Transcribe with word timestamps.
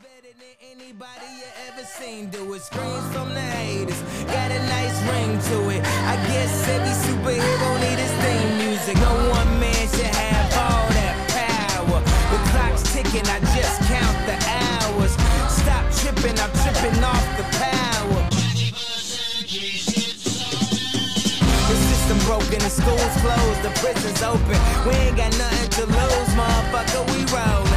better 0.00 0.32
than 0.40 0.56
anybody 0.72 1.28
you 1.36 1.48
ever 1.68 1.84
seen 1.84 2.30
do 2.30 2.54
it. 2.54 2.62
Screams 2.62 3.04
from 3.12 3.28
the 3.34 3.40
haters, 3.40 4.00
got 4.32 4.48
a 4.48 4.60
nice 4.72 4.96
ring 5.12 5.36
to 5.52 5.58
it. 5.76 5.84
I 6.08 6.16
guess 6.24 6.52
every 6.72 6.94
superhero 7.04 7.68
need 7.84 8.00
his 8.00 8.14
theme 8.24 8.52
music. 8.64 8.96
No 8.96 9.12
one 9.28 9.50
man 9.60 9.84
should 9.92 10.08
have 10.08 10.48
all 10.56 10.88
that 10.96 11.16
power. 11.36 12.00
The 12.32 12.40
clock's 12.48 12.84
ticking, 12.94 13.26
I 13.28 13.40
just 13.52 13.76
count 13.92 14.16
the 14.24 14.40
hours. 14.40 15.12
Stop 15.52 15.84
tripping, 16.00 16.38
I'm 16.40 16.52
tripping 16.64 16.96
off 17.04 17.26
the 17.36 17.44
power. 17.60 18.22
The 21.68 21.76
system 21.76 22.18
broken, 22.24 22.58
the 22.64 22.72
schools 22.72 23.14
closed, 23.20 23.60
the 23.60 23.72
prisons 23.84 24.22
open. 24.22 24.56
We 24.88 24.96
ain't 25.04 25.16
got 25.18 25.36
nothing 25.36 25.70
to 25.76 25.84
lose, 25.92 26.30
motherfucker. 26.40 27.04
We 27.12 27.20
rollin', 27.28 27.69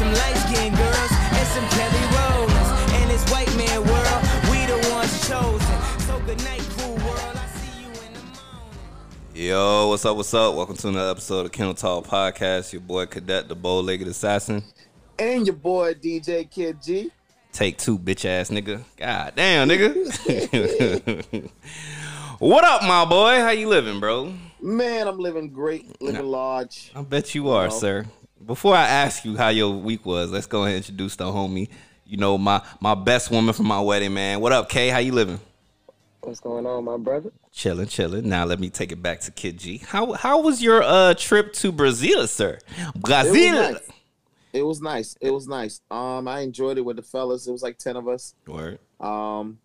some 0.00 0.14
light 0.14 0.36
skinned 0.48 0.74
girls 0.78 1.12
and 1.12 1.46
some 1.48 1.68
Kelly 1.76 2.04
Rowlands. 2.16 2.70
And 2.94 3.10
this 3.10 3.22
white 3.30 3.54
man 3.54 3.84
world, 3.84 4.22
we 4.50 4.64
the 4.64 4.88
ones 4.90 5.28
chosen. 5.28 6.00
So 6.06 6.18
good 6.20 6.42
night, 6.42 6.66
cool 6.78 6.94
world. 6.94 7.36
I 7.36 7.46
see 7.48 7.82
you 7.82 7.88
in 7.88 8.14
the 8.14 8.20
morning. 8.20 9.34
Yo, 9.34 9.88
what's 9.88 10.06
up? 10.06 10.16
What's 10.16 10.32
up? 10.32 10.54
Welcome 10.54 10.78
to 10.78 10.88
another 10.88 11.10
episode 11.10 11.44
of 11.44 11.52
Kennel 11.52 11.74
Talk 11.74 12.06
Podcast. 12.06 12.72
Your 12.72 12.80
boy 12.80 13.04
Cadet, 13.04 13.48
the 13.48 13.54
bow-legged 13.54 14.08
assassin. 14.08 14.64
and 15.18 15.46
your 15.46 15.56
boy 15.56 15.92
DJ 15.92 16.50
Kid 16.50 16.78
G. 16.82 17.10
Take 17.52 17.76
two, 17.76 17.98
bitch 17.98 18.24
ass 18.24 18.48
nigga. 18.48 18.82
God 18.96 19.34
damn, 19.36 19.68
nigga. 19.68 21.50
what 22.38 22.64
up, 22.64 22.84
my 22.84 23.04
boy? 23.04 23.34
How 23.40 23.50
you 23.50 23.68
living, 23.68 24.00
bro? 24.00 24.32
Man, 24.62 25.06
I'm 25.06 25.18
living 25.18 25.50
great, 25.50 26.00
living 26.00 26.24
large. 26.24 26.90
I 26.96 27.02
bet 27.02 27.34
you 27.34 27.50
are, 27.50 27.68
Well. 27.68 27.70
sir. 27.70 28.06
Before 28.44 28.74
I 28.74 28.86
ask 28.86 29.24
you 29.24 29.36
how 29.36 29.50
your 29.50 29.76
week 29.76 30.06
was, 30.06 30.30
let's 30.30 30.46
go 30.46 30.62
ahead 30.62 30.76
and 30.76 30.84
introduce 30.84 31.14
the 31.16 31.24
homie. 31.24 31.68
You 32.06 32.16
know 32.16 32.38
my 32.38 32.62
my 32.80 32.94
best 32.94 33.30
woman 33.30 33.52
from 33.52 33.66
my 33.66 33.80
wedding, 33.80 34.14
man. 34.14 34.40
What 34.40 34.52
up, 34.52 34.70
Kay? 34.70 34.88
How 34.88 34.98
you 34.98 35.12
living? 35.12 35.38
What's 36.22 36.40
going 36.40 36.66
on, 36.66 36.84
my 36.84 36.96
brother? 36.96 37.32
Chilling, 37.52 37.86
chilling. 37.86 38.28
Now 38.28 38.46
let 38.46 38.58
me 38.58 38.70
take 38.70 38.92
it 38.92 39.02
back 39.02 39.20
to 39.20 39.30
Kid 39.30 39.58
G. 39.58 39.78
How 39.78 40.12
how 40.12 40.40
was 40.40 40.62
your 40.62 40.82
uh 40.82 41.14
trip 41.14 41.52
to 41.54 41.70
Brazil, 41.70 42.26
sir? 42.26 42.58
Brazil. 42.96 43.78
It 44.52 44.62
was 44.62 44.80
nice. 44.80 45.16
It 45.20 45.30
was 45.30 45.46
nice. 45.46 45.80
Um, 45.90 46.26
I 46.26 46.40
enjoyed 46.40 46.78
it 46.78 46.80
with 46.80 46.96
the 46.96 47.02
fellas. 47.02 47.46
It 47.46 47.52
was 47.52 47.62
like 47.62 47.78
ten 47.78 47.96
of 47.96 48.08
us. 48.08 48.34
Word. 48.46 48.78
Um, 48.98 49.58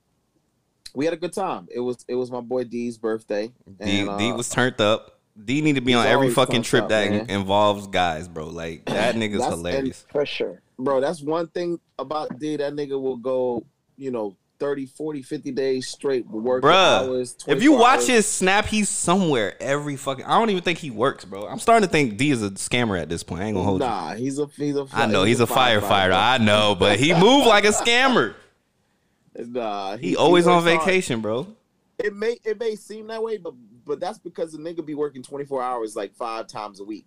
we 0.94 1.06
had 1.06 1.14
a 1.14 1.18
good 1.18 1.34
time. 1.34 1.68
It 1.74 1.80
was 1.80 2.04
it 2.08 2.16
was 2.16 2.30
my 2.30 2.42
boy 2.42 2.66
D's 2.66 2.98
birthday. 2.98 3.52
D, 3.82 4.02
and, 4.02 4.10
uh, 4.10 4.18
D 4.18 4.32
was 4.34 4.50
turned 4.50 4.80
up. 4.82 5.15
D 5.44 5.62
need 5.62 5.76
to 5.76 5.82
be 5.82 5.92
he's 5.92 6.00
on 6.00 6.08
every 6.08 6.30
fucking 6.32 6.62
trip 6.62 6.90
that 6.90 7.10
man. 7.10 7.30
involves 7.30 7.88
guys, 7.88 8.28
bro. 8.28 8.48
Like 8.48 8.86
that 8.86 9.16
nigga's 9.16 9.44
hilarious. 9.46 10.06
For 10.12 10.26
sure. 10.26 10.62
bro. 10.80 11.02
That's 11.02 11.22
one 11.22 11.48
thing 11.48 11.80
about 12.00 12.40
D. 12.40 12.56
That 12.58 12.74
nigga 12.74 13.00
will 13.00 13.18
go, 13.18 13.66
you 13.98 14.12
know, 14.12 14.38
30, 14.60 14.86
40, 14.86 15.22
50 15.22 15.52
days 15.52 15.88
straight 15.90 16.26
work 16.28 16.64
Bruh, 16.64 16.74
hours. 17.10 17.36
if 17.46 17.62
you 17.62 17.74
watch 17.74 17.98
hours. 18.00 18.08
his 18.08 18.26
snap, 18.26 18.66
he's 18.66 18.88
somewhere 18.88 19.62
every 19.62 19.98
fucking. 19.98 20.24
I 20.24 20.40
don't 20.40 20.50
even 20.50 20.64
think 20.64 20.80
he 20.80 20.90
works, 20.92 21.26
bro. 21.26 21.46
I'm 21.46 21.60
starting 21.60 21.86
to 21.86 21.92
think 21.92 22.16
D 22.16 22.32
is 22.32 22.42
a 22.42 22.52
scammer 22.52 22.98
at 22.98 23.10
this 23.10 23.22
point. 23.22 23.42
I 23.42 23.48
ain't 23.48 23.56
gonna 23.56 23.68
hold 23.68 23.82
you. 23.82 23.88
nah, 23.88 24.14
he's 24.14 24.40
a 24.40 24.46
he's 24.56 24.78
a. 24.78 24.88
I 24.94 25.06
know 25.08 25.26
he's 25.26 25.42
a 25.42 25.46
firefighter. 25.46 26.14
I 26.14 26.38
know, 26.38 26.74
but 26.80 26.98
he 27.00 27.14
moved 27.14 27.46
like 27.48 27.66
a 27.66 27.70
scammer. 27.72 28.36
Nah, 29.38 29.98
He 29.98 30.16
always 30.16 30.48
on 30.48 30.64
works 30.64 30.70
hard. 30.78 30.86
vacation, 30.86 31.20
bro. 31.20 31.48
It 32.00 32.16
may 32.16 32.38
it 32.46 32.58
may 32.60 32.76
seem 32.78 33.08
that 33.08 33.22
way, 33.22 33.38
but 33.38 33.54
but 33.86 34.00
that's 34.00 34.18
because 34.18 34.52
the 34.52 34.58
nigga 34.58 34.86
be 34.86 34.96
working 34.96 35.24
24 35.24 35.62
hours 35.62 35.96
like 35.96 36.14
five 36.14 36.48
times 36.48 36.80
a 36.80 36.84
week. 36.84 37.06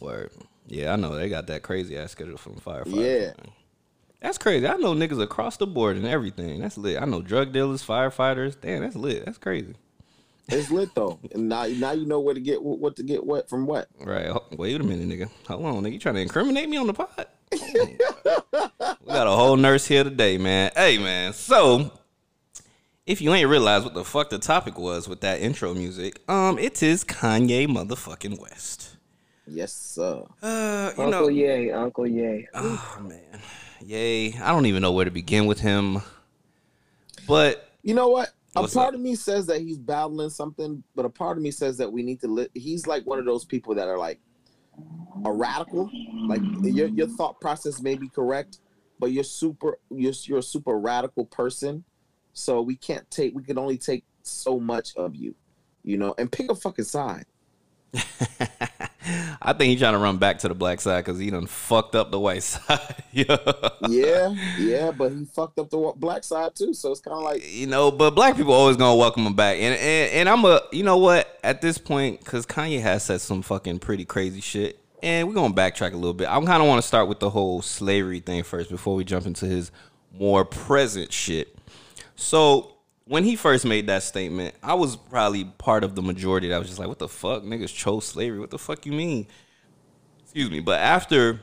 Word. 0.00 0.30
Yeah, 0.66 0.92
I 0.92 0.96
know 0.96 1.14
they 1.14 1.28
got 1.28 1.46
that 1.46 1.62
crazy 1.62 1.96
ass 1.96 2.12
schedule 2.12 2.36
from 2.36 2.54
firefighters. 2.54 2.94
Yeah. 2.94 3.26
man. 3.26 3.52
That's 4.20 4.38
crazy. 4.38 4.66
I 4.66 4.76
know 4.76 4.94
niggas 4.94 5.22
across 5.22 5.56
the 5.56 5.66
board 5.66 5.96
and 5.96 6.06
everything. 6.06 6.60
That's 6.60 6.78
lit. 6.78 7.00
I 7.00 7.04
know 7.04 7.22
drug 7.22 7.52
dealers, 7.52 7.84
firefighters. 7.84 8.60
Damn, 8.60 8.82
that's 8.82 8.96
lit. 8.96 9.24
That's 9.24 9.38
crazy. 9.38 9.74
It's 10.48 10.70
lit 10.70 10.94
though, 10.94 11.18
and 11.34 11.48
now 11.48 11.66
now 11.66 11.90
you 11.90 12.06
know 12.06 12.20
where 12.20 12.34
to 12.34 12.40
get 12.40 12.62
what 12.62 12.94
to 12.96 13.02
get 13.02 13.24
what 13.24 13.48
from 13.48 13.66
what. 13.66 13.88
Right. 13.98 14.32
Wait 14.52 14.80
a 14.80 14.84
minute, 14.84 15.08
nigga. 15.08 15.28
Hold 15.48 15.64
on, 15.64 15.82
nigga. 15.82 15.94
You 15.94 15.98
trying 15.98 16.14
to 16.14 16.20
incriminate 16.20 16.68
me 16.68 16.76
on 16.76 16.86
the 16.86 16.94
pod? 16.94 17.26
we 17.52 17.96
got 19.06 19.26
a 19.26 19.30
whole 19.30 19.56
nurse 19.56 19.86
here 19.86 20.04
today, 20.04 20.38
man. 20.38 20.70
Hey, 20.76 20.98
man. 20.98 21.32
So, 21.32 21.92
if 23.06 23.20
you 23.20 23.32
ain't 23.32 23.48
realized 23.48 23.84
what 23.84 23.94
the 23.94 24.04
fuck 24.04 24.30
the 24.30 24.38
topic 24.38 24.78
was 24.78 25.08
with 25.08 25.20
that 25.20 25.40
intro 25.40 25.74
music, 25.74 26.20
um, 26.28 26.58
it 26.58 26.82
is 26.82 27.04
Kanye 27.04 27.66
motherfucking 27.68 28.40
West. 28.40 28.96
Yes, 29.46 29.72
sir. 29.72 30.24
Uh, 30.42 30.92
you 30.96 31.04
Uncle 31.04 31.10
know, 31.22 31.28
Ye, 31.28 31.70
Uncle 31.70 32.06
Ye. 32.06 32.48
oh 32.54 32.98
man, 33.00 33.40
yay. 33.84 34.34
I 34.40 34.48
don't 34.50 34.66
even 34.66 34.82
know 34.82 34.90
where 34.92 35.04
to 35.04 35.10
begin 35.12 35.46
with 35.46 35.60
him, 35.60 35.98
but 37.28 37.70
You 37.82 37.94
know 37.94 38.08
what? 38.08 38.30
A 38.56 38.66
part 38.66 38.88
up? 38.88 38.94
of 38.94 39.00
me 39.00 39.14
says 39.14 39.46
that 39.46 39.60
he's 39.60 39.76
battling 39.78 40.30
something, 40.30 40.82
but 40.94 41.04
a 41.04 41.10
part 41.10 41.36
of 41.36 41.42
me 41.42 41.50
says 41.50 41.76
that 41.76 41.92
we 41.92 42.02
need 42.02 42.20
to. 42.22 42.26
Li- 42.26 42.48
he's 42.54 42.86
like 42.86 43.06
one 43.06 43.18
of 43.18 43.26
those 43.26 43.44
people 43.44 43.74
that 43.74 43.86
are 43.86 43.98
like 43.98 44.18
a 45.24 45.30
radical. 45.30 45.90
Like 46.26 46.40
your 46.62 46.88
your 46.88 47.06
thought 47.06 47.38
process 47.40 47.80
may 47.82 47.94
be 47.94 48.08
correct, 48.08 48.58
but 48.98 49.12
you're 49.12 49.24
super. 49.24 49.78
You're 49.90 50.14
you're 50.24 50.38
a 50.38 50.42
super 50.42 50.76
radical 50.78 51.26
person. 51.26 51.84
So 52.36 52.60
we 52.60 52.76
can't 52.76 53.10
take. 53.10 53.34
We 53.34 53.42
can 53.42 53.56
only 53.56 53.78
take 53.78 54.04
so 54.22 54.60
much 54.60 54.94
of 54.94 55.16
you, 55.16 55.34
you 55.82 55.96
know. 55.96 56.14
And 56.18 56.30
pick 56.30 56.50
a 56.50 56.54
fucking 56.54 56.84
side. 56.84 57.24
I 59.40 59.54
think 59.54 59.70
he's 59.70 59.80
trying 59.80 59.94
to 59.94 59.98
run 59.98 60.18
back 60.18 60.38
to 60.40 60.48
the 60.48 60.54
black 60.54 60.82
side 60.82 61.02
because 61.02 61.18
he 61.18 61.30
done 61.30 61.46
fucked 61.46 61.94
up 61.94 62.10
the 62.10 62.20
white 62.20 62.42
side. 62.42 63.04
yeah. 63.10 63.38
Yeah, 63.88 64.34
yeah, 64.58 64.90
but 64.90 65.12
he 65.12 65.24
fucked 65.24 65.58
up 65.58 65.70
the 65.70 65.94
black 65.96 66.24
side 66.24 66.54
too. 66.54 66.74
So 66.74 66.92
it's 66.92 67.00
kind 67.00 67.16
of 67.16 67.22
like 67.22 67.42
you 67.50 67.68
know, 67.68 67.90
but 67.90 68.10
black 68.10 68.36
people 68.36 68.52
always 68.52 68.76
gonna 68.76 68.96
welcome 68.96 69.26
him 69.26 69.34
back, 69.34 69.56
and 69.56 69.74
and, 69.74 70.12
and 70.12 70.28
I'm 70.28 70.44
a, 70.44 70.60
you 70.72 70.82
know 70.82 70.98
what, 70.98 71.38
at 71.42 71.62
this 71.62 71.78
point, 71.78 72.18
because 72.20 72.44
Kanye 72.44 72.82
has 72.82 73.02
said 73.02 73.22
some 73.22 73.40
fucking 73.40 73.78
pretty 73.78 74.04
crazy 74.04 74.42
shit, 74.42 74.78
and 75.02 75.26
we're 75.26 75.34
gonna 75.34 75.54
backtrack 75.54 75.94
a 75.94 75.96
little 75.96 76.12
bit. 76.12 76.28
I 76.28 76.38
kind 76.44 76.62
of 76.62 76.68
want 76.68 76.82
to 76.82 76.86
start 76.86 77.08
with 77.08 77.20
the 77.20 77.30
whole 77.30 77.62
slavery 77.62 78.20
thing 78.20 78.42
first 78.42 78.68
before 78.68 78.94
we 78.94 79.04
jump 79.04 79.24
into 79.24 79.46
his 79.46 79.70
more 80.12 80.44
present 80.44 81.14
shit. 81.14 81.55
So 82.16 82.72
when 83.04 83.22
he 83.22 83.36
first 83.36 83.64
made 83.64 83.86
that 83.86 84.02
statement, 84.02 84.54
I 84.62 84.74
was 84.74 84.96
probably 84.96 85.44
part 85.44 85.84
of 85.84 85.94
the 85.94 86.02
majority 86.02 86.48
that 86.48 86.58
was 86.58 86.68
just 86.68 86.78
like, 86.78 86.88
"What 86.88 86.98
the 86.98 87.08
fuck, 87.08 87.44
niggas 87.44 87.72
chose 87.72 88.04
slavery? 88.04 88.40
What 88.40 88.50
the 88.50 88.58
fuck 88.58 88.84
you 88.84 88.92
mean?" 88.92 89.26
Excuse 90.22 90.50
me, 90.50 90.60
but 90.60 90.80
after 90.80 91.40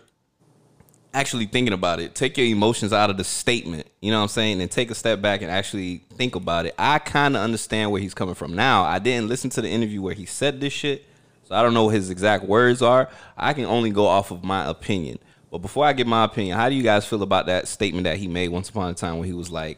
actually 1.13 1.45
thinking 1.45 1.73
about 1.73 1.99
it, 1.99 2.15
take 2.15 2.37
your 2.37 2.47
emotions 2.47 2.91
out 2.91 3.09
of 3.09 3.17
the 3.17 3.23
statement, 3.23 3.87
you 4.01 4.11
know 4.11 4.17
what 4.17 4.23
I'm 4.23 4.29
saying, 4.29 4.61
and 4.61 4.69
take 4.69 4.89
a 4.89 4.95
step 4.95 5.21
back 5.21 5.41
and 5.41 5.51
actually 5.51 6.03
think 6.17 6.35
about 6.35 6.65
it. 6.65 6.73
I 6.77 6.99
kind 6.99 7.35
of 7.35 7.43
understand 7.43 7.91
where 7.91 8.01
he's 8.01 8.15
coming 8.15 8.35
from. 8.35 8.55
Now, 8.55 8.83
I 8.83 8.99
didn't 8.99 9.27
listen 9.29 9.49
to 9.51 9.61
the 9.61 9.69
interview 9.69 10.01
where 10.01 10.15
he 10.15 10.25
said 10.25 10.59
this 10.59 10.73
shit, 10.73 11.05
so 11.43 11.55
I 11.55 11.61
don't 11.61 11.73
know 11.73 11.85
what 11.85 11.93
his 11.95 12.09
exact 12.09 12.45
words 12.45 12.81
are. 12.81 13.09
I 13.37 13.53
can 13.53 13.65
only 13.65 13.91
go 13.91 14.07
off 14.07 14.31
of 14.31 14.43
my 14.43 14.67
opinion. 14.67 15.19
But 15.51 15.59
before 15.59 15.85
I 15.85 15.93
get 15.93 16.07
my 16.07 16.23
opinion, 16.23 16.57
how 16.57 16.67
do 16.67 16.73
you 16.75 16.81
guys 16.81 17.05
feel 17.05 17.21
about 17.21 17.45
that 17.45 17.67
statement 17.67 18.05
that 18.05 18.17
he 18.17 18.27
made 18.27 18.49
once 18.49 18.69
upon 18.69 18.89
a 18.89 18.93
time 18.95 19.19
when 19.19 19.27
he 19.27 19.33
was 19.33 19.51
like, 19.51 19.77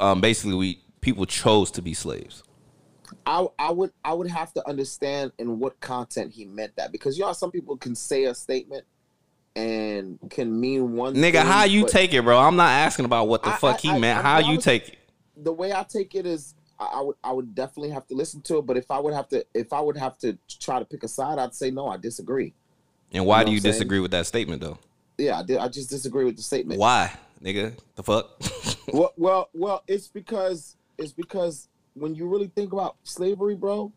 um, 0.00 0.20
basically, 0.20 0.54
we 0.54 0.80
people 1.00 1.26
chose 1.26 1.70
to 1.72 1.82
be 1.82 1.94
slaves. 1.94 2.42
I 3.26 3.46
I 3.58 3.70
would 3.70 3.92
I 4.04 4.12
would 4.14 4.28
have 4.28 4.52
to 4.54 4.68
understand 4.68 5.32
in 5.38 5.58
what 5.58 5.78
content 5.80 6.32
he 6.32 6.44
meant 6.44 6.76
that 6.76 6.92
because 6.92 7.16
you 7.16 7.22
know 7.22 7.28
how 7.28 7.32
some 7.34 7.50
people 7.50 7.76
can 7.76 7.94
say 7.94 8.24
a 8.24 8.34
statement 8.34 8.84
and 9.56 10.18
can 10.30 10.58
mean 10.58 10.92
one 10.92 11.14
thing. 11.14 11.22
Nigga, 11.22 11.38
thing, 11.42 11.46
how 11.46 11.64
you 11.64 11.86
take 11.86 12.14
it, 12.14 12.22
bro? 12.22 12.38
I'm 12.38 12.56
not 12.56 12.70
asking 12.70 13.04
about 13.04 13.28
what 13.28 13.42
the 13.42 13.50
I- 13.50 13.56
fuck 13.56 13.76
I- 13.76 13.78
he 13.80 13.90
I- 13.90 13.98
meant. 13.98 14.20
How 14.22 14.38
you 14.38 14.58
take 14.58 14.88
it? 14.90 14.96
the 15.36 15.52
way 15.52 15.72
I 15.72 15.82
take 15.84 16.14
it 16.14 16.26
is 16.26 16.54
I, 16.78 16.84
I 16.96 17.00
would 17.00 17.16
I 17.24 17.32
would 17.32 17.54
definitely 17.54 17.90
have 17.90 18.06
to 18.08 18.14
listen 18.14 18.42
to 18.42 18.58
it 18.58 18.66
but 18.66 18.76
if 18.76 18.90
I 18.90 18.98
would 18.98 19.14
have 19.14 19.26
to 19.30 19.44
if 19.54 19.72
I 19.72 19.80
would 19.80 19.96
have 19.96 20.18
to 20.18 20.36
try 20.60 20.78
to 20.78 20.84
pick 20.84 21.02
a 21.02 21.08
side 21.08 21.38
I'd 21.38 21.54
say 21.54 21.70
no 21.70 21.86
I 21.88 21.96
disagree 21.96 22.52
And 23.12 23.24
why 23.24 23.38
You 23.40 23.44
know 23.44 23.48
do 23.50 23.54
you 23.54 23.60
disagree 23.60 24.00
with 24.00 24.10
that 24.10 24.26
statement, 24.26 24.60
though? 24.60 24.78
yeah 25.16 25.38
I 25.38 25.42
did 25.42 25.56
I 25.58 25.68
just 25.68 25.88
disagree 25.88 26.24
with 26.26 26.36
the 26.36 26.42
statement 26.42 26.78
Why, 26.78 27.10
nigga? 27.42 27.74
The 27.94 28.02
fuck? 28.02 28.38
well 28.92 29.12
well 29.16 29.48
well 29.54 29.82
it's 29.86 30.08
because 30.08 30.76
it's 30.98 31.12
because 31.12 31.68
when 31.94 32.14
you 32.14 32.26
really 32.26 32.48
think 32.54 32.72
about 32.72 32.96
slavery 33.04 33.54
bro 33.54 33.92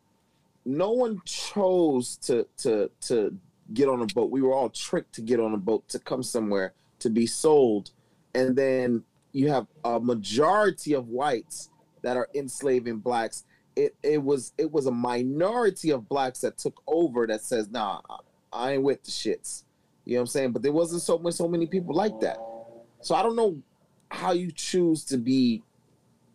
no 0.65 0.91
one 0.91 1.21
chose 1.25 2.17
to 2.17 2.47
to 2.57 2.89
to 3.01 3.37
get 3.73 3.87
on 3.87 4.01
a 4.01 4.05
boat. 4.07 4.31
We 4.31 4.41
were 4.41 4.53
all 4.53 4.69
tricked 4.69 5.13
to 5.15 5.21
get 5.21 5.39
on 5.39 5.53
a 5.53 5.57
boat 5.57 5.87
to 5.89 5.99
come 5.99 6.23
somewhere 6.23 6.73
to 6.99 7.09
be 7.09 7.25
sold. 7.25 7.91
And 8.35 8.55
then 8.55 9.03
you 9.31 9.49
have 9.49 9.67
a 9.83 9.99
majority 9.99 10.93
of 10.93 11.07
whites 11.07 11.69
that 12.01 12.17
are 12.17 12.29
enslaving 12.33 12.97
blacks. 12.97 13.45
It 13.75 13.95
it 14.03 14.21
was 14.21 14.53
it 14.57 14.71
was 14.71 14.85
a 14.85 14.91
minority 14.91 15.91
of 15.91 16.07
blacks 16.07 16.41
that 16.41 16.57
took 16.57 16.81
over 16.85 17.25
that 17.25 17.41
says 17.41 17.69
nah 17.69 18.01
i 18.51 18.73
ain't 18.73 18.83
with 18.83 19.03
the 19.03 19.11
shits. 19.11 19.63
You 20.05 20.13
know 20.13 20.19
what 20.19 20.21
i'm 20.21 20.27
saying? 20.27 20.51
But 20.51 20.61
there 20.61 20.71
wasn't 20.71 21.01
so 21.01 21.17
much 21.17 21.33
so 21.33 21.47
many 21.47 21.65
people 21.65 21.95
like 21.95 22.19
that. 22.19 22.37
So 23.01 23.15
i 23.15 23.23
don't 23.23 23.35
know 23.35 23.57
how 24.13 24.31
you 24.31 24.51
choose 24.51 25.03
to 25.05 25.17
be 25.17 25.61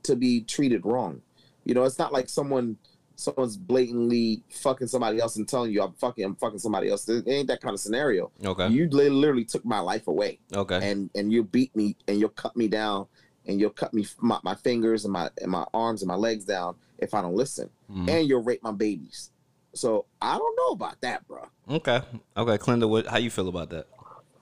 to 0.02 0.16
be 0.16 0.40
treated 0.42 0.84
wrong 0.84 1.20
you 1.64 1.74
know 1.74 1.84
it's 1.84 1.98
not 1.98 2.12
like 2.12 2.28
someone 2.28 2.76
someone's 3.16 3.56
blatantly 3.56 4.42
fucking 4.50 4.86
somebody 4.86 5.18
else 5.20 5.36
and 5.36 5.48
telling 5.48 5.72
you 5.72 5.82
I'm 5.82 5.92
fucking 5.94 6.24
I'm 6.24 6.36
fucking 6.36 6.60
somebody 6.60 6.88
else. 6.88 7.08
It 7.08 7.26
ain't 7.26 7.48
that 7.48 7.60
kind 7.60 7.74
of 7.74 7.80
scenario. 7.80 8.30
Okay. 8.44 8.68
You 8.68 8.88
li- 8.90 9.08
literally 9.10 9.44
took 9.44 9.64
my 9.64 9.80
life 9.80 10.06
away, 10.06 10.38
Okay. 10.54 10.78
and 10.88 11.10
and 11.16 11.32
you 11.32 11.42
beat 11.42 11.74
me, 11.74 11.96
and 12.06 12.20
you'll 12.20 12.28
cut 12.28 12.56
me 12.56 12.68
down, 12.68 13.06
and 13.46 13.58
you'll 13.58 13.70
cut 13.70 13.92
me 13.92 14.06
my, 14.20 14.38
my 14.44 14.54
fingers 14.54 15.04
and 15.04 15.12
my 15.12 15.30
and 15.42 15.50
my 15.50 15.64
arms 15.74 16.00
and 16.02 16.08
my 16.08 16.14
legs 16.14 16.44
down 16.44 16.76
if 16.98 17.12
I 17.12 17.20
don't 17.20 17.34
listen, 17.34 17.68
Mhm. 17.90 18.08
and 18.08 18.28
you'll 18.28 18.44
rape 18.44 18.62
my 18.62 18.70
babies. 18.70 19.32
So 19.74 20.04
I 20.22 20.38
don't 20.38 20.56
know 20.56 20.68
about 20.74 21.00
that, 21.00 21.26
bro. 21.26 21.42
Okay. 21.68 22.00
Okay. 22.36 22.56
Clinda, 22.58 22.86
what? 22.86 23.08
How 23.08 23.18
you 23.18 23.30
feel 23.30 23.48
about 23.48 23.70
that? 23.70 23.88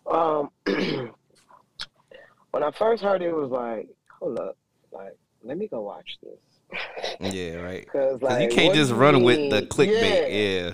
Um, 0.07 0.51
when 2.57 2.63
I 2.63 2.71
first 2.71 3.03
heard 3.03 3.21
it, 3.21 3.27
it 3.29 3.35
was 3.35 3.51
like, 3.51 3.87
hold 4.19 4.39
up, 4.41 4.57
like, 4.91 5.15
let 5.45 5.59
me 5.59 5.69
go 5.69 5.83
watch 5.83 6.17
this. 6.23 6.81
Yeah. 7.21 7.57
Right. 7.57 7.87
Cause 7.89 8.21
like, 8.23 8.43
you 8.51 8.57
can't 8.57 8.75
just 8.75 8.93
run 8.93 9.23
with 9.23 9.51
the 9.51 9.63
clickbait. 9.63 10.31
Yeah. 10.31 10.65
Yeah. 10.69 10.71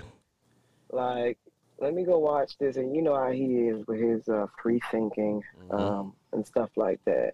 Like, 0.93 1.39
let 1.81 1.93
me 1.93 2.05
go 2.05 2.19
watch 2.21 2.57
this, 2.59 2.77
and 2.77 2.95
you 2.95 3.03
know 3.03 3.17
how 3.17 3.31
he 3.33 3.45
is 3.69 3.85
with 3.89 4.01
his 4.01 4.29
uh, 4.29 4.47
free 4.63 4.81
thinking 4.93 5.43
Mhm. 5.69 5.81
um, 5.81 6.13
and 6.33 6.47
stuff 6.47 6.71
like 6.77 7.01
that. 7.07 7.33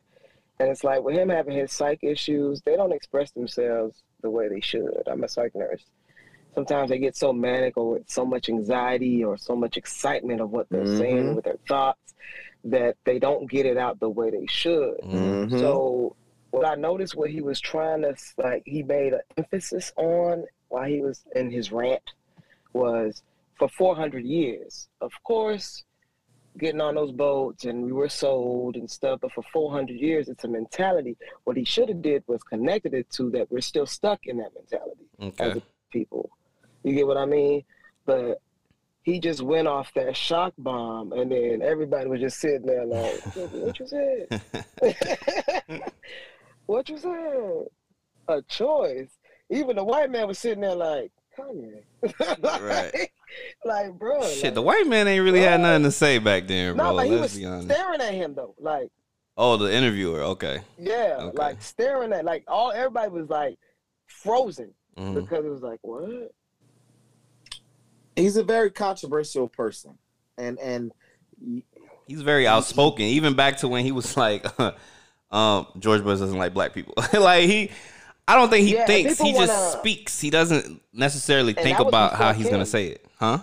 And 0.59 0.71
it's 0.71 0.83
like 0.83 1.03
with 1.03 1.15
him 1.15 1.29
having 1.29 1.57
his 1.57 1.71
psych 1.73 2.01
issues, 2.03 2.63
they 2.63 2.75
don't 2.75 2.93
express 2.93 3.31
themselves 3.33 4.03
the 4.23 4.31
way 4.31 4.49
they 4.49 4.61
should. 4.61 5.03
I'm 5.07 5.23
a 5.25 5.29
psych 5.29 5.55
nurse. 5.55 5.85
Sometimes 6.55 6.89
they 6.89 6.99
get 6.99 7.15
so 7.17 7.33
manic 7.35 7.77
or 7.77 7.91
with 7.93 8.09
so 8.11 8.25
much 8.25 8.49
anxiety 8.49 9.23
or 9.23 9.37
so 9.37 9.55
much 9.55 9.77
excitement 9.77 10.41
of 10.41 10.51
what 10.51 10.69
they're 10.71 10.87
saying 10.97 11.27
Mhm. 11.27 11.35
with 11.37 11.45
their 11.45 11.59
thoughts 11.69 12.15
that 12.71 12.97
they 13.05 13.19
don't 13.19 13.51
get 13.51 13.67
it 13.67 13.77
out 13.77 13.99
the 14.01 14.09
way 14.09 14.31
they 14.31 14.47
should. 14.47 14.99
Mhm. 15.03 15.49
Mhm. 15.51 15.59
So 15.61 16.17
what 16.51 16.65
I 16.67 16.75
noticed 16.75 17.15
what 17.17 17.31
he 17.31 17.41
was 17.41 17.61
trying 17.61 18.03
to 18.03 18.15
like 18.39 18.63
he 18.67 18.83
made 18.83 19.13
an 19.13 19.21
emphasis 19.37 19.93
on 19.97 20.45
while 20.69 20.89
he 20.89 21.01
was 21.01 21.25
in 21.35 21.51
his 21.51 21.73
rant 21.73 22.03
was 22.73 23.23
for 23.59 23.69
400 23.69 24.25
years. 24.25 24.89
Of 25.01 25.13
course, 25.25 25.85
getting 26.59 26.81
on 26.81 26.95
those 26.95 27.13
boats 27.13 27.65
and 27.65 27.85
we 27.85 27.93
were 27.93 28.09
sold 28.09 28.77
and 28.77 28.91
stuff, 28.91 29.21
but 29.21 29.33
for 29.33 29.43
400 29.53 29.97
years 29.99 30.29
it's 30.29 30.45
a 30.45 30.49
mentality. 30.49 31.17
What 31.45 31.57
he 31.57 31.65
should 31.65 31.89
have 31.89 32.03
did 32.03 32.25
was 32.27 32.43
connected 32.43 32.95
it 32.95 33.09
to 33.11 33.31
that 33.31 33.51
we're 33.51 33.61
still 33.61 33.87
stuck 33.87 34.27
in 34.27 34.39
that 34.39 34.53
mentality 34.55 35.07
as 35.39 35.51
Okay. 35.51 35.59
a 35.61 35.63
people. 35.93 36.31
You 36.83 36.95
get 36.95 37.07
what 37.07 37.17
I 37.17 37.27
mean? 37.27 37.65
But 38.05 38.41
he 39.09 39.19
just 39.21 39.41
went 39.41 39.67
off 39.67 39.91
that 39.95 40.15
shock 40.15 40.53
bomb, 40.59 41.13
and 41.13 41.33
then 41.33 41.63
everybody 41.63 42.07
was 42.09 42.21
just 42.21 42.39
sitting 42.41 42.67
there 42.67 42.85
like, 42.85 43.19
"What 43.53 43.79
you 43.81 43.87
said? 43.87 44.43
what 46.67 46.89
you 46.91 46.99
said? 46.99 47.65
A 48.29 48.43
choice." 48.43 49.09
Even 49.51 49.77
the 49.77 49.85
white 49.85 50.11
man 50.11 50.27
was 50.27 50.39
sitting 50.39 50.61
there 50.61 50.75
like, 50.75 51.11
"Kanye." 51.39 51.83
Right. 52.61 53.11
like, 53.65 53.93
bro. 53.99 54.21
Shit, 54.29 54.45
like, 54.45 54.55
the 54.55 54.63
white 54.63 54.87
man 54.87 55.09
ain't 55.09 55.25
really 55.25 55.41
had 55.41 55.61
nothing 55.61 55.85
to 55.85 55.91
say 55.91 56.19
back 56.19 56.47
then, 56.47 56.77
bro. 56.77 56.91
No, 56.91 56.97
but 56.97 57.07
he 57.07 57.13
Let's 57.13 57.35
was 57.35 57.65
be 57.67 57.73
staring 57.73 58.01
at 58.03 58.13
him 58.13 58.35
though. 58.35 58.55
Like, 58.59 58.91
Oh, 59.39 59.57
the 59.57 59.73
interviewer. 59.73 60.21
Okay. 60.23 60.61
yeah, 60.79 61.17
Okay. 61.21 61.39
like 61.39 61.63
staring 61.63 62.13
at 62.13 62.27
like 62.27 62.45
all 62.47 62.73
everybody 62.73 63.09
was 63.11 63.31
like 63.31 63.57
frozen 64.07 64.75
Mhm. 64.99 65.15
because 65.15 65.45
it 65.47 65.49
was 65.49 65.63
like, 65.63 65.79
what? 65.83 66.33
He's 68.19 68.37
a 68.37 68.43
very 68.45 68.71
controversial 68.71 69.49
person, 69.49 69.99
and 70.37 70.59
and 70.59 70.93
He's 72.07 72.23
very 72.23 72.47
outspoken, 72.47 73.05
even 73.05 73.35
back 73.35 73.59
to 73.59 73.69
when 73.69 73.85
he 73.85 73.93
was 73.93 74.17
like, 74.17 74.45
um, 75.31 75.67
George 75.79 76.03
Bush 76.03 76.19
doesn't 76.19 76.39
like 76.39 76.55
black 76.55 76.73
people. 76.73 76.95
like 77.13 77.45
he, 77.45 77.71
I 78.27 78.35
don't 78.35 78.49
think 78.49 78.67
he 78.67 78.75
Yeah, 78.75 78.87
thinks. 78.87 79.19
He 79.19 79.33
just 79.33 79.49
wanna- 79.53 79.79
speaks. 79.79 80.19
He 80.21 80.31
doesn't 80.31 80.81
necessarily 80.93 81.53
think 81.53 81.79
about 81.79 82.15
how 82.15 82.29
before 82.29 82.35
he's 82.43 82.51
gonna 82.51 82.67
say 82.67 82.87
it, 82.89 83.07
huh? 83.21 83.39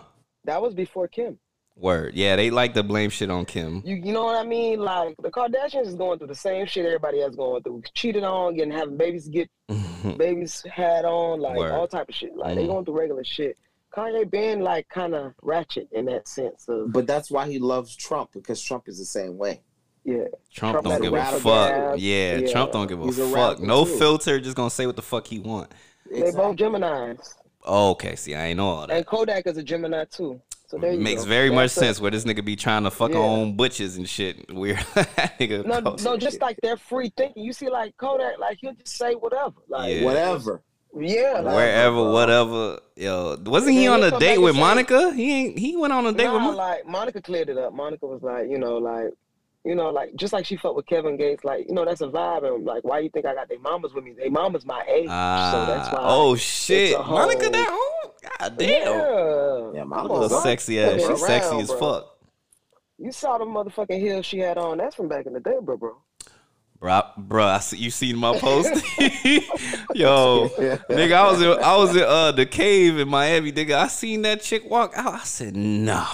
That 0.45 0.61
was 0.61 0.73
before 0.73 1.07
Kim. 1.07 1.37
Word. 1.77 2.15
Yeah, 2.15 2.35
they 2.37 2.49
like 2.51 2.73
to 2.75 2.83
blame 2.83 3.09
shit 3.09 3.29
on 3.29 3.45
Kim. 3.45 3.81
You 3.85 3.95
you 3.97 4.13
know 4.13 4.23
what 4.23 4.37
I 4.37 4.43
mean? 4.47 4.79
Like 4.79 5.15
the 5.21 5.29
Kardashians 5.29 5.87
is 5.87 5.95
going 5.95 6.17
through 6.19 6.27
the 6.27 6.35
same 6.35 6.65
shit 6.65 6.85
everybody 6.85 7.21
else 7.21 7.35
going 7.35 7.61
through. 7.63 7.83
Cheated 7.93 8.23
on, 8.23 8.55
getting 8.55 8.71
having 8.71 8.95
babies 8.97 9.27
get 9.27 9.49
babies 10.17 10.63
had 10.71 11.05
on, 11.05 11.39
like 11.41 11.57
Word. 11.57 11.71
all 11.71 11.87
type 11.87 12.09
of 12.09 12.15
shit. 12.15 12.35
Like 12.35 12.55
they 12.55 12.63
Mhm. 12.63 12.67
going 12.67 12.85
through 12.85 12.97
regular 12.99 13.23
shit. 13.23 13.57
Kanye 13.95 14.29
been 14.29 14.61
like 14.61 14.87
kind 14.89 15.15
of 15.15 15.33
ratchet 15.41 15.87
in 15.91 16.05
that 16.05 16.27
sense 16.27 16.67
of 16.67 16.91
but 16.91 17.07
that's 17.07 17.31
why 17.31 17.47
he 17.47 17.59
loves 17.59 17.95
Trump 17.95 18.31
because 18.33 18.61
Trump 18.61 18.87
is 18.87 18.97
the 18.97 19.05
same 19.05 19.37
way. 19.37 19.61
yeah. 20.03 20.25
Trump 20.53 20.73
Trump 20.73 20.83
don't 20.83 20.91
had 20.93 21.01
a 21.01 21.03
give 21.03 21.13
a 21.13 21.39
fuck. 21.39 21.95
Yeah, 21.99 22.37
Yeah. 22.37 22.51
Trump 22.51 22.71
don't 22.73 22.87
give 22.87 23.01
a 23.01 23.05
a 23.07 23.11
fuck. 23.31 23.59
No 23.59 23.85
too. 23.85 23.97
filter, 23.97 24.39
just 24.39 24.55
gonna 24.55 24.69
say 24.69 24.85
what 24.85 24.95
the 24.95 25.01
fuck 25.01 25.25
he 25.27 25.39
want. 25.39 25.71
They 26.11 26.31
both 26.31 26.55
Geminis, 26.57 27.33
Oh, 27.63 27.89
okay, 27.91 28.15
see, 28.15 28.35
I 28.35 28.47
ain't 28.47 28.57
know 28.57 28.67
all 28.67 28.87
that. 28.87 28.95
and 28.95 29.05
Kodak 29.05 29.47
is 29.47 29.57
a 29.57 29.63
Gemini 29.63 30.05
too. 30.05 30.39
So 30.67 30.77
there 30.77 30.93
you 30.93 30.99
Makes 30.99 31.23
go. 31.23 31.29
very 31.29 31.49
much 31.49 31.71
That's 31.73 31.77
a- 31.77 31.79
sense 31.79 32.01
where 32.01 32.11
this 32.11 32.23
nigga 32.25 32.43
be 32.45 32.55
trying 32.55 32.83
to 32.83 32.91
fuck 32.91 33.11
Yeah. 33.11 33.17
on 33.19 33.55
butches 33.55 33.97
and 33.97 34.07
shit. 34.09 34.51
Weird. 34.53 34.77
nigga 35.39 35.65
No, 35.65 35.95
no, 36.03 36.17
just 36.17 36.41
like 36.41 36.57
they're 36.61 36.77
free 36.77 37.11
thinking. 37.15 37.43
You 37.43 37.53
see, 37.53 37.69
like 37.69 37.95
Kodak, 37.97 38.39
like 38.39 38.57
he'll 38.61 38.73
just 38.73 38.97
say 38.97 39.13
whatever. 39.13 39.55
Like 39.67 39.93
Yeah. 39.95 40.03
Whatever. 40.05 40.61
Yeah, 40.97 41.41
wherever, 41.41 41.97
uh, 41.99 42.11
whatever. 42.11 42.79
Yo, 42.95 43.37
wasn't 43.45 43.73
he 43.73 43.87
on 43.87 44.03
a 44.03 44.17
date 44.19 44.37
with 44.39 44.55
Monica? 44.55 45.13
He 45.13 45.31
ain't. 45.31 45.59
He 45.59 45.75
went 45.75 45.93
on 45.93 46.05
a 46.05 46.11
date 46.13 46.27
with 46.31 46.41
Monica. 46.41 46.57
like 46.57 46.85
Monica 46.87 47.21
cleared 47.21 47.49
it 47.49 47.57
up. 47.57 47.73
Monica 47.73 48.05
was 48.07 48.21
like, 48.23 48.49
you 48.49 48.57
know, 48.57 48.77
like, 48.77 49.11
you 49.63 49.75
know, 49.75 49.89
like 49.89 50.15
just 50.15 50.31
like 50.33 50.45
she 50.45 50.55
fucked 50.57 50.75
with 50.75 50.85
Kevin 50.85 51.17
Gates, 51.17 51.43
like, 51.43 51.67
you 51.67 51.73
know, 51.73 51.83
that's 51.85 52.01
a 52.01 52.07
vibe. 52.07 52.45
And 52.45 52.65
like, 52.65 52.83
why 52.83 52.99
you 52.99 53.09
think 53.09 53.25
I 53.25 53.33
got 53.33 53.49
their 53.49 53.59
mamas 53.59 53.93
with 53.93 54.03
me? 54.03 54.13
They 54.17 54.29
mamas 54.29 54.65
my 54.65 54.83
age, 54.87 55.05
so 55.07 55.65
that's 55.65 55.91
why. 55.91 55.99
oh 56.01 56.35
shit, 56.35 56.91
it's 56.91 56.99
Monica 56.99 57.43
whole- 57.43 57.51
that 57.51 57.69
old? 58.03 58.13
God 58.39 58.57
damn. 58.57 58.69
Yeah, 58.69 59.71
Yeah, 59.79 59.83
Mama 59.83 60.01
Come 60.07 60.11
Little 60.19 60.23
on, 60.23 60.29
bro. 60.29 60.39
sexy 60.41 60.79
ass. 60.79 61.01
Fucking 61.01 61.15
She's 61.17 61.25
sexy 61.25 61.57
as 61.59 61.67
bro. 61.69 61.79
fuck. 61.79 62.17
You 62.97 63.11
saw 63.11 63.37
the 63.37 63.45
motherfucking 63.45 63.99
heels 63.99 64.25
she 64.25 64.39
had 64.39 64.57
on. 64.57 64.77
That's 64.77 64.95
from 64.95 65.09
back 65.09 65.25
in 65.25 65.33
the 65.33 65.39
day, 65.41 65.57
bro, 65.61 65.75
bro. 65.77 65.97
Bro, 66.85 67.01
bro, 67.17 67.45
I 67.45 67.59
see 67.61 67.77
you 67.77 67.89
seen 67.89 68.15
my 68.15 68.37
post. 68.37 68.69
Yo, 69.95 70.49
nigga, 70.87 71.13
I 71.13 71.31
was 71.31 71.41
in, 71.41 71.63
I 71.63 71.77
was 71.77 71.95
in 71.95 72.03
uh 72.03 72.31
the 72.31 72.45
cave 72.45 72.99
in 72.99 73.09
Miami, 73.09 73.51
nigga. 73.51 73.75
I 73.75 73.87
seen 73.87 74.21
that 74.21 74.43
chick 74.43 74.69
walk 74.69 74.93
out. 74.95 75.15
I 75.15 75.23
said, 75.23 75.55
no. 75.55 76.05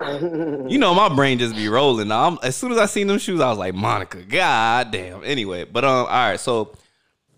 You 0.68 0.78
know, 0.78 0.94
my 0.94 1.12
brain 1.12 1.40
just 1.40 1.56
be 1.56 1.68
rolling. 1.68 2.06
Now, 2.06 2.28
I'm, 2.28 2.38
as 2.44 2.54
soon 2.54 2.70
as 2.70 2.78
I 2.78 2.86
seen 2.86 3.08
them 3.08 3.18
shoes, 3.18 3.40
I 3.40 3.48
was 3.48 3.58
like, 3.58 3.74
Monica, 3.74 4.22
god 4.22 4.92
damn. 4.92 5.24
Anyway, 5.24 5.64
but 5.64 5.84
um, 5.84 6.06
all 6.06 6.06
right. 6.06 6.38
So, 6.38 6.76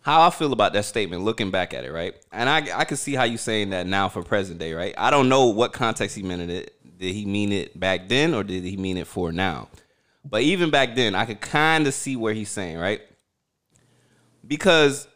how 0.02 0.26
I 0.26 0.28
feel 0.28 0.52
about 0.52 0.74
that 0.74 0.84
statement, 0.84 1.22
looking 1.22 1.50
back 1.50 1.72
at 1.72 1.82
it, 1.84 1.92
right? 1.92 2.14
And 2.30 2.46
I 2.46 2.80
I 2.80 2.84
can 2.84 2.98
see 2.98 3.14
how 3.14 3.24
you 3.24 3.38
saying 3.38 3.70
that 3.70 3.86
now 3.86 4.10
for 4.10 4.22
present 4.22 4.58
day, 4.58 4.74
right? 4.74 4.94
I 4.98 5.10
don't 5.10 5.30
know 5.30 5.46
what 5.46 5.72
context 5.72 6.14
he 6.14 6.22
meant 6.22 6.50
it. 6.50 6.74
Did 6.98 7.14
he 7.14 7.24
mean 7.24 7.52
it 7.52 7.80
back 7.80 8.10
then, 8.10 8.34
or 8.34 8.44
did 8.44 8.64
he 8.64 8.76
mean 8.76 8.98
it 8.98 9.06
for 9.06 9.32
now? 9.32 9.68
But 10.28 10.42
even 10.42 10.70
back 10.70 10.94
then, 10.96 11.14
I 11.14 11.24
could 11.24 11.40
kind 11.40 11.86
of 11.86 11.94
see 11.94 12.16
where 12.16 12.34
he's 12.34 12.50
saying, 12.50 12.78
right? 12.78 13.00
Because, 14.46 15.06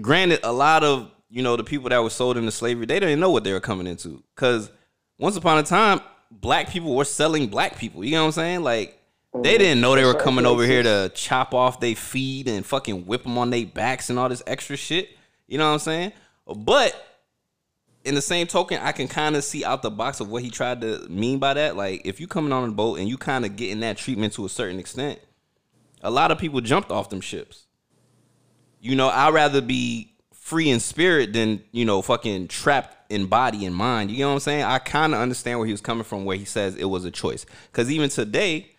granted, 0.00 0.40
a 0.42 0.52
lot 0.52 0.82
of 0.84 1.10
you 1.30 1.42
know 1.42 1.56
the 1.56 1.64
people 1.64 1.90
that 1.90 2.02
were 2.02 2.10
sold 2.10 2.36
into 2.36 2.50
slavery, 2.50 2.86
they 2.86 2.98
didn't 2.98 3.20
know 3.20 3.30
what 3.30 3.44
they 3.44 3.52
were 3.52 3.60
coming 3.60 3.86
into. 3.86 4.22
Because 4.34 4.70
once 5.18 5.36
upon 5.36 5.58
a 5.58 5.62
time, 5.62 6.00
black 6.30 6.70
people 6.70 6.94
were 6.94 7.04
selling 7.04 7.48
black 7.48 7.78
people. 7.78 8.04
You 8.04 8.12
know 8.12 8.22
what 8.22 8.26
I'm 8.26 8.32
saying? 8.32 8.62
Like 8.62 8.98
they 9.34 9.38
mm-hmm. 9.38 9.58
didn't 9.58 9.80
know 9.80 9.94
they 9.94 10.04
were 10.04 10.14
coming 10.14 10.46
over 10.46 10.64
here 10.64 10.82
to 10.82 11.10
chop 11.14 11.54
off 11.54 11.80
their 11.80 11.94
feet 11.94 12.48
and 12.48 12.64
fucking 12.64 13.06
whip 13.06 13.22
them 13.22 13.38
on 13.38 13.50
their 13.50 13.66
backs 13.66 14.10
and 14.10 14.18
all 14.18 14.28
this 14.28 14.42
extra 14.46 14.76
shit. 14.76 15.10
You 15.46 15.58
know 15.58 15.66
what 15.66 15.74
I'm 15.74 15.78
saying? 15.78 16.12
But 16.46 17.07
in 18.08 18.14
the 18.14 18.22
same 18.22 18.46
token, 18.46 18.80
I 18.82 18.92
can 18.92 19.06
kind 19.06 19.36
of 19.36 19.44
see 19.44 19.64
out 19.64 19.82
the 19.82 19.90
box 19.90 20.20
of 20.20 20.30
what 20.30 20.42
he 20.42 20.50
tried 20.50 20.80
to 20.80 21.06
mean 21.08 21.38
by 21.38 21.54
that. 21.54 21.76
Like, 21.76 22.02
if 22.04 22.20
you 22.20 22.26
coming 22.26 22.52
on 22.52 22.68
a 22.68 22.72
boat 22.72 22.98
and 22.98 23.08
you 23.08 23.18
kind 23.18 23.44
of 23.44 23.54
getting 23.54 23.80
that 23.80 23.98
treatment 23.98 24.32
to 24.32 24.46
a 24.46 24.48
certain 24.48 24.78
extent, 24.78 25.20
a 26.02 26.10
lot 26.10 26.30
of 26.30 26.38
people 26.38 26.60
jumped 26.60 26.90
off 26.90 27.10
them 27.10 27.20
ships. 27.20 27.66
You 28.80 28.96
know, 28.96 29.08
I'd 29.08 29.34
rather 29.34 29.60
be 29.60 30.14
free 30.32 30.70
in 30.70 30.80
spirit 30.80 31.34
than, 31.34 31.62
you 31.70 31.84
know, 31.84 32.00
fucking 32.00 32.48
trapped 32.48 33.12
in 33.12 33.26
body 33.26 33.66
and 33.66 33.74
mind. 33.74 34.10
You 34.10 34.20
know 34.20 34.28
what 34.28 34.34
I'm 34.34 34.40
saying? 34.40 34.62
I 34.62 34.78
kind 34.78 35.14
of 35.14 35.20
understand 35.20 35.58
where 35.58 35.66
he 35.66 35.72
was 35.72 35.80
coming 35.80 36.04
from, 36.04 36.24
where 36.24 36.36
he 36.36 36.46
says 36.46 36.76
it 36.76 36.86
was 36.86 37.04
a 37.04 37.10
choice. 37.10 37.44
Because 37.70 37.90
even 37.90 38.08
today, 38.08 38.70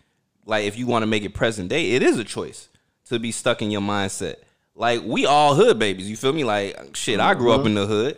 like, 0.46 0.66
if 0.66 0.78
you 0.78 0.88
want 0.88 1.04
to 1.04 1.08
make 1.08 1.24
it 1.24 1.36
present 1.36 1.70
day, 1.70 1.92
it 1.92 2.02
is 2.02 2.18
a 2.18 2.24
choice 2.24 2.70
to 3.06 3.20
be 3.20 3.32
stuck 3.32 3.62
in 3.62 3.70
your 3.70 3.82
mindset. 3.82 4.38
Like, 4.74 5.04
we 5.04 5.26
all 5.26 5.54
hood 5.54 5.78
babies. 5.78 6.10
You 6.10 6.18
feel 6.18 6.34
me? 6.34 6.44
Like, 6.44 6.96
shit, 6.96 7.20
I 7.20 7.36
grew 7.36 7.52
up 7.52 7.60
mm-hmm. 7.60 7.68
in 7.68 7.76
the 7.76 7.86
hood. 7.86 8.18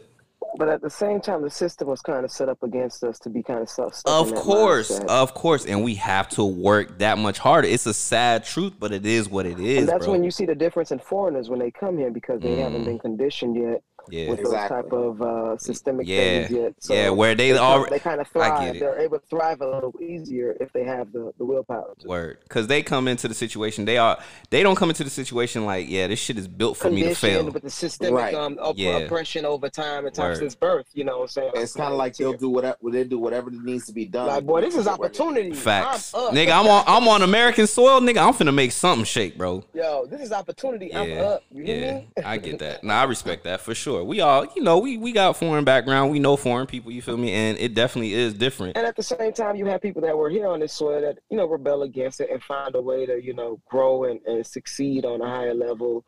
But 0.57 0.67
at 0.69 0.81
the 0.81 0.89
same 0.89 1.21
time, 1.21 1.41
the 1.41 1.49
system 1.49 1.87
was 1.87 2.01
kind 2.01 2.25
of 2.25 2.31
set 2.31 2.49
up 2.49 2.61
against 2.61 3.03
us 3.03 3.17
to 3.19 3.29
be 3.29 3.41
kind 3.41 3.61
of 3.61 3.69
stuck 3.69 3.93
Of 4.05 4.33
course, 4.35 4.91
mindset. 4.99 5.05
of 5.07 5.33
course, 5.33 5.65
and 5.65 5.83
we 5.83 5.95
have 5.95 6.27
to 6.29 6.43
work 6.43 6.97
that 6.99 7.17
much 7.17 7.39
harder. 7.39 7.67
It's 7.67 7.85
a 7.85 7.93
sad 7.93 8.43
truth, 8.43 8.73
but 8.79 8.91
it 8.91 9.05
is 9.05 9.29
what 9.29 9.45
it 9.45 9.59
is, 9.59 9.79
and 9.79 9.87
that's 9.87 10.05
bro. 10.05 10.13
when 10.13 10.23
you 10.23 10.31
see 10.31 10.45
the 10.45 10.55
difference 10.55 10.91
in 10.91 10.99
foreigners 10.99 11.49
when 11.49 11.59
they 11.59 11.71
come 11.71 11.97
here 11.97 12.11
because 12.11 12.41
they 12.41 12.49
Mm. 12.49 12.63
haven't 12.63 12.83
been 12.83 12.99
conditioned 12.99 13.55
yet 13.55 13.81
Yeah. 14.09 14.29
with 14.29 14.39
Exactly. 14.39 14.81
those 14.81 14.83
type 14.83 14.93
of 14.93 15.21
uh, 15.21 15.57
systemic 15.57 16.07
Yeah. 16.07 16.17
things 16.47 16.51
yet. 16.51 16.73
So 16.79 16.93
yeah, 16.93 17.09
where 17.09 17.35
they 17.35 17.51
they, 17.51 17.57
all 17.57 17.85
they 17.89 17.99
kind 17.99 18.19
of 18.21 18.27
thrive. 18.27 18.79
They're 18.79 18.99
able 18.99 19.19
to 19.19 19.25
thrive 19.27 19.61
a 19.61 19.67
little 19.67 19.93
easier 20.01 20.55
if 20.59 20.71
they 20.73 20.83
have 20.83 21.11
the, 21.11 21.31
the 21.37 21.45
willpower. 21.45 21.93
To. 21.99 22.07
word 22.07 22.39
because 22.43 22.67
they 22.67 22.81
come 22.81 23.07
into 23.07 23.27
the 23.27 23.33
situation. 23.33 23.85
They 23.85 23.97
are 23.97 24.17
they 24.49 24.63
don't 24.63 24.75
come 24.75 24.89
into 24.89 25.03
the 25.03 25.09
situation 25.09 25.65
like 25.65 25.87
yeah, 25.89 26.07
this 26.07 26.19
shit 26.19 26.37
is 26.37 26.47
built 26.47 26.77
for 26.77 26.89
me 26.89 27.03
to 27.03 27.15
fail. 27.15 27.39
Conditioned 27.39 27.53
with 27.53 27.63
the 27.63 27.69
systemic 27.69 28.13
Right. 28.13 28.33
um, 28.33 28.57
op- 28.61 28.77
Yeah. 28.77 28.97
oppression 28.99 29.45
over 29.45 29.69
time 29.69 30.05
and 30.05 30.13
time 30.15 30.29
Word. 30.29 30.37
since 30.37 30.55
birth. 30.55 30.87
You 30.93 31.03
know 31.03 31.17
what 31.17 31.23
I'm 31.23 31.27
saying? 31.29 31.51
It's 31.55 31.73
kind 31.73 31.91
of 31.91 31.97
like 31.97 32.15
they'll 32.17 32.33
do 32.33 32.49
whatever 32.49 32.77
they 32.91 33.03
do 33.03 33.19
whatever 33.19 33.49
needs 33.51 33.85
to 33.87 33.93
be 33.93 34.05
done. 34.05 34.27
Like, 34.27 34.45
boy, 34.45 34.61
this 34.61 34.75
is 34.75 34.87
opportunity. 34.87 35.53
Facts, 35.53 36.13
I'm 36.13 36.21
up. 36.27 36.33
nigga. 36.33 36.51
I'm 36.59 36.67
on 36.67 36.83
I'm 36.87 37.07
on 37.07 37.21
American 37.21 37.67
soil, 37.67 37.99
nigga. 38.01 38.17
I'm 38.25 38.33
finna 38.33 38.53
make 38.53 38.71
something 38.71 39.05
shake, 39.05 39.37
bro. 39.37 39.63
Yo, 39.73 40.05
this 40.07 40.21
is 40.21 40.31
opportunity. 40.31 40.93
I'm 40.93 41.17
up. 41.19 41.43
You 41.51 41.63
hear 41.63 41.77
yeah, 41.79 41.93
me? 41.95 42.07
I 42.25 42.37
get 42.37 42.59
that. 42.59 42.83
Now 42.91 43.01
I 43.01 43.03
respect 43.05 43.43
that 43.45 43.61
for 43.61 43.73
sure. 43.75 43.90
We 44.05 44.21
all, 44.21 44.47
you 44.55 44.63
know, 44.63 44.79
we 44.79 44.97
we 44.97 45.11
got 45.11 45.37
foreign 45.37 45.63
background. 45.65 46.11
We 46.11 46.19
know 46.19 46.37
foreign 46.37 46.67
people. 46.67 46.91
You 46.91 47.01
feel 47.01 47.17
me? 47.17 47.31
And 47.33 47.57
it 47.57 47.73
definitely 47.73 48.13
is 48.13 48.33
different. 48.33 48.77
And 48.77 48.85
at 48.85 48.95
the 48.95 49.03
same 49.03 49.33
time, 49.33 49.55
you 49.55 49.65
have 49.67 49.81
people 49.81 50.01
that 50.03 50.17
were 50.17 50.29
here 50.29 50.47
on 50.47 50.59
this 50.61 50.73
soil 50.73 51.01
that 51.01 51.19
you 51.29 51.37
know 51.37 51.47
rebel 51.47 51.83
against 51.83 52.21
it 52.21 52.29
and 52.31 52.41
find 52.43 52.75
a 52.75 52.81
way 52.81 53.05
to 53.05 53.21
you 53.21 53.33
know 53.33 53.59
grow 53.69 54.05
and, 54.05 54.19
and 54.25 54.45
succeed 54.45 55.05
on 55.05 55.21
a 55.21 55.27
higher 55.27 55.53
level 55.53 56.05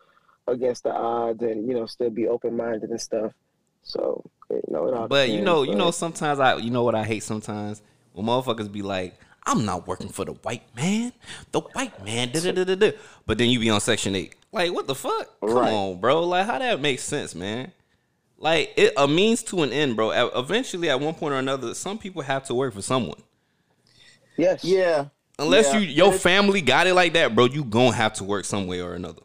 against 0.47 0.83
the 0.83 0.91
odds, 0.93 1.41
and 1.43 1.67
you 1.67 1.73
know 1.73 1.85
still 1.85 2.09
be 2.09 2.27
open 2.27 2.55
minded 2.57 2.89
and 2.89 3.01
stuff. 3.01 3.31
So 3.83 4.23
you 4.49 4.61
know, 4.69 4.87
it 4.87 4.93
all 4.93 5.07
But 5.07 5.29
you 5.29 5.39
depends, 5.39 5.45
know, 5.45 5.63
you 5.63 5.75
know, 5.75 5.91
sometimes 5.91 6.39
I, 6.39 6.55
you 6.57 6.71
know 6.71 6.83
what 6.83 6.95
I 6.95 7.03
hate 7.03 7.23
sometimes 7.23 7.81
when 8.13 8.25
motherfuckers 8.27 8.71
be 8.71 8.81
like, 8.81 9.19
I'm 9.45 9.65
not 9.65 9.87
working 9.87 10.09
for 10.09 10.25
the 10.25 10.33
white 10.33 10.63
man. 10.75 11.11
The 11.51 11.61
white 11.61 12.03
man, 12.05 12.31
da 12.31 12.51
da 12.51 12.75
da. 12.75 12.91
But 13.25 13.37
then 13.37 13.49
you 13.49 13.59
be 13.59 13.69
on 13.69 13.81
Section 13.81 14.15
Eight. 14.15 14.35
Like, 14.53 14.71
what 14.71 14.87
the 14.87 14.95
fuck? 14.95 15.27
Come 15.41 15.49
Right. 15.55 15.73
on, 15.73 15.99
bro. 15.99 16.23
Like, 16.23 16.45
how 16.45 16.59
that 16.59 16.79
makes 16.79 17.03
sense, 17.03 17.35
man? 17.35 17.71
Like, 18.37 18.73
it 18.77 18.93
a 18.97 19.07
means 19.07 19.41
to 19.43 19.63
an 19.63 19.71
end, 19.73 19.95
bro. 19.95 20.11
Eventually, 20.11 20.89
at 20.89 20.99
one 20.99 21.15
point 21.15 21.33
or 21.33 21.37
another, 21.39 21.73
some 21.73 21.97
people 21.97 22.21
have 22.21 22.45
to 22.45 22.53
work 22.53 22.73
for 22.73 22.81
someone. 22.81 23.19
yes, 24.37 24.63
Yeah. 24.63 25.05
Unless 25.39 25.73
yeah. 25.73 25.79
you 25.79 25.87
your 25.87 26.11
And 26.11 26.21
family 26.21 26.61
got 26.61 26.85
it 26.85 26.93
like 26.93 27.13
that, 27.13 27.33
bro, 27.33 27.45
you 27.45 27.63
gonna 27.63 27.93
have 27.95 28.13
to 28.13 28.23
work 28.23 28.45
some 28.45 28.67
way 28.67 28.81
or 28.81 28.93
another. 28.93 29.23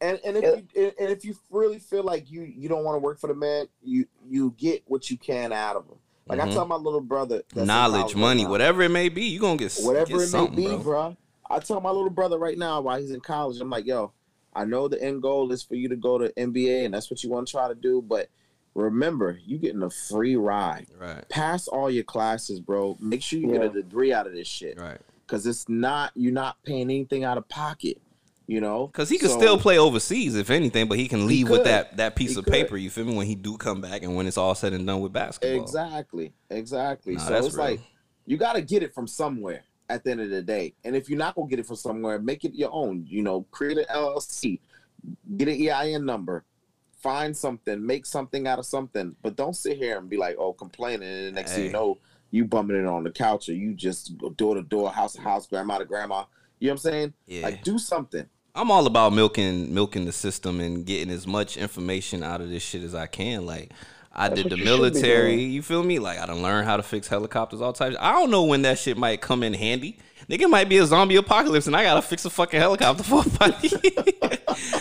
And 0.00 0.20
and 0.24 0.36
if 0.36 0.44
you 0.44 0.92
and 0.98 1.10
if 1.10 1.24
you 1.24 1.34
really 1.50 1.78
feel 1.80 2.04
like 2.04 2.30
you 2.30 2.42
you 2.42 2.68
don't 2.68 2.84
want 2.84 2.94
to 2.94 3.00
work 3.00 3.18
for 3.18 3.26
the 3.26 3.34
man, 3.34 3.66
you 3.82 4.06
you 4.28 4.54
get 4.56 4.82
what 4.86 5.10
you 5.10 5.16
can 5.16 5.52
out 5.52 5.74
of 5.76 5.86
him. 5.86 5.96
Like 6.28 6.38
I 6.40 6.46
Mhm. 6.46 6.52
tell 6.52 6.66
my 6.66 6.76
little 6.76 7.00
brother, 7.00 7.42
that's 7.52 7.66
Knowledge, 7.66 8.00
college 8.00 8.14
right 8.14 8.20
money, 8.20 8.46
whatever 8.46 8.82
it 8.82 8.90
may 8.90 9.08
be, 9.08 9.24
you 9.24 9.40
gonna 9.40 9.56
get 9.56 9.72
whatever 9.82 10.06
get 10.18 10.20
it 10.20 10.32
may 10.32 10.46
be, 10.48 10.66
bro. 10.66 10.78
bro. 10.78 11.16
I 11.50 11.58
tell 11.58 11.80
my 11.80 11.90
little 11.90 12.10
brother 12.10 12.38
right 12.38 12.56
now 12.56 12.80
while 12.80 13.00
he's 13.00 13.10
in 13.10 13.20
college, 13.20 13.60
I'm 13.60 13.70
like, 13.70 13.86
yo, 13.86 14.12
I 14.54 14.64
know 14.64 14.88
the 14.88 15.02
end 15.02 15.22
goal 15.22 15.50
is 15.52 15.62
for 15.62 15.74
you 15.74 15.88
to 15.88 15.96
go 15.96 16.18
to 16.18 16.30
NBA, 16.38 16.84
and 16.84 16.94
that's 16.94 17.10
what 17.10 17.22
you 17.24 17.30
want 17.30 17.46
to 17.48 17.50
try 17.50 17.68
to 17.68 17.74
do. 17.74 18.00
But 18.02 18.28
remember, 18.74 19.38
you 19.44 19.58
getting 19.58 19.82
a 19.82 19.90
free 19.90 20.36
ride. 20.36 20.86
Right, 20.98 21.28
Pass 21.28 21.68
all 21.68 21.90
your 21.90 22.04
classes, 22.04 22.60
bro. 22.60 22.96
Make 23.00 23.22
sure 23.22 23.38
you 23.38 23.48
Yeah. 23.52 23.58
get 23.58 23.76
a 23.76 23.82
degree 23.82 24.12
out 24.12 24.26
of 24.26 24.32
this 24.32 24.48
shit, 24.48 24.78
right. 24.78 24.98
because 25.26 25.46
it's 25.46 25.68
not 25.68 26.12
you're 26.14 26.32
not 26.32 26.62
paying 26.64 26.82
anything 26.82 27.24
out 27.24 27.38
of 27.38 27.48
pocket. 27.48 28.00
You 28.46 28.60
know, 28.60 28.88
Because 28.88 29.08
he 29.08 29.16
could 29.16 29.30
So- 29.30 29.38
still 29.38 29.58
play 29.58 29.78
overseas 29.78 30.34
if 30.36 30.50
anything, 30.50 30.86
but 30.86 30.98
he 30.98 31.08
can 31.08 31.26
leave 31.26 31.48
with 31.48 31.64
that 31.64 31.96
that 31.96 32.14
piece 32.14 32.32
He 32.32 32.38
of 32.38 32.44
could. 32.44 32.52
paper. 32.52 32.76
You 32.76 32.90
feel 32.90 33.06
me? 33.06 33.16
When 33.16 33.26
he 33.26 33.34
do 33.34 33.56
come 33.56 33.80
back 33.80 34.02
and 34.02 34.14
when 34.14 34.26
it's 34.26 34.36
all 34.36 34.54
said 34.54 34.74
and 34.74 34.86
done 34.86 35.00
with 35.00 35.14
basketball. 35.14 35.62
Exactly, 35.62 36.34
exactly. 36.50 37.14
Nah, 37.14 37.20
so 37.26 37.36
it's 37.36 37.54
real. 37.54 37.64
like 37.64 37.80
you 38.26 38.36
got 38.36 38.52
to 38.52 38.60
get 38.60 38.82
it 38.82 38.92
from 38.92 39.06
somewhere 39.06 39.62
at 39.88 40.04
the 40.04 40.10
end 40.10 40.20
of 40.20 40.30
the 40.30 40.42
day. 40.42 40.74
And 40.84 40.96
if 40.96 41.08
you're 41.08 41.18
not 41.18 41.34
gonna 41.34 41.48
get 41.48 41.58
it 41.58 41.66
from 41.66 41.76
somewhere, 41.76 42.18
make 42.18 42.44
it 42.44 42.54
your 42.54 42.70
own. 42.72 43.04
You 43.08 43.22
know, 43.22 43.42
create 43.50 43.78
an 43.78 43.84
LLC, 43.90 44.60
get 45.36 45.48
an 45.48 45.68
EIN 45.68 46.04
number, 46.04 46.44
find 46.98 47.36
something, 47.36 47.84
make 47.84 48.06
something 48.06 48.46
out 48.46 48.58
of 48.58 48.66
something. 48.66 49.14
But 49.22 49.36
don't 49.36 49.54
sit 49.54 49.76
here 49.76 49.98
and 49.98 50.08
be 50.08 50.16
like, 50.16 50.36
oh, 50.38 50.52
complaining, 50.52 51.08
and 51.08 51.26
the 51.26 51.32
next 51.32 51.52
thing 51.52 51.66
you 51.66 51.72
know, 51.72 51.98
you 52.30 52.44
bumming 52.44 52.78
it 52.78 52.86
on 52.86 53.04
the 53.04 53.10
couch, 53.10 53.48
or 53.48 53.54
you 53.54 53.74
just 53.74 54.16
go 54.18 54.30
door 54.30 54.54
to 54.54 54.62
door, 54.62 54.90
house 54.90 55.14
to 55.14 55.20
house, 55.20 55.46
grandma 55.46 55.78
to 55.78 55.84
grandma. 55.84 56.24
You 56.58 56.68
know 56.68 56.72
what 56.72 56.86
I'm 56.86 56.92
saying? 56.92 57.12
Yeah. 57.26 57.42
Like, 57.42 57.62
do 57.62 57.78
something. 57.78 58.26
I'm 58.56 58.70
all 58.70 58.86
about 58.86 59.12
milking 59.12 59.74
milking 59.74 60.04
the 60.04 60.12
system 60.12 60.60
and 60.60 60.86
getting 60.86 61.12
as 61.12 61.26
much 61.26 61.56
information 61.56 62.22
out 62.22 62.40
of 62.40 62.50
this 62.50 62.62
shit 62.62 62.84
as 62.84 62.94
I 62.94 63.06
can. 63.06 63.46
Like 63.46 63.72
I 64.14 64.28
That's 64.28 64.42
did 64.42 64.52
the 64.52 64.58
you 64.58 64.64
military, 64.64 65.42
you 65.42 65.60
feel 65.62 65.82
me? 65.82 65.98
Like 65.98 66.18
I 66.18 66.26
done 66.26 66.40
learned 66.42 66.66
how 66.66 66.76
to 66.76 66.82
fix 66.82 67.08
helicopters, 67.08 67.60
all 67.60 67.72
types. 67.72 67.96
I 68.00 68.12
don't 68.12 68.30
know 68.30 68.44
when 68.44 68.62
that 68.62 68.78
shit 68.78 68.96
might 68.96 69.20
come 69.20 69.42
in 69.42 69.54
handy. 69.54 69.98
Nigga 70.30 70.42
it 70.42 70.48
might 70.48 70.68
be 70.68 70.78
a 70.78 70.86
zombie 70.86 71.16
apocalypse 71.16 71.66
and 71.66 71.76
I 71.76 71.82
gotta 71.82 72.00
fix 72.00 72.24
a 72.24 72.30
fucking 72.30 72.58
helicopter 72.60 73.02
for 73.02 73.22
a 73.40 73.54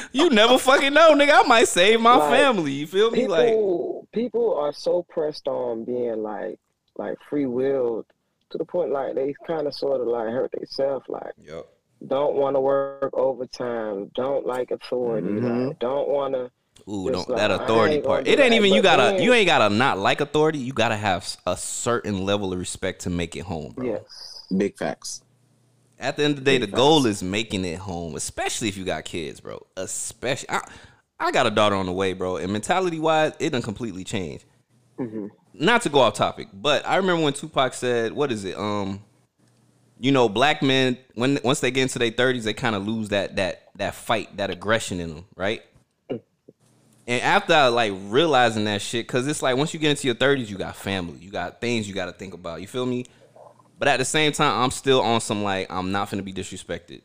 you 0.11 0.29
never 0.29 0.57
fucking 0.57 0.93
know, 0.93 1.13
nigga. 1.13 1.43
I 1.43 1.47
might 1.47 1.67
save 1.67 1.99
my 1.99 2.15
Like, 2.15 2.29
family. 2.29 2.71
You 2.71 2.87
feel 2.87 3.11
me? 3.11 3.27
Like 3.27 3.47
people 3.47 4.07
people 4.13 4.55
are 4.55 4.71
so 4.73 5.03
pressed 5.09 5.47
on 5.47 5.83
being 5.83 6.21
like 6.23 6.59
like 6.97 7.17
free 7.29 7.45
willed 7.47 8.05
to 8.51 8.57
the 8.59 8.65
point 8.65 8.91
like 8.91 9.15
they 9.15 9.33
kind 9.47 9.65
of 9.67 9.73
sort 9.73 9.99
of 9.99 10.07
like 10.07 10.27
hurt 10.29 10.51
themselves 10.51 11.03
like 11.09 11.33
Yo. 11.43 11.65
don't 12.05 12.35
want 12.35 12.55
to 12.55 12.59
work 12.61 13.09
overtime 13.13 14.11
don't 14.13 14.45
like 14.45 14.69
authority 14.69 15.27
Mhm. 15.27 15.69
like 15.69 15.79
don't 15.79 16.07
want 16.07 16.35
to 16.35 16.51
Ooh, 16.87 17.09
don't, 17.09 17.29
like, 17.29 17.37
that 17.37 17.51
authority 17.51 18.01
part. 18.01 18.27
It 18.27 18.39
ain't 18.39 18.53
even 18.53 18.73
you 18.73 18.81
gotta 18.81 19.15
then- 19.15 19.21
you 19.21 19.33
ain't 19.33 19.47
gotta 19.47 19.73
not 19.73 19.97
like 19.97 20.19
authority. 20.21 20.59
You 20.59 20.73
gotta 20.73 20.97
have 20.97 21.37
a 21.45 21.55
certain 21.55 22.25
level 22.25 22.51
of 22.51 22.59
respect 22.59 23.01
to 23.03 23.09
make 23.09 23.35
it 23.35 23.41
home, 23.41 23.71
bro. 23.73 23.85
yes 23.85 24.45
Big 24.55 24.77
facts. 24.77 25.21
At 25.97 26.17
the 26.17 26.23
end 26.23 26.31
of 26.37 26.39
the 26.39 26.45
day, 26.45 26.57
the 26.57 26.67
Big 26.67 26.75
goal 26.75 27.05
is 27.05 27.23
making 27.23 27.63
it 27.63 27.79
home, 27.79 28.15
especially 28.15 28.67
if 28.67 28.75
you 28.75 28.83
got 28.83 29.05
kids, 29.05 29.39
bro. 29.39 29.65
Especially, 29.77 30.49
I, 30.49 30.61
I 31.19 31.31
got 31.31 31.47
a 31.47 31.51
daughter 31.51 31.75
on 31.75 31.85
the 31.85 31.93
way, 31.93 32.11
bro. 32.13 32.35
And 32.37 32.51
mentality 32.51 32.99
wise, 32.99 33.31
it 33.39 33.51
done 33.51 33.61
completely 33.61 34.03
changed. 34.03 34.43
Mhm. 34.99 35.29
Not 35.53 35.81
to 35.83 35.89
go 35.89 35.99
off 35.99 36.15
topic, 36.15 36.49
but 36.53 36.85
I 36.85 36.97
remember 36.97 37.23
when 37.23 37.33
Tupac 37.33 37.73
said, 37.73 38.11
"What 38.11 38.31
is 38.31 38.43
it? 38.43 38.57
Um, 38.57 39.01
you 39.99 40.11
know, 40.11 40.27
black 40.27 40.61
men 40.61 40.97
when 41.15 41.39
once 41.43 41.61
they 41.61 41.71
get 41.71 41.83
into 41.83 41.99
their 41.99 42.11
thirties, 42.11 42.43
they 42.43 42.53
kind 42.53 42.75
of 42.75 42.85
lose 42.85 43.09
that 43.09 43.37
that 43.37 43.69
that 43.77 43.95
fight, 43.95 44.35
that 44.37 44.49
aggression 44.49 44.99
in 44.99 45.13
them, 45.15 45.25
right?" 45.35 45.61
And 47.05 47.21
after 47.21 47.53
I 47.53 47.67
like 47.67 47.93
realizing 48.05 48.63
that 48.65 48.81
shit, 48.81 49.07
cause 49.07 49.27
it's 49.27 49.41
like 49.41 49.57
once 49.57 49.73
you 49.73 49.79
get 49.79 49.91
into 49.91 50.07
your 50.07 50.15
thirties, 50.15 50.49
you 50.49 50.57
got 50.57 50.75
family, 50.75 51.19
you 51.19 51.31
got 51.31 51.59
things 51.59 51.87
you 51.87 51.93
got 51.93 52.05
to 52.05 52.13
think 52.13 52.33
about. 52.33 52.61
You 52.61 52.67
feel 52.67 52.85
me? 52.85 53.05
But 53.77 53.87
at 53.89 53.97
the 53.97 54.05
same 54.05 54.31
time, 54.31 54.63
I'm 54.63 54.71
still 54.71 55.01
on 55.01 55.19
some 55.19 55.43
like 55.43 55.69
I'm 55.69 55.91
not 55.91 56.09
gonna 56.09 56.23
be 56.23 56.31
disrespected. 56.33 57.01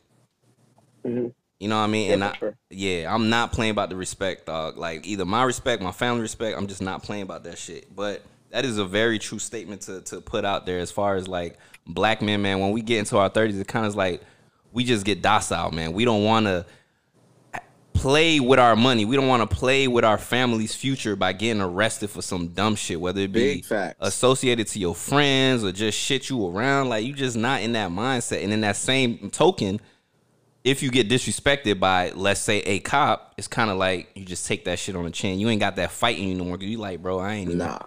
Mhm. 1.05 1.33
You 1.59 1.67
know 1.67 1.77
what 1.77 1.83
I 1.83 1.87
mean? 1.87 2.07
Yeah, 2.07 2.13
and 2.13 2.23
I, 2.23 2.37
sure. 2.37 2.55
yeah, 2.69 3.13
I'm 3.13 3.29
not 3.29 3.51
playing 3.51 3.71
about 3.71 3.89
the 3.89 3.97
respect, 3.97 4.45
dog. 4.45 4.77
Like 4.77 5.05
either 5.05 5.25
my 5.25 5.43
respect, 5.43 5.81
my 5.81 5.91
family 5.91 6.21
respect. 6.21 6.57
I'm 6.57 6.67
just 6.67 6.81
not 6.81 7.03
playing 7.03 7.23
about 7.23 7.43
that 7.43 7.57
shit. 7.57 7.93
But 7.93 8.21
that 8.51 8.63
is 8.63 8.77
a 8.77 8.85
very 8.85 9.19
true 9.19 9.39
statement 9.39 9.81
to 9.81 10.01
to 10.01 10.21
put 10.21 10.45
out 10.45 10.65
there 10.65 10.79
as 10.79 10.91
far 10.91 11.15
as 11.15 11.27
like 11.27 11.57
black 11.85 12.21
men, 12.21 12.41
man. 12.41 12.59
When 12.59 12.71
we 12.71 12.81
get 12.81 12.99
into 12.99 13.17
our 13.17 13.29
30s, 13.29 13.59
it 13.59 13.67
kind 13.67 13.85
of 13.85 13.95
like 13.95 14.21
we 14.71 14.85
just 14.85 15.05
get 15.05 15.21
docile, 15.21 15.71
man. 15.71 15.91
We 15.91 16.05
don't 16.05 16.23
want 16.23 16.45
to 16.45 16.65
play 17.99 18.39
with 18.39 18.59
our 18.59 18.75
money. 18.75 19.05
We 19.05 19.15
don't 19.15 19.27
want 19.27 19.47
to 19.49 19.55
play 19.55 19.87
with 19.87 20.05
our 20.05 20.17
family's 20.17 20.73
future 20.75 21.15
by 21.15 21.33
getting 21.33 21.61
arrested 21.61 22.09
for 22.09 22.21
some 22.21 22.49
dumb 22.49 22.75
shit, 22.75 22.99
whether 22.99 23.21
it 23.21 23.31
be 23.31 23.39
associated 23.99 24.67
to 24.67 24.79
your 24.79 24.95
friends 24.95 25.63
or 25.63 25.71
just 25.71 25.97
shit 25.97 26.29
you 26.29 26.47
around. 26.47 26.89
Like 26.89 27.05
you 27.05 27.13
just 27.13 27.35
not 27.37 27.61
in 27.61 27.73
that 27.73 27.91
mindset. 27.91 28.43
And 28.43 28.53
in 28.53 28.61
that 28.61 28.75
same 28.75 29.29
token, 29.31 29.79
if 30.63 30.83
you 30.83 30.91
get 30.91 31.09
disrespected 31.09 31.79
by, 31.79 32.11
let's 32.11 32.41
say, 32.41 32.57
a 32.59 32.79
cop, 32.79 33.33
it's 33.37 33.47
kind 33.47 33.69
of 33.69 33.77
like 33.77 34.09
you 34.15 34.25
just 34.25 34.45
take 34.45 34.65
that 34.65 34.77
shit 34.79 34.95
on 34.95 35.05
the 35.05 35.11
chin. 35.11 35.39
You 35.39 35.49
ain't 35.49 35.59
got 35.61 35.75
that 35.77 35.91
fight 35.91 36.17
in 36.19 36.27
you 36.27 36.35
no 36.35 36.43
more. 36.45 36.57
'cause 36.57 36.67
You 36.67 36.77
like, 36.77 37.01
bro, 37.01 37.19
I 37.19 37.33
ain't 37.35 37.47
even, 37.47 37.59
Nah. 37.59 37.79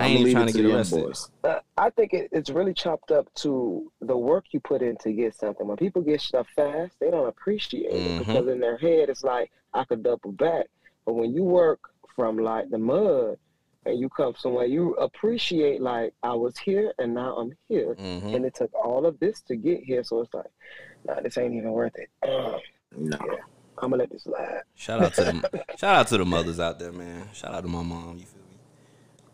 I 0.00 0.06
I'ma 0.06 0.18
ain't 0.18 0.30
trying 0.30 0.48
it 0.48 0.52
to 0.52 0.58
get 0.58 0.66
young 0.68 0.76
arrested. 0.78 1.04
boys. 1.04 1.30
Uh, 1.44 1.58
I 1.76 1.90
think 1.90 2.12
it, 2.14 2.28
it's 2.32 2.50
really 2.50 2.74
chopped 2.74 3.10
up 3.10 3.32
to 3.36 3.90
the 4.00 4.16
work 4.16 4.46
you 4.52 4.60
put 4.60 4.82
in 4.82 4.96
to 4.98 5.12
get 5.12 5.34
something. 5.34 5.66
When 5.66 5.76
people 5.76 6.02
get 6.02 6.20
stuff 6.20 6.46
fast, 6.56 6.94
they 7.00 7.10
don't 7.10 7.28
appreciate 7.28 7.92
Mhm. 7.92 8.06
it 8.06 8.18
because 8.26 8.48
in 8.48 8.60
their 8.60 8.76
head 8.78 9.08
it's 9.08 9.22
like 9.24 9.50
I 9.74 9.84
could 9.84 10.02
double 10.02 10.32
back. 10.32 10.66
But 11.06 11.14
when 11.14 11.32
you 11.34 11.44
work 11.44 11.80
from 12.16 12.36
like 12.38 12.70
the 12.70 12.78
mud 12.78 13.38
and 13.86 13.98
you 13.98 14.08
come 14.10 14.34
somewhere, 14.36 14.66
you 14.66 14.94
appreciate 14.94 15.80
like 15.80 16.12
I 16.22 16.34
was 16.34 16.58
here 16.58 16.92
and 16.98 17.14
now 17.14 17.36
I'm 17.36 17.52
here, 17.68 17.94
Mhm. 17.94 18.34
and 18.34 18.44
it 18.44 18.54
took 18.54 18.72
all 18.74 19.06
of 19.06 19.18
this 19.20 19.40
to 19.42 19.56
get 19.56 19.80
here. 19.82 20.04
So 20.04 20.20
it's 20.20 20.34
like, 20.34 20.50
nah, 21.06 21.20
this 21.20 21.38
ain't 21.38 21.54
even 21.54 21.72
worth 21.72 21.94
it. 21.96 22.10
Uh, 22.22 22.58
No. 22.96 23.18
I'm 23.82 23.88
gonna 23.90 24.02
let 24.02 24.10
this 24.10 24.24
slide. 24.24 24.60
Shout 24.74 25.00
out 25.02 25.14
to 25.14 25.24
the 25.24 25.64
shout 25.78 25.94
out 25.96 26.06
to 26.08 26.18
the 26.18 26.24
mothers 26.26 26.60
out 26.60 26.78
there, 26.78 26.92
man. 26.92 27.28
Shout 27.32 27.54
out 27.54 27.62
to 27.62 27.68
my 27.68 27.82
mom. 27.82 28.18
You 28.18 28.26
feel 28.26 28.39
me? 28.39 28.39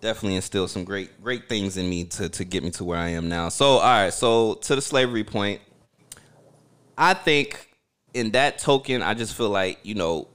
Definitely 0.07 0.37
instilled 0.37 0.71
some 0.71 0.85
great 0.85 1.21
great 1.21 1.49
things 1.49 1.77
in 1.77 1.91
me 1.91 2.05
to 2.05 2.29
to 2.29 2.45
get 2.45 2.63
me 2.63 2.71
to 2.71 2.85
where 2.85 2.97
I 2.97 3.09
am 3.09 3.29
now. 3.29 3.49
So 3.49 3.67
all 3.67 3.81
right, 3.81 4.15
so 4.15 4.55
to 4.55 4.77
the 4.77 4.81
slavery 4.81 5.25
point, 5.25 5.61
I 6.97 7.13
think 7.13 7.77
in 8.15 8.31
that 8.31 8.61
token, 8.61 9.03
I 9.03 9.15
just 9.15 9.35
feel 9.35 9.51
like 9.51 9.81
you 9.83 9.97
know 9.97 10.29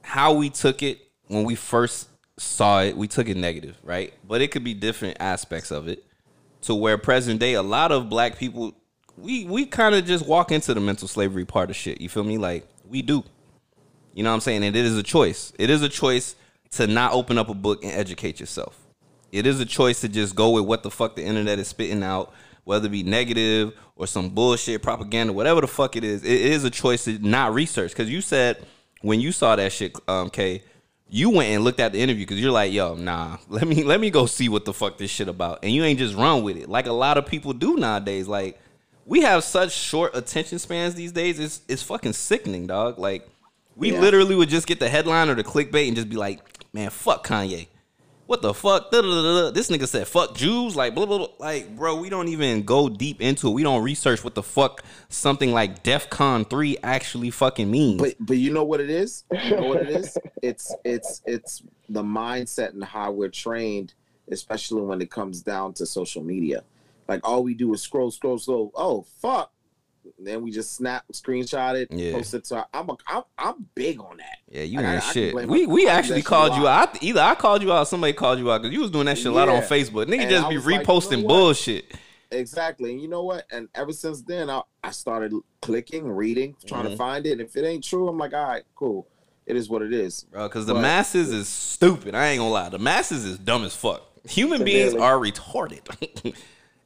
how 0.00 0.32
we 0.32 0.48
took 0.48 0.82
it 0.82 1.02
when 1.26 1.44
we 1.44 1.54
first 1.54 2.08
saw 2.38 2.80
it, 2.80 2.96
we 2.96 3.06
took 3.06 3.28
it 3.28 3.36
negative, 3.36 3.76
right? 3.82 4.14
But 4.26 4.40
it 4.40 4.50
could 4.50 4.64
be 4.64 4.72
different 4.72 5.18
aspects 5.20 5.70
of 5.70 5.86
it 5.86 6.02
to 6.62 6.74
where 6.74 6.96
present 6.96 7.40
day, 7.40 7.52
a 7.52 7.62
lot 7.62 7.92
of 7.92 8.08
black 8.08 8.38
people, 8.38 8.74
we 9.18 9.44
we 9.44 9.66
kind 9.66 9.94
of 9.94 10.06
just 10.06 10.26
walk 10.26 10.50
into 10.50 10.72
the 10.72 10.80
mental 10.80 11.08
slavery 11.08 11.44
part 11.44 11.68
of 11.68 11.76
shit. 11.76 12.00
You 12.00 12.08
feel 12.08 12.24
me? 12.24 12.38
Like 12.38 12.66
we 12.88 13.02
do. 13.02 13.22
You 14.14 14.22
know 14.22 14.30
what 14.30 14.36
I'm 14.36 14.40
saying? 14.40 14.64
And 14.64 14.74
it 14.74 14.86
is 14.86 14.96
a 14.96 15.02
choice. 15.02 15.52
It 15.58 15.68
is 15.68 15.82
a 15.82 15.90
choice 15.90 16.36
to 16.70 16.86
not 16.86 17.12
open 17.12 17.36
up 17.36 17.50
a 17.50 17.54
book 17.54 17.84
and 17.84 17.92
educate 17.92 18.40
yourself. 18.40 18.80
It 19.34 19.46
is 19.46 19.58
a 19.58 19.66
choice 19.66 20.00
to 20.02 20.08
just 20.08 20.36
go 20.36 20.50
with 20.50 20.64
what 20.64 20.82
the 20.84 20.90
fuck 20.90 21.16
the 21.16 21.24
internet 21.24 21.58
is 21.58 21.66
spitting 21.68 22.02
out, 22.04 22.32
whether 22.62 22.86
it 22.86 22.90
be 22.90 23.02
negative 23.02 23.74
or 23.96 24.06
some 24.06 24.28
bullshit 24.30 24.80
propaganda, 24.80 25.32
whatever 25.32 25.60
the 25.60 25.66
fuck 25.66 25.96
it 25.96 26.04
is. 26.04 26.22
It 26.22 26.40
is 26.40 26.62
a 26.62 26.70
choice 26.70 27.04
to 27.06 27.18
not 27.18 27.52
research 27.52 27.90
because 27.90 28.08
you 28.08 28.20
said 28.20 28.64
when 29.02 29.20
you 29.20 29.32
saw 29.32 29.56
that 29.56 29.72
shit, 29.72 29.96
um, 30.06 30.30
Kay, 30.30 30.62
you 31.08 31.30
went 31.30 31.50
and 31.50 31.64
looked 31.64 31.80
at 31.80 31.92
the 31.92 31.98
interview 32.00 32.24
because 32.24 32.40
you're 32.40 32.52
like, 32.52 32.72
yo, 32.72 32.94
nah, 32.94 33.38
let 33.48 33.66
me 33.66 33.82
let 33.82 34.00
me 34.00 34.08
go 34.10 34.26
see 34.26 34.48
what 34.48 34.64
the 34.64 34.72
fuck 34.72 34.98
this 34.98 35.10
shit 35.10 35.28
about, 35.28 35.58
and 35.64 35.72
you 35.72 35.82
ain't 35.84 35.98
just 35.98 36.14
run 36.14 36.42
with 36.44 36.56
it 36.56 36.68
like 36.68 36.86
a 36.86 36.92
lot 36.92 37.18
of 37.18 37.26
people 37.26 37.52
do 37.52 37.76
nowadays. 37.76 38.28
Like 38.28 38.60
we 39.04 39.20
have 39.22 39.42
such 39.44 39.72
short 39.72 40.14
attention 40.16 40.58
spans 40.60 40.94
these 40.94 41.10
days. 41.12 41.40
It's 41.40 41.60
it's 41.68 41.82
fucking 41.82 42.12
sickening, 42.14 42.68
dog. 42.68 42.98
Like 43.00 43.28
we 43.74 43.92
Yeah. 43.92 44.00
literally 44.00 44.36
would 44.36 44.48
just 44.48 44.68
get 44.68 44.78
the 44.78 44.88
headline 44.88 45.28
or 45.28 45.34
the 45.34 45.42
clickbait 45.44 45.88
and 45.88 45.96
just 45.96 46.08
be 46.08 46.16
like, 46.16 46.40
man, 46.72 46.90
fuck 46.90 47.26
Kanye. 47.26 47.66
What 48.26 48.40
the 48.40 48.54
fuck? 48.54 48.90
Da-da-da-da. 48.90 49.50
This 49.50 49.70
nigga 49.70 49.86
said 49.86 50.08
fuck 50.08 50.34
Jews. 50.34 50.74
Like 50.74 50.94
blah 50.94 51.04
blah 51.04 51.18
blah. 51.18 51.28
Like, 51.38 51.76
bro, 51.76 51.96
we 51.96 52.08
don't 52.08 52.28
even 52.28 52.62
go 52.62 52.88
deep 52.88 53.20
into 53.20 53.48
it. 53.48 53.52
We 53.52 53.62
don't 53.62 53.82
research 53.82 54.24
what 54.24 54.34
the 54.34 54.42
fuck 54.42 54.82
something 55.10 55.52
like 55.52 55.82
DEF 55.82 56.08
CON 56.08 56.44
3 56.46 56.78
actually 56.82 57.30
fucking 57.30 57.70
means. 57.70 58.00
But 58.00 58.14
but 58.18 58.38
you 58.38 58.50
know 58.50 58.64
what 58.64 58.80
it 58.80 58.90
is? 58.90 59.24
You 59.44 59.56
know 59.56 59.66
what 59.66 59.82
it 59.82 59.90
is? 59.90 60.16
It's 60.42 60.74
it's 60.84 61.22
it's 61.26 61.62
the 61.88 62.02
mindset 62.02 62.70
and 62.70 62.82
how 62.82 63.12
we're 63.12 63.28
trained, 63.28 63.92
especially 64.30 64.80
when 64.80 65.02
it 65.02 65.10
comes 65.10 65.42
down 65.42 65.74
to 65.74 65.86
social 65.86 66.22
media. 66.22 66.64
Like 67.06 67.20
all 67.28 67.44
we 67.44 67.52
do 67.54 67.74
is 67.74 67.82
scroll, 67.82 68.10
scroll, 68.10 68.38
scroll. 68.38 68.72
Oh 68.74 69.04
fuck! 69.20 69.52
And 70.18 70.26
then 70.26 70.42
we 70.42 70.50
just 70.50 70.74
snap, 70.74 71.04
screenshot 71.12 71.74
it, 71.76 71.88
Yeah. 71.92 72.12
post 72.12 72.34
it 72.34 72.44
to. 72.46 72.56
Our, 72.56 72.66
I'm 72.74 72.88
a, 72.90 72.96
I'm 73.06 73.22
I'm 73.38 73.66
big 73.74 74.00
on 74.00 74.18
that. 74.18 74.38
Yeah, 74.48 74.62
you 74.62 74.76
Like, 74.78 74.86
I- 74.86 74.94
ain't 74.96 75.04
I 75.04 75.12
shit. 75.12 75.34
We 75.48 75.66
we 75.66 75.88
actually 75.88 76.22
called 76.22 76.54
you 76.56 76.68
out. 76.68 77.02
Either 77.02 77.20
I 77.20 77.34
called 77.34 77.62
you 77.62 77.72
out, 77.72 77.82
or 77.82 77.86
somebody 77.86 78.12
called 78.12 78.38
you 78.38 78.50
out 78.52 78.62
because 78.62 78.74
you 78.74 78.80
was 78.80 78.90
doing 78.90 79.06
that 79.06 79.16
shit 79.18 79.26
a 79.26 79.32
lot 79.32 79.48
on 79.48 79.62
Facebook. 79.62 80.06
Nigga 80.06 80.20
And 80.22 80.30
just 80.30 80.46
I 80.46 80.48
be 80.50 80.56
was 80.56 80.66
like, 80.66 80.80
you 80.80 80.86
reposting 80.86 81.22
know 81.22 81.28
bullshit. 81.28 81.94
Exactly. 82.30 82.92
And 82.92 83.00
you 83.00 83.08
know 83.08 83.22
what? 83.22 83.44
And 83.52 83.68
ever 83.74 83.92
since 83.92 84.22
then, 84.22 84.50
I, 84.50 84.62
I 84.82 84.90
started 84.90 85.32
clicking, 85.62 86.08
reading, 86.08 86.56
trying 86.66 86.86
Mhm. 86.86 86.90
to 86.90 86.96
find 86.96 87.26
it. 87.26 87.32
And 87.32 87.40
if 87.42 87.54
it 87.56 87.64
ain't 87.64 87.84
true, 87.84 88.08
I'm 88.08 88.18
like, 88.18 88.32
all 88.34 88.44
right, 88.46 88.64
cool. 88.74 89.06
It 89.46 89.56
is 89.56 89.68
what 89.68 89.82
it 89.82 89.92
is. 89.92 90.24
Bro, 90.32 90.48
because 90.48 90.66
the 90.66 90.74
masses 90.74 91.30
is 91.30 91.48
stupid. 91.48 92.14
I 92.14 92.28
ain't 92.28 92.38
gonna 92.40 92.50
lie. 92.50 92.68
The 92.70 92.78
masses 92.78 93.24
is 93.24 93.38
dumb 93.38 93.62
as 93.64 93.76
fuck. 93.76 94.02
Human 94.28 94.64
beings 94.64 94.94
are 94.94 95.16
retarded. 95.18 95.80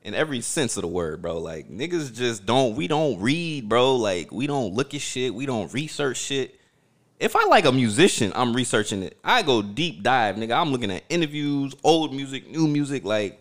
In 0.03 0.15
every 0.15 0.41
sense 0.41 0.77
of 0.77 0.83
the 0.83 0.89
word, 0.89 1.21
bro. 1.21 1.39
Like 1.39 1.69
niggas 1.71 2.15
just 2.15 2.47
don't 2.47 2.77
we 2.77 2.89
don't 2.89 3.21
read, 3.21 3.69
bro. 3.69 3.97
Like 3.97 4.33
we 4.33 4.47
don't 4.47 4.75
look 4.75 4.95
at 4.95 5.01
shit. 5.01 5.35
We 5.35 5.45
don't 5.47 5.73
research 5.73 6.17
shit. 6.17 6.59
If 7.19 7.35
I 7.35 7.45
like 7.47 7.65
a 7.65 7.73
musician, 7.73 8.33
I'm 8.37 8.55
researching 8.55 9.03
it. 9.03 9.19
I 9.25 9.43
go 9.43 9.61
deep 9.61 10.03
dive, 10.05 10.37
nigga. 10.37 10.57
I'm 10.57 10.71
looking 10.71 10.93
at 10.93 11.03
interviews, 11.09 11.75
old 11.83 12.15
music, 12.15 12.49
new 12.49 12.69
music, 12.69 13.05
like 13.05 13.41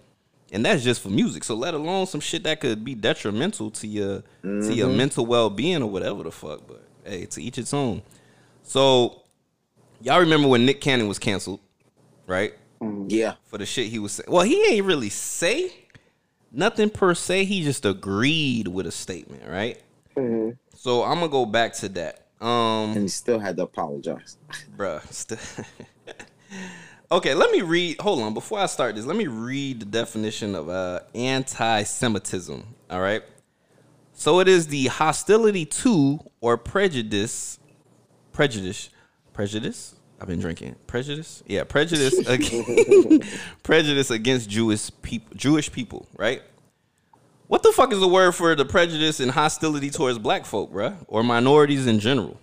and 0.52 0.66
that's 0.66 0.84
just 0.84 1.02
for 1.02 1.10
music. 1.10 1.44
So 1.44 1.56
let 1.56 1.74
alone 1.74 2.08
some 2.08 2.22
shit 2.22 2.44
that 2.44 2.62
could 2.62 2.84
be 2.84 2.96
detrimental 2.96 3.72
to 3.72 3.88
your 3.88 4.24
to 4.44 4.74
your 4.74 4.88
mm-hmm. 4.88 4.98
mental 4.98 5.26
well 5.26 5.50
being 5.50 5.82
or 5.82 5.90
whatever 5.90 6.24
the 6.24 6.32
fuck. 6.32 6.68
But 6.68 6.84
hey, 7.04 7.26
to 7.26 7.42
each 7.42 7.58
its 7.58 7.74
own. 7.74 8.02
So 8.64 9.24
y'all 10.02 10.20
remember 10.20 10.48
when 10.48 10.66
Nick 10.66 10.82
Cannon 10.82 11.08
was 11.08 11.20
canceled, 11.20 11.60
right? 12.26 12.54
Mm, 12.82 13.06
yeah. 13.10 13.36
For 13.46 13.58
the 13.58 13.66
shit 13.66 13.88
he 13.88 14.00
was 14.00 14.14
saying. 14.14 14.30
Well, 14.30 14.44
he 14.44 14.64
ain't 14.74 14.86
really 14.86 15.10
say 15.10 15.72
nothing 16.58 16.90
per 16.90 17.14
se. 17.14 17.46
He 17.46 17.64
just 17.64 17.86
agreed 17.86 18.68
with 18.68 18.86
a 18.88 18.92
statement, 18.92 19.44
right? 19.48 19.82
Mhm. 20.18 20.58
So 20.76 21.04
I'm 21.04 21.16
gonna 21.20 21.30
go 21.30 21.46
back 21.46 21.74
to 21.76 21.90
that. 21.90 22.26
Um, 22.42 22.92
And 22.94 23.02
he 23.04 23.08
still 23.08 23.40
had 23.40 23.56
to 23.58 23.64
apologize. 23.64 24.38
bruh. 24.78 25.02
St- 25.12 25.40
okay, 27.12 27.34
let 27.34 27.52
me 27.52 27.62
read. 27.62 28.00
Hold 28.02 28.22
on, 28.22 28.34
before 28.34 28.60
I 28.60 28.66
start 28.66 28.96
this, 28.96 29.06
let 29.06 29.16
me 29.18 29.28
read 29.28 29.80
the 29.80 29.86
definition 29.86 30.54
of 30.56 30.70
uh, 30.70 31.00
anti-Semitism. 31.16 32.64
All 32.90 33.02
right. 33.02 33.24
So 34.14 34.40
it 34.40 34.48
is 34.48 34.68
the 34.68 34.88
hostility 34.88 35.66
to 35.66 36.20
or 36.42 36.58
prejudice, 36.58 37.60
prejudice, 38.34 38.90
prejudice. 39.34 39.94
I've 40.20 40.28
been 40.28 40.40
drinking 40.40 40.76
prejudice. 40.88 41.44
Yeah, 41.46 41.64
prejudice 41.64 42.18
against 42.28 43.24
prejudice 43.64 44.12
against 44.12 44.50
Jewish 44.50 44.90
people. 45.02 45.36
Jewish 45.36 45.72
people, 45.72 46.08
right? 46.18 46.42
What 47.48 47.64
the 47.64 47.72
fuck 47.72 47.94
is 47.94 48.00
the 48.00 48.08
word 48.08 48.34
for 48.34 48.56
the 48.56 48.66
prejudice 48.66 49.20
and 49.20 49.32
hostility 49.32 49.90
towards 49.90 50.18
black 50.18 50.46
folk, 50.46 50.72
bruh? 50.72 50.96
Or 51.08 51.24
minorities 51.24 51.88
in 51.88 52.00
general? 52.00 52.38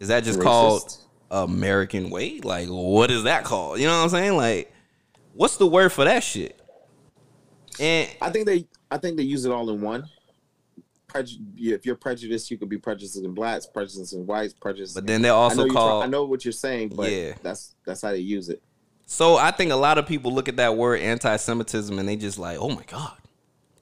Is 0.00 0.08
that 0.08 0.24
just 0.24 0.38
Racist. 0.38 0.42
called 0.42 0.96
American 1.30 2.08
way? 2.08 2.40
Like, 2.40 2.68
what 2.68 3.10
is 3.10 3.24
that 3.24 3.44
called? 3.44 3.78
You 3.78 3.86
know 3.86 3.96
what 3.98 4.04
I'm 4.04 4.08
saying? 4.08 4.36
Like, 4.36 4.72
what's 5.34 5.56
the 5.56 5.66
word 5.66 5.92
for 5.92 6.04
that 6.04 6.22
shit? 6.22 6.58
And 7.78 8.08
I 8.22 8.30
think 8.30 8.46
they 8.46 8.66
I 8.90 8.98
think 8.98 9.16
they 9.16 9.22
use 9.24 9.44
it 9.44 9.52
all 9.52 9.68
in 9.70 9.80
one. 9.80 10.08
Preju- 11.08 11.40
if 11.56 11.86
you're 11.86 11.94
prejudiced, 11.96 12.50
you 12.50 12.58
could 12.58 12.68
be 12.68 12.76
prejudiced 12.78 13.16
in 13.16 13.32
blacks, 13.32 13.66
prejudiced 13.66 14.12
in 14.12 14.26
whites, 14.26 14.52
prejudiced. 14.52 14.94
but 14.94 15.06
then 15.06 15.22
they're 15.22 15.32
I 15.32 15.36
know, 15.36 15.40
also 15.40 15.64
you're 15.64 15.72
try- 15.72 16.02
I 16.02 16.06
know 16.06 16.24
what 16.24 16.44
you're 16.44 16.52
saying, 16.52 16.90
but 16.90 17.10
Yeah. 17.10 17.32
that's 17.42 17.74
that's 17.86 18.02
how 18.02 18.10
they 18.10 18.18
use 18.18 18.48
it. 18.50 18.62
So 19.06 19.36
I 19.36 19.50
think 19.50 19.72
a 19.72 19.76
lot 19.76 19.96
of 19.96 20.06
people 20.06 20.34
look 20.34 20.48
at 20.50 20.56
that 20.56 20.76
word 20.76 21.00
anti-Semitism 21.00 21.98
and 21.98 22.06
they 22.06 22.16
just 22.16 22.38
like, 22.38 22.58
oh 22.58 22.68
my 22.68 22.82
god. 22.86 23.16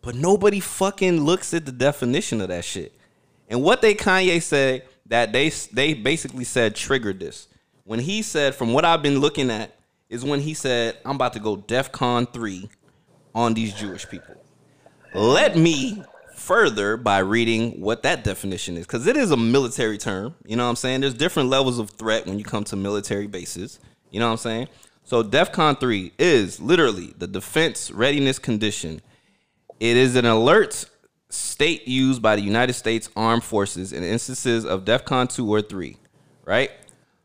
But 0.03 0.15
nobody 0.15 0.61
fucking 0.61 1.25
looks 1.25 1.53
at 1.53 1.67
the 1.67 1.73
definition 1.73 2.41
of 2.41 2.47
that 2.49 2.65
shit. 2.65 2.93
And 3.49 3.61
what 3.63 3.83
they 3.83 3.95
Kanye 3.97 4.41
said 4.41 4.85
that 5.07 5.33
they 5.33 5.49
they 5.73 5.95
basically 5.95 6.45
said 6.45 6.77
triggered 6.77 7.19
this. 7.19 7.49
When 7.85 7.99
he 8.01 8.23
said, 8.23 8.55
from 8.55 8.73
what 8.73 8.85
I've 8.85 9.03
been 9.03 9.19
looking 9.19 9.51
at, 9.51 9.73
is 10.09 10.25
when 10.25 10.41
he 10.41 10.55
said, 10.55 10.97
I'm 11.05 11.17
about 11.17 11.33
to 11.33 11.41
go 11.41 11.57
DEF 11.57 11.91
CON 11.91 12.27
3 12.27 12.69
on 13.35 13.55
these 13.55 13.73
Jewish 13.75 14.09
people. 14.09 14.35
Let 15.15 15.57
me 15.57 16.03
further 16.47 16.97
by 16.97 17.19
reading 17.19 17.81
what 17.81 18.05
that 18.05 18.23
definition 18.23 18.77
is. 18.77 18.87
Because 18.87 19.07
it 19.07 19.17
is 19.17 19.33
a 19.33 19.37
military 19.37 19.99
term 19.99 20.35
you 20.47 20.57
know 20.57 20.65
what 20.65 20.71
i'm 20.71 20.77
saying? 20.77 21.01
There's 21.01 21.15
different 21.15 21.49
levels 21.49 21.79
of 21.79 21.91
threat 21.91 22.27
when 22.27 22.39
you 22.39 22.45
come 22.45 22.65
to 22.65 22.77
military 22.77 23.27
bases 23.27 23.81
you 24.11 24.21
know 24.21 24.27
what 24.27 24.33
i'm 24.33 24.39
saying? 24.39 24.69
So 25.05 25.23
defcon 25.23 25.79
3 25.79 26.13
is 26.19 26.61
literally 26.61 27.13
the 27.19 27.27
defense 27.27 27.91
readiness 27.91 28.39
condition. 28.39 29.01
It 29.79 29.97
is 29.97 30.17
an 30.17 30.25
alert 30.25 30.85
state 31.29 31.87
used 31.89 32.23
by 32.23 32.37
the 32.37 32.43
united 32.43 32.75
states 32.75 33.11
armed 33.17 33.43
forces 33.43 33.93
in 33.93 34.05
instances 34.05 34.65
of 34.65 34.85
defcon 34.85 35.29
2 35.33 35.53
or 35.53 35.63
3 35.63 35.97
right? 36.45 36.71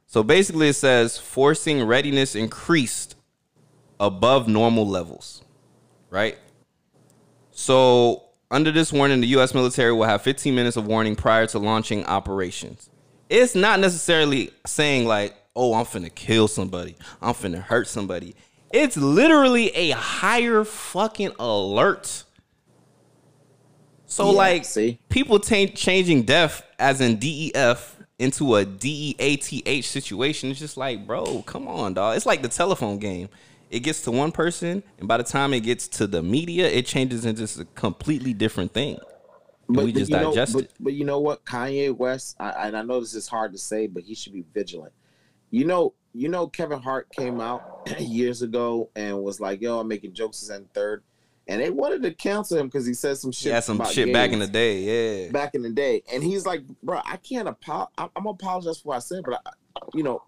So 0.08 0.24
basically 0.24 0.70
it 0.70 0.74
says 0.74 1.18
forcing 1.18 1.84
readiness 1.84 2.36
increased 2.36 3.16
above 4.00 4.48
normal 4.48 4.88
levels 4.88 5.44
right? 6.10 6.38
So, 7.52 8.24
under 8.52 8.72
this 8.72 8.92
warning, 8.94 9.22
the 9.22 9.28
U.S. 9.28 9.54
military 9.54 9.92
will 9.94 10.04
have 10.04 10.22
15 10.22 10.54
minutes 10.54 10.78
of 10.78 10.86
warning 10.86 11.16
prior 11.16 11.48
to 11.48 11.60
launching 11.60 12.06
operations. 12.06 12.90
It's 13.30 13.56
not 13.56 13.80
necessarily 13.80 14.52
saying, 14.66 15.06
like, 15.08 15.34
oh, 15.56 15.74
I'm 15.74 15.86
finna 15.86 16.14
kill 16.14 16.48
somebody, 16.48 16.96
I'm 17.22 17.34
finna 17.34 17.62
hurt 17.62 17.88
somebody. 17.88 18.36
It's 18.74 18.96
literally 18.98 19.70
a 19.72 19.92
higher 19.92 20.64
fucking 20.64 21.32
alert. 21.40 22.24
So, 24.06 24.32
Yeah, 24.32 24.38
like, 24.38 24.66
see? 24.66 25.00
people 25.10 25.40
ta- 25.40 25.68
changing 25.74 26.24
deaf 26.24 26.62
as 26.78 27.00
in 27.02 27.18
DEF 27.20 27.98
into 28.20 28.56
a 28.56 28.66
DEATH 28.66 29.86
situation. 29.86 30.52
It's 30.52 30.60
just 30.60 30.78
like, 30.78 31.08
bro, 31.08 31.42
come 31.44 31.68
on, 31.68 31.94
dog. 31.94 32.18
It's 32.18 32.26
like 32.26 32.42
the 32.42 32.50
telephone 32.50 33.00
game. 33.00 33.30
It 33.72 33.80
gets 33.80 34.02
to 34.02 34.12
one 34.12 34.34
person, 34.34 34.84
and 35.00 35.08
by 35.08 35.16
the 35.16 35.24
time 35.24 35.54
it 35.54 35.62
gets 35.62 35.88
to 35.88 36.06
the 36.06 36.22
media, 36.22 36.68
it 36.68 36.86
changes 36.86 37.26
into 37.26 37.62
a 37.62 37.66
completely 37.74 38.34
different 38.34 38.74
thing. 38.74 39.00
And 39.70 39.78
we 39.78 39.94
just 39.94 40.12
you 40.12 40.18
know, 40.18 40.32
digest 40.32 40.54
but, 40.54 40.64
it. 40.64 40.74
but 40.78 40.92
you 40.92 41.06
know 41.06 41.22
what, 41.22 41.46
Kanye 41.46 41.96
West, 41.96 42.36
I, 42.38 42.68
and 42.68 42.76
I 42.76 42.82
know 42.82 43.00
this 43.00 43.14
is 43.14 43.30
hard 43.30 43.54
to 43.54 43.58
say, 43.58 43.88
but 43.88 44.04
he 44.04 44.14
should 44.14 44.34
be 44.34 44.44
vigilant. 44.54 44.92
You 45.52 45.64
know, 45.64 45.94
you 46.14 46.28
know, 46.28 46.48
Kevin 46.48 46.82
Hart 46.82 47.08
came 47.18 47.40
out 47.40 47.90
years 48.00 48.42
ago 48.42 48.90
and 48.98 49.24
was 49.24 49.40
like, 49.40 49.62
"Yo, 49.62 49.80
I'm 49.80 49.88
making 49.88 50.14
jokes 50.14 50.50
in 50.50 50.66
third. 50.74 51.04
and 51.48 51.62
they 51.62 51.70
wanted 51.70 52.04
to 52.04 52.14
cancel 52.14 52.58
him 52.58 52.68
because 52.68 52.86
he 52.86 52.94
said 52.94 53.18
some 53.20 53.32
shit. 53.32 53.54
Had 53.54 53.64
some 53.64 53.82
shit 53.86 54.12
back 54.12 54.32
in 54.32 54.40
the 54.40 54.48
day. 54.48 55.24
Yeah. 55.24 55.32
back 55.32 55.56
in 55.56 55.62
the 55.62 55.70
day, 55.70 56.04
and 56.12 56.22
he's 56.22 56.46
like, 56.46 56.64
"Bro, 56.84 57.00
I 57.06 57.16
can't 57.16 57.48
apologize. 57.48 58.10
I'm 58.18 58.26
apologize 58.26 58.82
for 58.82 58.90
what 58.90 58.98
I 58.98 59.00
said, 59.00 59.24
but 59.24 59.42
I, 59.46 59.52
you 59.94 60.04
know, 60.04 60.22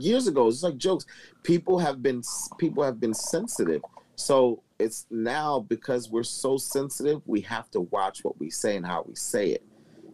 years 0.00 0.26
ago, 0.26 0.48
it's 0.48 0.62
like 0.62 0.76
jokes. 0.76 1.06
People 1.42 1.78
have 1.78 2.02
been 2.02 2.22
people 2.58 2.82
have 2.82 3.00
been 3.00 3.14
sensitive, 3.14 3.82
so 4.16 4.62
it's 4.78 5.06
now 5.10 5.60
because 5.60 6.10
we're 6.10 6.22
so 6.22 6.56
sensitive, 6.56 7.22
we 7.26 7.40
have 7.42 7.70
to 7.70 7.82
watch 7.82 8.24
what 8.24 8.38
we 8.38 8.50
say 8.50 8.76
and 8.76 8.86
how 8.86 9.04
we 9.06 9.14
say 9.14 9.50
it. 9.50 9.64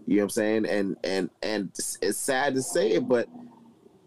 You 0.06 0.16
know 0.16 0.22
what 0.22 0.24
I'm 0.24 0.30
saying? 0.30 0.66
And 0.66 0.96
and 1.04 1.30
and 1.42 1.70
it's, 2.02 2.18
sad 2.18 2.54
to 2.54 2.62
say 2.62 2.92
it, 2.92 3.08
but 3.08 3.28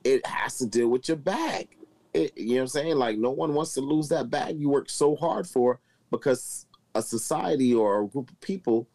it 0.03 0.25
has 0.25 0.57
to 0.57 0.65
deal 0.65 0.89
with 0.89 1.07
your 1.07 1.17
bag. 1.17 1.69
It, 2.13 2.37
you 2.37 2.49
know 2.49 2.55
what 2.55 2.61
I'm 2.61 2.67
saying? 2.67 2.95
Like 2.95 3.17
no 3.17 3.31
one 3.31 3.53
wants 3.53 3.73
to 3.73 3.81
lose 3.81 4.09
that 4.09 4.29
bag 4.29 4.59
you 4.59 4.69
work 4.69 4.89
so 4.89 5.15
hard 5.15 5.47
for 5.47 5.79
because 6.11 6.65
a 6.93 7.01
society 7.01 7.73
or 7.73 8.01
a 8.01 8.07
group 8.07 8.29
of 8.29 8.39
people, 8.39 8.87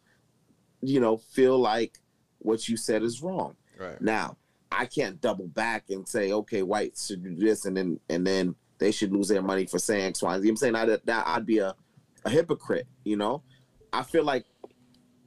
you 0.81 0.99
know, 0.99 1.17
feel 1.17 1.57
like 1.59 1.99
what 2.39 2.67
you 2.67 2.77
said 2.77 3.03
is 3.03 3.21
wrong. 3.21 3.55
Right. 3.79 4.01
Now, 4.01 4.37
I 4.71 4.85
can't 4.85 5.19
double 5.19 5.47
back 5.47 5.85
and 5.89 6.07
say, 6.07 6.31
okay, 6.31 6.63
whites 6.63 7.07
should 7.07 7.23
do 7.23 7.35
this, 7.35 7.65
and 7.65 7.75
then 7.75 7.99
and 8.09 8.25
then 8.25 8.55
they 8.77 8.91
should 8.91 9.11
lose 9.11 9.27
their 9.27 9.41
money 9.41 9.65
for 9.65 9.79
saying 9.79 10.05
X, 10.05 10.23
Y, 10.23 10.39
Z. 10.39 10.49
I'm 10.49 10.55
saying 10.55 10.73
that 10.73 11.01
I'd 11.07 11.45
be 11.45 11.59
a, 11.59 11.75
a 12.25 12.29
hypocrite. 12.29 12.87
You 13.03 13.17
know, 13.17 13.43
I 13.93 14.03
feel 14.03 14.23
like 14.23 14.45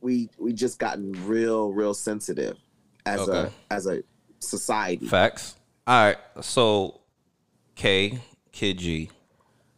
we 0.00 0.28
we 0.38 0.52
just 0.52 0.78
gotten 0.78 1.12
real 1.26 1.72
real 1.72 1.94
sensitive 1.94 2.56
as 3.06 3.20
Okay. 3.28 3.50
a 3.70 3.72
as 3.74 3.86
a 3.86 4.02
society. 4.40 5.06
Facts. 5.06 5.56
All 5.86 6.06
right. 6.06 6.18
So, 6.40 7.00
K, 7.74 8.18
Kid 8.52 8.78
G, 8.78 9.10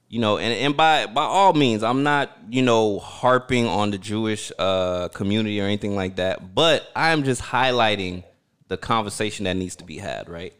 you 0.09 0.21
know, 0.21 0.39
and, 0.39 0.53
and 0.55 0.77
by 0.77 1.07
by 1.07 1.23
all 1.25 1.53
means, 1.53 1.83
I'm 1.83 2.03
not, 2.05 2.31
you 2.49 2.63
know, 2.63 2.99
harping 3.01 3.67
on 3.67 3.91
the 3.91 3.99
Jewish 3.99 4.53
uh, 4.59 5.09
community 5.09 5.61
or 5.61 5.65
anything 5.65 5.97
like 5.97 6.17
that, 6.17 6.55
but 6.55 6.89
I'm 6.95 7.25
just 7.25 7.43
highlighting 7.43 8.23
the 8.69 8.77
conversation 8.77 9.45
that 9.45 9.57
needs 9.57 9.77
to 9.77 9.85
be 9.85 9.99
had, 9.99 10.29
right? 10.29 10.55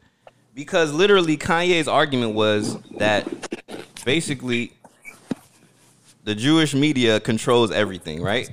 Because 0.55 0.93
literally, 0.93 1.37
Kanye's 1.37 1.89
argument 1.89 2.35
was 2.35 2.79
that 2.99 3.27
basically 4.05 4.73
the 6.25 6.35
Jewish 6.35 6.75
media 6.75 7.21
controls 7.21 7.71
everything, 7.71 8.23
right? 8.23 8.51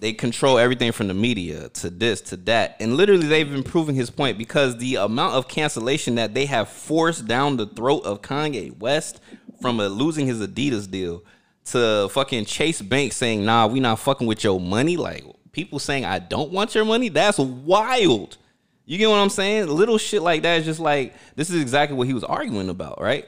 they 0.00 0.12
control 0.12 0.58
everything 0.58 0.92
from 0.92 1.08
the 1.08 1.14
media 1.14 1.68
to 1.70 1.90
this 1.90 2.20
to 2.20 2.36
that 2.36 2.76
and 2.80 2.96
literally 2.96 3.26
they've 3.26 3.50
been 3.50 3.62
proving 3.62 3.94
his 3.94 4.10
point 4.10 4.36
because 4.36 4.76
the 4.78 4.96
amount 4.96 5.34
of 5.34 5.48
cancellation 5.48 6.16
that 6.16 6.34
they 6.34 6.46
have 6.46 6.68
forced 6.68 7.26
down 7.26 7.56
the 7.56 7.66
throat 7.66 8.04
of 8.04 8.22
kanye 8.22 8.76
west 8.78 9.20
from 9.60 9.80
uh, 9.80 9.86
losing 9.86 10.26
his 10.26 10.46
adidas 10.46 10.90
deal 10.90 11.22
to 11.64 12.08
fucking 12.10 12.44
chase 12.44 12.82
Bank 12.82 13.12
saying 13.12 13.44
nah 13.44 13.66
we 13.66 13.80
not 13.80 13.98
fucking 13.98 14.26
with 14.26 14.44
your 14.44 14.60
money 14.60 14.96
like 14.96 15.24
people 15.56 15.78
saying 15.78 16.04
i 16.04 16.18
don't 16.18 16.52
want 16.52 16.74
your 16.74 16.84
money 16.84 17.08
that's 17.08 17.38
wild 17.38 18.36
you 18.84 18.98
get 18.98 19.08
what 19.08 19.16
i'm 19.16 19.30
saying 19.30 19.66
little 19.66 19.98
shit 19.98 20.22
like 20.22 20.42
that 20.42 20.60
is 20.60 20.64
just 20.64 20.80
like 20.80 21.14
this 21.34 21.50
is 21.50 21.60
exactly 21.60 21.96
what 21.96 22.06
he 22.06 22.14
was 22.14 22.24
arguing 22.24 22.68
about 22.68 23.00
right 23.00 23.26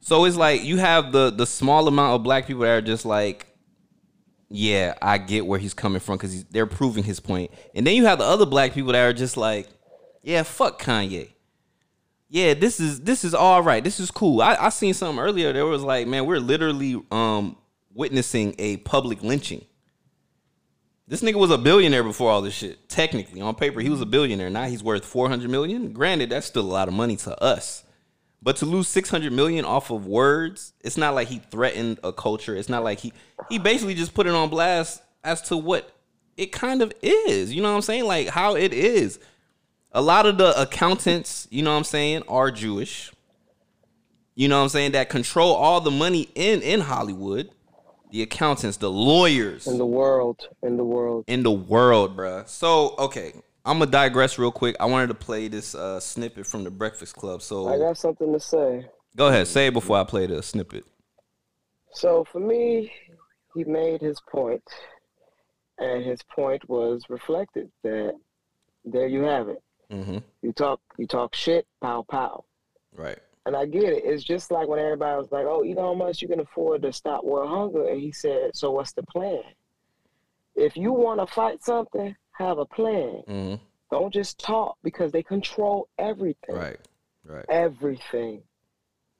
so 0.00 0.24
it's 0.24 0.36
like 0.36 0.64
you 0.64 0.78
have 0.78 1.12
the 1.12 1.30
the 1.30 1.46
small 1.46 1.86
amount 1.88 2.14
of 2.14 2.22
black 2.22 2.46
people 2.46 2.62
that 2.62 2.70
are 2.70 2.80
just 2.80 3.04
like 3.04 3.48
yeah, 4.56 4.94
I 5.02 5.18
get 5.18 5.46
where 5.46 5.58
he's 5.58 5.74
coming 5.74 5.98
from 5.98 6.16
because 6.16 6.44
they're 6.44 6.66
proving 6.66 7.02
his 7.02 7.18
point. 7.18 7.50
And 7.74 7.84
then 7.84 7.96
you 7.96 8.04
have 8.06 8.18
the 8.18 8.24
other 8.24 8.46
black 8.46 8.72
people 8.72 8.92
that 8.92 9.04
are 9.04 9.12
just 9.12 9.36
like, 9.36 9.68
yeah, 10.22 10.44
fuck 10.44 10.80
Kanye. 10.80 11.30
Yeah, 12.28 12.54
this 12.54 12.78
is 12.78 13.00
this 13.00 13.24
is 13.24 13.34
all 13.34 13.62
right. 13.62 13.82
This 13.82 13.98
is 13.98 14.10
cool. 14.12 14.40
I, 14.40 14.54
I 14.54 14.68
seen 14.68 14.94
something 14.94 15.22
earlier. 15.22 15.52
There 15.52 15.66
was 15.66 15.82
like, 15.82 16.06
man, 16.06 16.26
we're 16.26 16.38
literally 16.38 17.02
um 17.10 17.56
witnessing 17.92 18.54
a 18.58 18.76
public 18.78 19.22
lynching. 19.22 19.64
This 21.06 21.22
nigga 21.22 21.34
was 21.34 21.50
a 21.50 21.58
billionaire 21.58 22.02
before 22.02 22.30
all 22.30 22.40
this 22.40 22.54
shit. 22.54 22.88
Technically, 22.88 23.40
on 23.40 23.54
paper, 23.54 23.80
he 23.80 23.90
was 23.90 24.00
a 24.00 24.06
billionaire. 24.06 24.48
Now 24.48 24.64
he's 24.64 24.82
worth 24.82 25.04
four 25.04 25.28
hundred 25.28 25.50
million. 25.50 25.92
Granted, 25.92 26.30
that's 26.30 26.46
still 26.46 26.62
a 26.62 26.72
lot 26.72 26.88
of 26.88 26.94
money 26.94 27.16
to 27.16 27.42
us. 27.42 27.84
But 28.44 28.56
to 28.56 28.66
lose 28.66 28.88
600 28.88 29.32
million 29.32 29.64
off 29.64 29.90
of 29.90 30.06
words, 30.06 30.74
it's 30.82 30.98
not 30.98 31.14
like 31.14 31.28
he 31.28 31.38
threatened 31.38 31.98
a 32.04 32.12
culture. 32.12 32.54
It's 32.54 32.68
not 32.68 32.84
like 32.84 32.98
he 33.00 33.14
he 33.48 33.58
basically 33.58 33.94
just 33.94 34.12
put 34.12 34.26
it 34.26 34.34
on 34.34 34.50
blast 34.50 35.02
as 35.24 35.40
to 35.42 35.56
what 35.56 35.90
it 36.36 36.52
kind 36.52 36.82
of 36.82 36.92
is. 37.02 37.54
You 37.54 37.62
know 37.62 37.70
what 37.70 37.76
I'm 37.76 37.82
saying? 37.82 38.04
Like 38.04 38.28
how 38.28 38.54
it 38.54 38.74
is. 38.74 39.18
A 39.92 40.02
lot 40.02 40.26
of 40.26 40.36
the 40.36 40.60
accountants, 40.60 41.48
you 41.50 41.62
know 41.62 41.70
what 41.70 41.78
I'm 41.78 41.84
saying, 41.84 42.24
are 42.28 42.50
Jewish. 42.50 43.12
You 44.34 44.48
know 44.48 44.58
what 44.58 44.64
I'm 44.64 44.68
saying? 44.68 44.92
That 44.92 45.08
control 45.08 45.54
all 45.54 45.80
the 45.80 45.90
money 45.90 46.28
in 46.34 46.60
in 46.60 46.80
Hollywood. 46.80 47.50
The 48.14 48.22
accountants, 48.22 48.76
the 48.76 48.92
lawyers 48.92 49.66
In 49.66 49.76
the 49.76 49.84
world, 49.84 50.46
in 50.62 50.76
the 50.76 50.84
world. 50.84 51.24
in 51.26 51.42
the 51.42 51.50
world, 51.50 52.16
bruh. 52.16 52.48
So, 52.48 52.94
okay, 52.96 53.32
I'm 53.64 53.80
gonna 53.80 53.90
digress 53.90 54.38
real 54.38 54.52
quick. 54.52 54.76
I 54.78 54.84
wanted 54.84 55.08
to 55.08 55.14
play 55.14 55.48
this 55.48 55.74
uh, 55.74 55.98
snippet 55.98 56.46
from 56.46 56.62
the 56.62 56.70
Breakfast 56.70 57.16
Club. 57.16 57.42
So, 57.42 57.66
I 57.66 57.76
got 57.76 57.98
something 57.98 58.32
to 58.32 58.38
say. 58.38 58.86
Go 59.16 59.26
ahead, 59.26 59.48
say 59.48 59.66
it 59.66 59.72
before 59.74 59.96
I 59.96 60.04
play 60.04 60.28
the 60.28 60.44
snippet. 60.44 60.84
So 61.90 62.24
for 62.30 62.38
me, 62.38 62.92
he 63.52 63.64
made 63.64 64.00
his 64.00 64.20
point, 64.30 64.62
and 65.78 66.04
his 66.04 66.20
point 66.22 66.68
was 66.68 67.02
reflected 67.08 67.68
that 67.82 68.14
there 68.84 69.08
you 69.08 69.22
have 69.22 69.48
it. 69.48 69.60
Mm-hmm. 69.90 70.18
You 70.40 70.52
talk, 70.52 70.78
you 70.98 71.08
talk 71.08 71.34
shit, 71.34 71.66
pow 71.82 72.06
pow. 72.08 72.44
Right. 72.92 73.18
And 73.46 73.54
I 73.54 73.66
get 73.66 73.84
it. 73.84 74.04
It's 74.04 74.24
just 74.24 74.50
like 74.50 74.68
when 74.68 74.78
everybody 74.78 75.18
was 75.18 75.30
like, 75.30 75.44
"Oh, 75.46 75.62
you 75.62 75.74
know 75.74 75.88
how 75.88 75.94
much 75.94 76.22
you 76.22 76.28
can 76.28 76.40
afford 76.40 76.82
to 76.82 76.92
stop 76.92 77.24
world 77.24 77.50
hunger?" 77.50 77.88
And 77.88 78.00
he 78.00 78.10
said, 78.10 78.56
"So 78.56 78.70
what's 78.70 78.92
the 78.92 79.02
plan? 79.02 79.42
If 80.56 80.76
you 80.76 80.92
want 80.92 81.20
to 81.20 81.26
fight 81.26 81.62
something, 81.62 82.14
have 82.32 82.58
a 82.58 82.64
plan. 82.64 83.22
Mm-hmm. 83.28 83.54
Don't 83.90 84.12
just 84.14 84.38
talk 84.38 84.76
because 84.82 85.12
they 85.12 85.22
control 85.22 85.88
everything. 85.98 86.54
Right. 86.54 86.78
Right. 87.26 87.44
everything. 87.48 88.42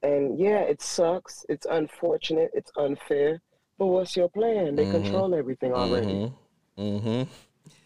And 0.02 0.38
yeah, 0.38 0.58
it 0.60 0.82
sucks. 0.82 1.44
It's 1.48 1.66
unfortunate. 1.70 2.50
It's 2.52 2.70
unfair. 2.76 3.40
But 3.78 3.87
what's 3.87 4.14
your 4.16 4.28
plan? 4.28 4.76
They 4.76 4.84
Mhm. 4.84 4.92
control 5.02 5.34
everything 5.34 5.72
already. 5.72 6.06
Mm-hmm. 6.06 6.82
Mm-hmm. 6.82 7.30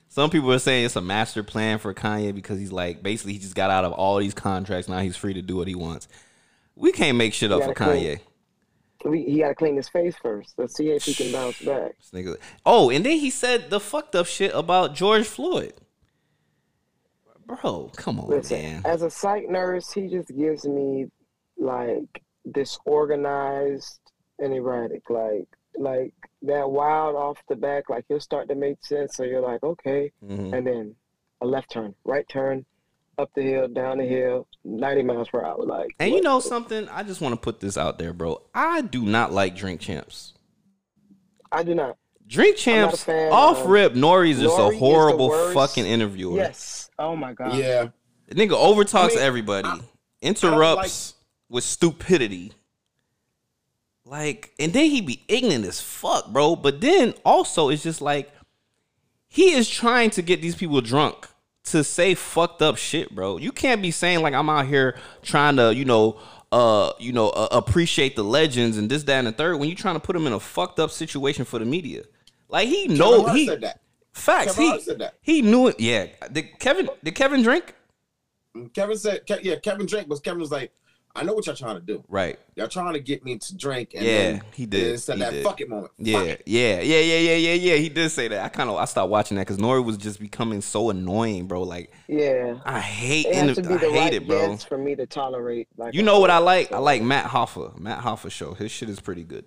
Some 0.08 0.30
people 0.30 0.52
are 0.52 0.58
saying 0.58 0.86
it's 0.86 0.96
a 0.96 1.00
master 1.00 1.42
plan 1.44 1.78
for 1.78 1.94
Kanye 1.94 2.34
because 2.34 2.58
he's 2.58 2.72
like 2.72 3.02
basically 3.02 3.34
he 3.34 3.38
just 3.38 3.54
got 3.54 3.70
out 3.70 3.84
of 3.84 3.92
all 3.92 4.16
these 4.18 4.34
contracts. 4.34 4.88
Now 4.88 4.98
he's 5.00 5.16
free 5.16 5.34
to 5.34 5.42
do 5.42 5.56
what 5.56 5.68
he 5.68 5.74
wants. 5.76 6.08
We 6.78 6.92
can't 6.92 7.16
make 7.18 7.34
shit 7.34 7.50
up 7.52 7.62
for. 7.64 7.74
Kanye. 7.74 8.20
We, 9.04 9.22
he 9.24 9.38
got 9.40 9.48
to 9.48 9.54
clean 9.54 9.76
his 9.76 9.88
face 9.88 10.16
first. 10.20 10.54
Let's 10.58 10.76
see 10.76 10.90
if 10.90 11.04
he 11.04 11.14
can 11.14 11.30
bounce 11.32 11.60
back. 11.62 11.92
Oh, 12.66 12.90
and 12.90 13.04
then 13.06 13.18
he 13.18 13.30
said 13.30 13.70
the 13.70 13.78
fucked 13.80 14.14
up 14.16 14.26
shit 14.26 14.52
about 14.54 14.94
George 14.94 15.26
Floyd. 15.26 15.72
Bro, 17.46 17.92
come 17.96 18.20
on, 18.20 18.28
Listen, 18.28 18.60
man. 18.60 18.82
as 18.84 19.02
a 19.02 19.08
psych 19.10 19.48
nurse, 19.48 19.90
he 19.92 20.06
just 20.08 20.28
gives 20.36 20.66
me 20.66 21.06
like 21.56 22.22
disorganized 22.52 24.00
and 24.38 24.52
erratic. 24.52 25.08
Like 25.08 25.46
like 25.76 26.12
that 26.42 26.68
wild 26.70 27.16
off 27.16 27.38
the 27.48 27.56
back, 27.56 27.88
like 27.88 28.04
he'll 28.08 28.20
start 28.20 28.48
to 28.48 28.54
make 28.54 28.84
sense. 28.84 29.16
So 29.16 29.22
you're 29.22 29.40
like, 29.40 29.62
okay, 29.62 30.12
Mhm. 30.24 30.52
and 30.52 30.66
then 30.66 30.94
a 31.40 31.46
left 31.46 31.70
turn, 31.70 31.94
right 32.04 32.28
turn, 32.28 32.66
up 33.18 33.30
the 33.34 33.42
hill, 33.42 33.68
down 33.68 33.98
the 33.98 34.04
hill, 34.04 34.46
90 34.64 35.02
miles 35.02 35.28
per 35.28 35.44
hour. 35.44 35.62
Like, 35.64 35.94
And 35.98 36.12
you 36.14 36.20
know 36.20 36.40
something? 36.40 36.88
I 36.88 37.02
just 37.02 37.20
want 37.20 37.34
to 37.34 37.40
put 37.40 37.60
this 37.60 37.76
out 37.76 37.98
there, 37.98 38.12
bro. 38.12 38.42
I 38.54 38.80
do 38.82 39.02
not 39.02 39.32
like 39.32 39.56
Drink 39.56 39.80
Champs. 39.80 40.34
I 41.50 41.62
do 41.62 41.74
not. 41.74 41.96
Drink 42.26 42.56
Champs 42.56 43.04
fan 43.04 43.32
off 43.32 43.60
of- 43.62 43.66
rip. 43.66 43.94
Nori's 43.94 44.38
just 44.40 44.56
Nori 44.56 44.74
a 44.74 44.78
horrible 44.78 45.52
fucking 45.54 45.86
interviewer. 45.86 46.36
Yes. 46.36 46.90
Oh 46.98 47.16
my 47.16 47.32
God. 47.32 47.56
Yeah, 47.56 47.88
The 48.28 48.34
nigga 48.34 48.50
overtalks 48.50 49.12
I 49.12 49.16
mean, 49.16 49.18
everybody, 49.20 49.68
I- 49.68 49.80
interrupts 50.20 51.14
with 51.48 51.64
stupidity. 51.64 52.52
Like, 54.04 54.52
and 54.58 54.72
then 54.72 54.90
he 54.90 55.00
be 55.00 55.22
ignorant 55.28 55.64
as 55.64 55.80
fuck, 55.80 56.28
bro. 56.32 56.56
But 56.56 56.80
then 56.80 57.14
also, 57.24 57.68
it's 57.68 57.82
just 57.82 58.00
like 58.00 58.30
he 59.26 59.52
is 59.52 59.68
trying 59.68 60.10
to 60.10 60.22
get 60.22 60.40
these 60.42 60.54
people 60.54 60.80
drunk 60.80 61.28
to 61.72 61.84
say 61.84 62.14
fucked 62.14 62.62
up 62.62 62.76
shit, 62.76 63.14
bro. 63.14 63.38
You 63.38 63.52
can't 63.52 63.82
be 63.82 63.90
saying 63.90 64.22
like 64.22 64.34
I'm 64.34 64.48
out 64.48 64.66
here 64.66 64.98
trying 65.22 65.56
to, 65.56 65.74
you 65.74 65.84
know, 65.84 66.20
uh, 66.50 66.92
you 66.98 67.12
know, 67.12 67.28
uh, 67.30 67.48
appreciate 67.50 68.16
the 68.16 68.24
legends 68.24 68.78
and 68.78 68.90
this, 68.90 69.02
that, 69.04 69.18
and 69.18 69.26
the 69.26 69.32
third 69.32 69.58
when 69.58 69.68
you 69.68 69.74
trying 69.74 69.94
to 69.96 70.00
put 70.00 70.14
them 70.14 70.26
in 70.26 70.32
a 70.32 70.40
fucked 70.40 70.78
up 70.80 70.90
situation 70.90 71.44
for 71.44 71.58
the 71.58 71.64
media. 71.64 72.02
Like 72.48 72.68
he 72.68 72.88
know 72.88 73.22
Hart 73.22 73.36
he 73.36 73.46
said 73.46 73.60
that. 73.60 73.80
facts. 74.12 74.54
Kevin 74.54 74.72
he 74.72 74.80
said 74.80 74.98
that. 75.00 75.14
he 75.20 75.42
knew 75.42 75.68
it. 75.68 75.78
Yeah. 75.78 76.06
Did 76.32 76.58
Kevin? 76.58 76.88
Did 77.04 77.14
Kevin 77.14 77.42
drink? 77.42 77.74
Kevin 78.74 78.96
said, 78.96 79.26
Ke- 79.26 79.42
yeah, 79.42 79.56
Kevin 79.56 79.86
drank, 79.86 80.08
but 80.08 80.22
Kevin 80.24 80.40
was 80.40 80.50
like, 80.50 80.72
I 81.18 81.24
know 81.24 81.34
what 81.34 81.46
y'all 81.46 81.54
trying 81.56 81.74
to 81.74 81.80
do. 81.82 82.04
Right. 82.08 82.38
Y'all 82.54 82.68
trying 82.68 82.92
to 82.94 83.00
get 83.00 83.24
me 83.24 83.36
to 83.38 83.56
drink. 83.56 83.94
And 83.94 84.04
Yeah, 84.04 84.12
then, 84.32 84.42
he 84.54 84.66
did. 84.66 84.94
It 84.94 84.98
said 84.98 85.16
He 85.16 85.20
that 85.22 85.32
did. 85.32 85.44
fuck 85.44 85.60
it 85.60 85.68
moment. 85.68 85.90
Fuck 85.98 86.06
Yeah, 86.06 86.20
it. 86.20 86.42
yeah, 86.46 86.80
yeah, 86.80 87.00
yeah, 87.00 87.18
yeah, 87.18 87.34
yeah, 87.34 87.52
yeah. 87.54 87.74
He 87.76 87.88
did 87.88 88.08
say 88.10 88.28
that. 88.28 88.44
I 88.44 88.48
kind 88.48 88.70
of 88.70 88.76
I 88.76 88.84
stopped 88.84 89.10
watching 89.10 89.36
that 89.36 89.42
because 89.46 89.58
Nori 89.58 89.84
was 89.84 89.96
just 89.96 90.20
becoming 90.20 90.60
so 90.60 90.90
annoying, 90.90 91.46
bro. 91.48 91.62
Like 91.64 91.92
Yeah. 92.06 92.58
I 92.64 92.80
hate, 92.80 93.26
It 93.26 93.34
has 93.34 93.56
to 93.56 93.62
inter- 93.62 93.78
be 93.78 93.86
I 93.86 93.90
hate 93.90 93.98
right 93.98 94.14
it, 94.14 94.26
bro. 94.28 94.56
for 94.58 94.78
me 94.78 94.94
to 94.94 95.06
tolerate. 95.06 95.68
Like, 95.76 95.94
You 95.94 96.02
know 96.02 96.20
what 96.20 96.30
I 96.30 96.38
like? 96.38 96.70
I 96.72 96.78
like 96.78 97.02
Math 97.02 97.30
Hoffa. 97.30 97.78
Math 97.78 98.04
Hoffa 98.04 98.30
show. 98.30 98.54
His 98.54 98.70
shit 98.70 98.88
is 98.88 99.00
pretty 99.00 99.24
good. 99.24 99.44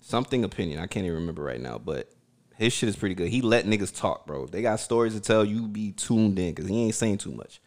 Something 0.00 0.44
opinion. 0.44 0.78
I 0.78 0.86
can't 0.86 1.04
even 1.04 1.18
remember 1.18 1.42
right 1.42 1.60
now, 1.60 1.78
but 1.78 2.10
his 2.56 2.72
shit 2.72 2.88
is 2.88 2.96
pretty 2.96 3.14
good. 3.14 3.28
He 3.28 3.40
let 3.42 3.66
niggas 3.66 3.98
talk, 3.98 4.26
bro. 4.26 4.46
They 4.46 4.62
got 4.62 4.80
stories 4.80 5.14
to 5.14 5.20
tell. 5.20 5.44
You 5.44 5.66
be 5.68 5.92
tuned 5.92 6.38
in 6.38 6.54
because 6.54 6.68
he 6.70 6.84
ain't 6.84 6.94
saying 6.94 7.18
too 7.18 7.32
much. 7.32 7.60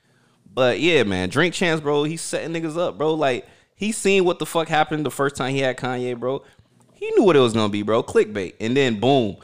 But 0.54 0.80
yeah, 0.80 1.04
man, 1.04 1.30
Drink 1.30 1.54
Champs, 1.54 1.82
bro. 1.82 2.04
He's 2.04 2.22
setting 2.22 2.54
niggas 2.54 2.78
up, 2.78 2.98
bro. 2.98 3.14
Like 3.14 3.48
he 3.76 3.92
seen 3.92 4.26
what 4.26 4.40
the 4.40 4.46
fuck 4.46 4.68
happened 4.68 5.06
the 5.06 5.12
first 5.12 5.36
time 5.36 5.54
he 5.54 5.60
had 5.60 5.78
Kanye, 5.78 6.20
bro. 6.20 6.44
He 6.94 7.10
knew 7.12 7.24
what 7.24 7.36
it 7.36 7.40
was 7.40 7.54
gonna 7.54 7.70
be, 7.70 7.82
bro. 7.84 8.04
Clickbait, 8.04 8.56
and 8.60 8.76
then 8.76 9.00
boom, 9.00 9.38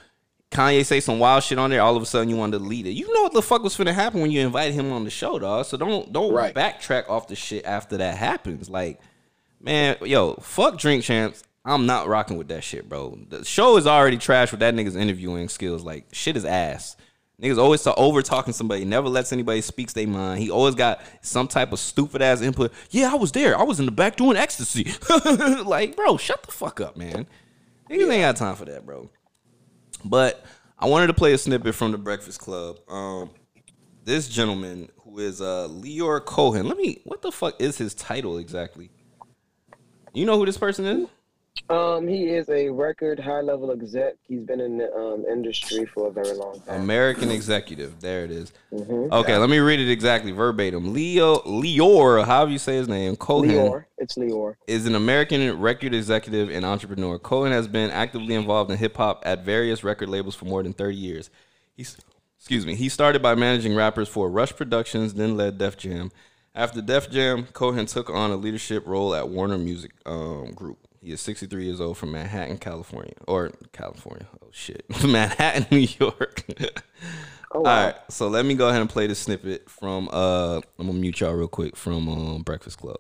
Kanye 0.52 0.86
say 0.86 1.00
some 1.00 1.20
wild 1.20 1.44
shit 1.44 1.58
on 1.58 1.70
there. 1.70 1.82
All 1.82 1.96
of 1.96 2.04
a 2.04 2.06
sudden, 2.06 2.30
you 2.30 2.36
want 2.36 2.52
to 2.54 2.60
delete 2.60 2.86
it. 2.88 2.92
You 2.92 3.12
know 3.14 3.24
what 3.24 3.34
the 3.34 3.42
fuck 3.42 3.64
was 3.64 3.78
finna 3.78 3.94
happen 3.94 4.22
when 4.22 4.32
you 4.32 4.42
invited 4.42 4.74
him 4.74 4.92
on 4.92 5.04
the 5.06 5.10
show, 5.10 5.40
dog. 5.40 5.66
So 5.66 5.78
don't 5.78 6.12
don't 6.12 6.34
Right. 6.34 6.54
backtrack 6.54 7.10
off 7.10 7.28
the 7.28 7.36
shit 7.36 7.66
after 7.66 7.98
that 7.98 8.18
happens. 8.18 8.70
Like, 8.70 9.00
man, 9.62 9.96
yo, 10.02 10.34
fuck 10.42 10.78
drink 10.78 11.04
champs. 11.04 11.44
I'm 11.64 11.86
not 11.88 12.08
rocking 12.08 12.38
with 12.38 12.48
that 12.50 12.64
shit, 12.64 12.88
bro. 12.88 13.18
The 13.30 13.44
show 13.44 13.78
is 13.78 13.88
already 13.88 14.18
trash 14.18 14.52
with 14.52 14.60
that 14.60 14.76
nigga's 14.76 14.96
interviewing 14.96 15.50
skills. 15.50 15.84
Like, 15.84 16.06
shit 16.12 16.38
is 16.38 16.46
ass. 16.46 16.96
Niggas 17.42 17.58
always 17.58 17.82
to 17.84 17.94
over 17.96 18.22
talking 18.22 18.54
somebody, 18.54 18.86
never 18.86 19.10
lets 19.10 19.34
anybody 19.34 19.60
speaks 19.60 19.92
their 19.92 20.08
mind. 20.08 20.40
He 20.40 20.50
always 20.50 20.74
got 20.74 21.02
some 21.22 21.48
type 21.48 21.74
of 21.74 21.80
stupid 21.80 22.22
ass 22.22 22.42
input. 22.42 22.72
Yeah, 22.92 23.12
I 23.12 23.16
was 23.16 23.34
there. 23.34 23.60
I 23.60 23.64
was 23.64 23.80
in 23.80 23.86
the 23.86 23.92
back 23.92 24.16
doing 24.16 24.38
ecstasy. 24.38 24.94
like, 25.66 25.98
bro, 25.98 26.16
shut 26.16 26.44
the 26.44 26.52
fuck 26.52 26.80
up, 26.80 26.96
man. 26.96 27.28
Niggas 27.90 28.10
ain't 28.10 28.22
got 28.22 28.36
time 28.38 28.56
for 28.56 28.66
that, 28.66 28.86
bro. 28.86 29.10
But 30.06 30.46
I 30.80 30.88
wanted 30.88 31.08
to 31.08 31.14
play 31.14 31.34
a 31.34 31.38
snippet 31.38 31.76
from 31.76 31.92
the 31.92 31.98
Breakfast 31.98 32.40
Club. 32.40 32.78
Um, 32.88 33.32
this 34.06 34.30
gentleman 34.30 34.90
who 35.02 35.20
is 35.20 35.42
uh 35.42 35.68
Lyor 35.70 36.24
Cohen. 36.24 36.68
Let 36.68 36.78
me. 36.78 37.02
What 37.04 37.22
the 37.22 37.32
fuck 37.32 37.62
is 37.62 37.78
his 37.78 37.94
title 37.94 38.38
exactly? 38.38 38.92
You 40.14 40.26
know 40.26 40.38
who 40.38 40.46
this 40.46 40.58
person 40.58 40.86
is? 40.86 41.08
Um, 41.70 42.08
he 42.08 42.28
is 42.28 42.48
a 42.50 42.70
record 42.70 43.20
high 43.20 43.42
level 43.42 43.72
exec. 43.72 44.16
He's 44.28 44.44
been 44.44 44.60
in 44.60 44.78
the 44.78 44.94
um, 44.94 45.26
industry 45.26 45.86
for 45.86 46.10
a 46.10 46.12
very 46.12 46.34
long 46.34 46.62
time. 46.62 46.82
American 46.82 47.32
executive. 47.32 48.00
There 48.02 48.24
it 48.24 48.30
is. 48.30 48.54
Okay, 48.72 49.36
let 49.36 49.50
me 49.50 49.58
read 49.58 49.80
it 49.80 49.90
exactly 49.90 50.32
verbatim. 50.32 50.94
Leo 50.94 51.38
Lyor, 51.40 52.24
however 52.24 52.52
you 52.52 52.60
say 52.60 52.76
his 52.76 52.88
name, 52.88 53.16
Cohen 53.16 53.50
Lyor, 53.50 53.86
it's 53.98 54.16
Lyor. 54.16 54.56
is 54.68 54.86
an 54.86 54.94
American 54.94 55.60
record 55.60 55.96
executive 55.96 56.52
and 56.52 56.64
entrepreneur. 56.64 57.18
Cohen 57.18 57.52
has 57.52 57.68
been 57.68 57.90
actively 57.90 58.36
involved 58.36 58.70
in 58.70 58.78
hip 58.78 58.96
hop 58.96 59.24
at 59.26 59.44
various 59.44 59.84
record 59.84 60.10
labels 60.10 60.36
for 60.36 60.46
more 60.46 60.62
than 60.62 60.74
30 60.74 60.96
years. 60.96 61.30
He's 61.76 61.98
excuse 62.38 62.64
me. 62.64 62.76
He 62.76 62.90
started 62.90 63.24
by 63.24 63.34
managing 63.34 63.74
rappers 63.76 64.08
for 64.08 64.30
Rush 64.30 64.56
Productions, 64.56 65.16
then 65.16 65.36
led 65.36 65.58
Def 65.58 65.78
Jam. 65.78 66.12
After 66.54 66.80
Def 66.80 67.10
Jam, 67.10 67.48
Cohen 67.54 67.88
took 67.88 68.10
on 68.12 68.30
a 68.30 68.36
leadership 68.36 68.86
role 68.86 69.16
at 69.16 69.30
Warner 69.30 69.58
Music 69.58 69.92
um, 70.06 70.52
Group. 70.52 70.85
He 71.06 71.12
is 71.12 71.22
63 71.22 71.66
years 71.66 71.80
old 71.80 72.00
from 72.00 72.14
Manhattan, 72.14 72.58
California, 72.58 73.14
or 73.28 73.52
California. 73.74 74.26
Oh 74.42 74.48
shit, 74.52 74.84
Manhattan, 75.08 75.68
New 75.72 75.88
York. 76.00 76.44
Oh, 77.52 77.60
All 77.60 77.64
wow. 77.64 77.86
right, 77.86 77.96
so 78.10 78.28
let 78.28 78.44
me 78.46 78.54
go 78.54 78.68
ahead 78.68 78.82
and 78.82 78.90
play 78.90 79.08
the 79.08 79.16
snippet 79.16 79.70
from. 79.70 80.10
Uh, 80.12 80.58
I'm 80.78 80.88
gonna 80.88 80.94
mute 80.94 81.22
y'all 81.22 81.32
real 81.34 81.48
quick 81.48 81.78
from 81.78 82.10
um, 82.10 82.42
Breakfast 82.42 82.80
Club. 82.80 82.98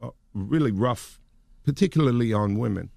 uh, 0.00 0.10
really 0.34 0.70
rough, 0.70 1.18
particularly 1.64 2.32
on 2.32 2.58
women. 2.58 2.90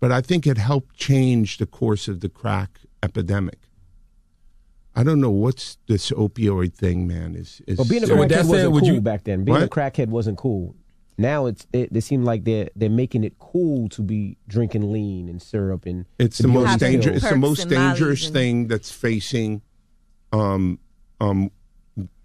But 0.00 0.12
I 0.12 0.20
think 0.20 0.46
it 0.46 0.58
helped 0.58 0.96
change 0.96 1.56
the 1.56 1.66
course 1.66 2.08
of 2.08 2.20
the 2.20 2.28
crack 2.28 2.80
epidemic. 3.02 3.67
I 4.98 5.04
don't 5.04 5.20
know 5.20 5.30
what's 5.30 5.78
this 5.86 6.10
opioid 6.10 6.74
thing, 6.74 7.06
man. 7.06 7.36
Is 7.36 7.62
is 7.68 7.76
But 7.76 7.88
being 7.88 8.02
a 8.02 8.06
So 8.08 8.16
that 8.16 8.28
crackhead 8.30 8.48
wasn't 8.48 8.72
would 8.72 8.82
cool 8.82 8.92
you- 8.94 9.00
back 9.00 9.22
then. 9.22 9.44
Being 9.44 9.62
a 9.62 9.68
crackhead 9.68 10.08
wasn't 10.08 10.38
cool. 10.38 10.74
Now 11.16 11.46
it's 11.46 11.68
it, 11.72 11.92
they 11.92 12.00
seem 12.00 12.24
like 12.24 12.42
they're 12.42 12.68
they're 12.74 12.90
making 12.90 13.22
it 13.22 13.38
cool 13.38 13.88
to 13.90 14.02
be 14.02 14.38
drinking 14.48 14.92
lean 14.92 15.28
and 15.28 15.40
syrup 15.40 15.86
and 15.86 16.04
it's 16.18 16.38
the 16.38 16.48
most 16.48 16.80
dangerous. 16.80 17.18
It's 17.18 17.30
the 17.30 17.36
most 17.36 17.62
and 17.62 17.70
Molly's 17.70 17.92
dangerous 17.98 18.24
and- 18.26 18.34
thing 18.34 18.66
that's 18.66 18.90
facing, 18.90 19.62
um, 20.32 20.80
um, 21.20 21.52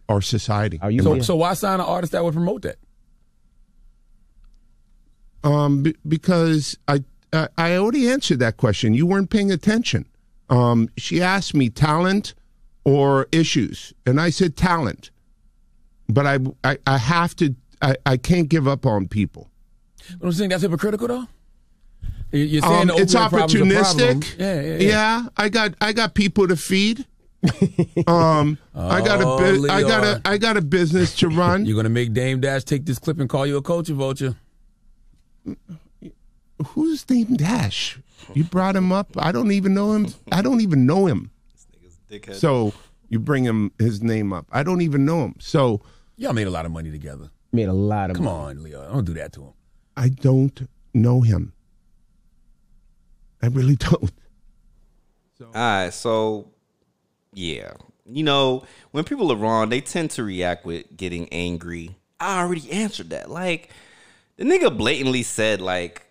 our 0.10 0.22
society. 0.22 0.80
Are 0.82 0.90
you 0.90 1.04
So, 1.04 1.20
so 1.20 1.36
why 1.36 1.54
sign 1.54 1.80
an 1.80 1.86
artist 1.86 2.14
that 2.14 2.24
would 2.24 2.34
promote 2.34 2.64
that? 2.64 2.78
Um, 5.44 5.84
be- 5.84 5.96
because 6.08 6.76
I, 6.88 7.04
I 7.32 7.50
I 7.56 7.76
already 7.78 8.10
answered 8.10 8.40
that 8.40 8.58
question. 8.58 8.96
You 8.96 9.06
weren't 9.06 9.30
paying 9.30 9.52
attention. 9.52 10.08
Um, 10.50 10.90
she 10.98 11.22
asked 11.22 11.54
me 11.54 11.70
talent 11.70 12.34
or 12.86 13.28
issues, 13.32 13.94
and 14.06 14.20
I 14.20 14.30
said 14.30 14.56
talent. 14.58 15.10
But 16.10 16.28
I 16.28 16.40
I, 16.64 16.78
I 16.86 16.98
have 16.98 17.36
to. 17.38 17.56
I, 17.82 17.96
I 18.06 18.18
can't 18.18 18.48
give 18.50 18.68
up 18.68 18.86
on 18.86 19.08
people. 19.08 19.50
But 20.20 20.28
I'm 20.28 20.32
saying 20.34 20.50
that's 20.50 20.64
hypocritical 20.64 21.08
though. 21.08 21.28
You- 22.32 22.40
You're 22.46 22.62
saying 22.62 22.90
Um, 22.90 22.98
it's 22.98 23.14
opioid 23.14 23.30
problem's 23.30 23.54
a 23.56 23.58
problem. 23.58 24.22
opportunistic. 24.22 24.40
Yeah, 24.40 24.62
yeah, 24.62 24.78
yeah. 24.78 25.26
I 25.38 25.50
got 25.50 25.74
I 25.82 25.94
got 25.94 26.14
people 26.14 26.48
to 26.48 26.56
feed. 26.56 27.06
um, 28.08 28.58
I 28.74 29.02
got 29.02 29.22
a 29.22 29.28
Oh, 29.28 29.38
bu- 29.38 29.70
I 29.70 29.82
got 29.82 30.04
a 30.04 30.22
I 30.26 30.38
got 30.38 30.56
a 30.58 30.62
business 30.62 31.14
to 31.18 31.28
run. 31.30 31.66
You're 31.68 31.76
gonna 31.76 31.90
make 31.90 32.14
Dame 32.14 32.40
Dash 32.40 32.64
take 32.64 32.86
this 32.86 33.00
clip 33.00 33.20
and 33.20 33.30
call 33.30 33.46
you 33.46 33.58
a 33.58 33.62
culture 33.62 33.94
vulture. 33.94 34.36
Who's 36.68 37.04
Dame 37.04 37.36
Dash? 37.36 38.00
You 38.34 38.46
brought 38.46 38.76
him 38.76 38.92
up. 38.92 39.10
I 39.18 39.32
don't 39.32 39.52
even 39.52 39.74
know 39.74 39.92
him. 39.94 40.08
I 40.32 40.42
don't 40.42 40.62
even 40.62 40.86
know 40.86 41.08
him. 41.08 41.32
Dickhead. 42.20 42.36
So 42.36 42.74
you 43.10 43.20
bring 43.20 43.44
him 43.44 43.72
his 43.80 44.02
name 44.02 44.32
up. 44.34 44.46
I 44.52 44.64
don't 44.64 44.82
even 44.82 45.06
know 45.06 45.24
him. 45.24 45.36
So 45.40 45.82
Y'all 46.18 46.34
made 46.34 46.48
a 46.48 46.52
lot 46.52 46.66
of 46.66 46.72
money 46.72 46.92
together. 46.92 47.30
made 47.52 47.68
a 47.70 47.74
lot 47.74 48.10
of 48.10 48.16
Come 48.18 48.26
money. 48.26 48.58
on, 48.60 48.64
Leo. 48.64 48.92
Don't 48.92 49.06
do 49.06 49.14
that 49.16 49.34
to 49.34 49.42
him. 49.46 49.54
I 49.98 50.10
don't 50.10 50.68
know 50.94 51.22
him. 51.22 51.54
I 53.42 53.48
really 53.48 53.76
don't. 53.78 54.12
All 55.42 55.50
right, 55.54 55.94
so 55.94 56.48
yeah, 57.34 57.74
you 58.06 58.24
know 58.24 58.64
when 58.92 59.04
people 59.04 59.30
are 59.32 59.36
wrong, 59.36 59.68
they 59.70 59.82
tend 59.82 60.12
to 60.12 60.24
react 60.24 60.66
with 60.66 60.86
getting 60.96 61.28
angry. 61.34 61.96
I 62.20 62.40
already 62.42 62.72
answered 62.72 63.10
that. 63.10 63.30
Like 63.30 63.70
the 64.38 64.46
nigga 64.46 64.76
blatantly 64.78 65.24
said, 65.24 65.60
like, 65.60 66.06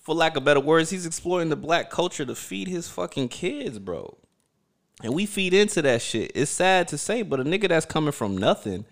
for 0.00 0.14
lack 0.14 0.36
of 0.36 0.44
better 0.44 0.60
words, 0.60 0.88
he's 0.88 1.04
exploiting 1.04 1.50
the 1.50 1.56
black 1.56 1.90
culture 1.90 2.24
to 2.24 2.34
feed 2.34 2.68
his 2.68 2.88
fucking 2.88 3.28
kids, 3.28 3.78
bro. 3.78 4.16
And 5.02 5.14
we 5.14 5.26
feed 5.26 5.52
into 5.52 5.82
that 5.82 6.00
shit. 6.00 6.32
It's 6.34 6.50
sad 6.50 6.88
to 6.88 6.98
say, 6.98 7.22
but 7.22 7.40
a 7.40 7.44
nigga 7.44 7.68
that's 7.68 7.86
coming 7.86 8.12
from 8.12 8.38
nothing, 8.38 8.84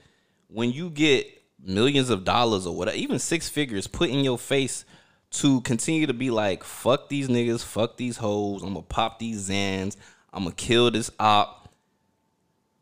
when 0.49 0.73
you 0.73 0.91
get 0.91 1.27
millions 1.63 2.11
of 2.11 2.25
dollars 2.25 2.67
or 2.67 2.75
whatever, 2.75 2.97
even 2.97 3.19
six 3.19 3.49
figures 3.49 3.87
put 3.87 4.11
in 4.11 4.25
your 4.25 4.39
face 4.39 4.85
to 5.31 5.61
continue 5.61 6.07
to 6.07 6.15
be 6.15 6.31
like, 6.31 6.65
fuck 6.65 7.09
these 7.09 7.29
niggas, 7.29 7.65
fuck 7.65 7.97
these 7.97 8.17
hoes, 8.17 8.63
I'm 8.63 8.75
gonna 8.75 8.83
pop 8.83 9.19
these 9.21 9.49
Xans, 9.49 9.97
I'm 10.33 10.45
gonna 10.45 10.55
kill 10.55 10.91
this 10.91 11.11
op. 11.21 11.73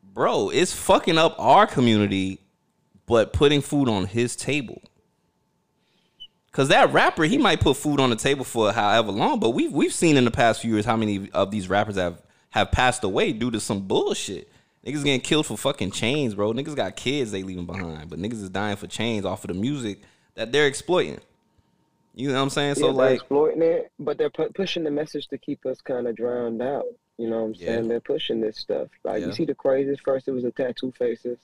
Bro, 0.03 0.51
it's 0.51 0.73
fucking 0.73 1.19
up 1.19 1.35
our 1.39 1.67
community, 1.67 2.41
but 3.07 3.35
putting 3.35 3.61
food 3.61 3.89
on 3.89 4.07
his 4.07 4.35
table. 4.35 4.81
Cause 6.53 6.69
that 6.69 6.93
rapper, 6.93 7.25
he 7.25 7.37
might 7.37 7.61
put 7.61 7.77
food 7.77 8.01
on 8.01 8.11
the 8.11 8.17
table 8.17 8.45
for 8.45 8.73
however 8.73 9.13
long, 9.13 9.39
but 9.39 9.51
we've 9.51 9.73
we've 9.73 9.93
seen 9.93 10.17
in 10.17 10.25
the 10.25 10.31
past 10.31 10.63
few 10.63 10.73
years 10.73 10.87
how 10.87 10.97
many 10.97 11.31
of 11.33 11.51
these 11.51 11.69
rappers 11.69 11.97
have 11.97 12.23
have 12.51 12.71
passed 12.73 13.05
away 13.05 13.33
due 13.33 13.51
to 13.51 13.61
some 13.61 13.81
bullshit. 13.87 14.49
Niggas 14.87 15.05
getting 15.05 15.21
killed 15.21 15.47
for 15.47 15.57
fucking 15.57 15.91
chains, 15.91 16.35
bro. 16.35 16.53
Niggas 16.53 16.75
got 16.77 16.97
kids 16.97 17.31
they 17.31 17.43
leaving 17.43 17.67
behind, 17.67 18.09
but 18.09 18.19
niggas 18.19 18.43
is 18.43 18.49
dying 18.49 18.77
for 18.77 18.87
chains 18.87 19.25
off 19.25 19.45
of 19.45 19.49
the 19.49 19.55
music 19.55 20.01
that 20.35 20.51
they're 20.53 20.67
exploiting. 20.67 21.19
You 22.15 22.29
know 22.29 22.35
what 22.35 22.41
I'm 22.43 22.51
saying? 22.51 22.75
So 22.77 22.81
yeah, 22.81 22.87
they're 22.87 22.93
like, 23.11 23.15
exploiting 23.17 23.63
it, 23.63 23.93
but 23.99 24.19
they're 24.19 24.31
pu- 24.31 24.51
pushing 24.55 24.85
the 24.85 24.91
message 24.91 25.29
to 25.29 25.39
keep 25.39 25.65
us 25.67 25.81
kind 25.81 26.07
of 26.09 26.17
drowned 26.17 26.63
out. 26.63 26.87
You 27.19 27.29
know 27.29 27.41
what 27.41 27.47
I'm 27.49 27.55
Yeah. 27.55 27.67
saying? 27.67 27.89
They're 27.89 28.01
pushing 28.01 28.41
this 28.41 28.57
stuff. 28.57 28.89
Like 29.05 29.21
Yeah. 29.21 29.27
you 29.27 29.33
see 29.33 29.45
the 29.45 29.55
craziest. 29.55 30.03
First 30.03 30.27
it 30.29 30.33
was 30.33 30.45
the 30.45 30.51
tattoo 30.53 30.93
faces. 30.93 31.39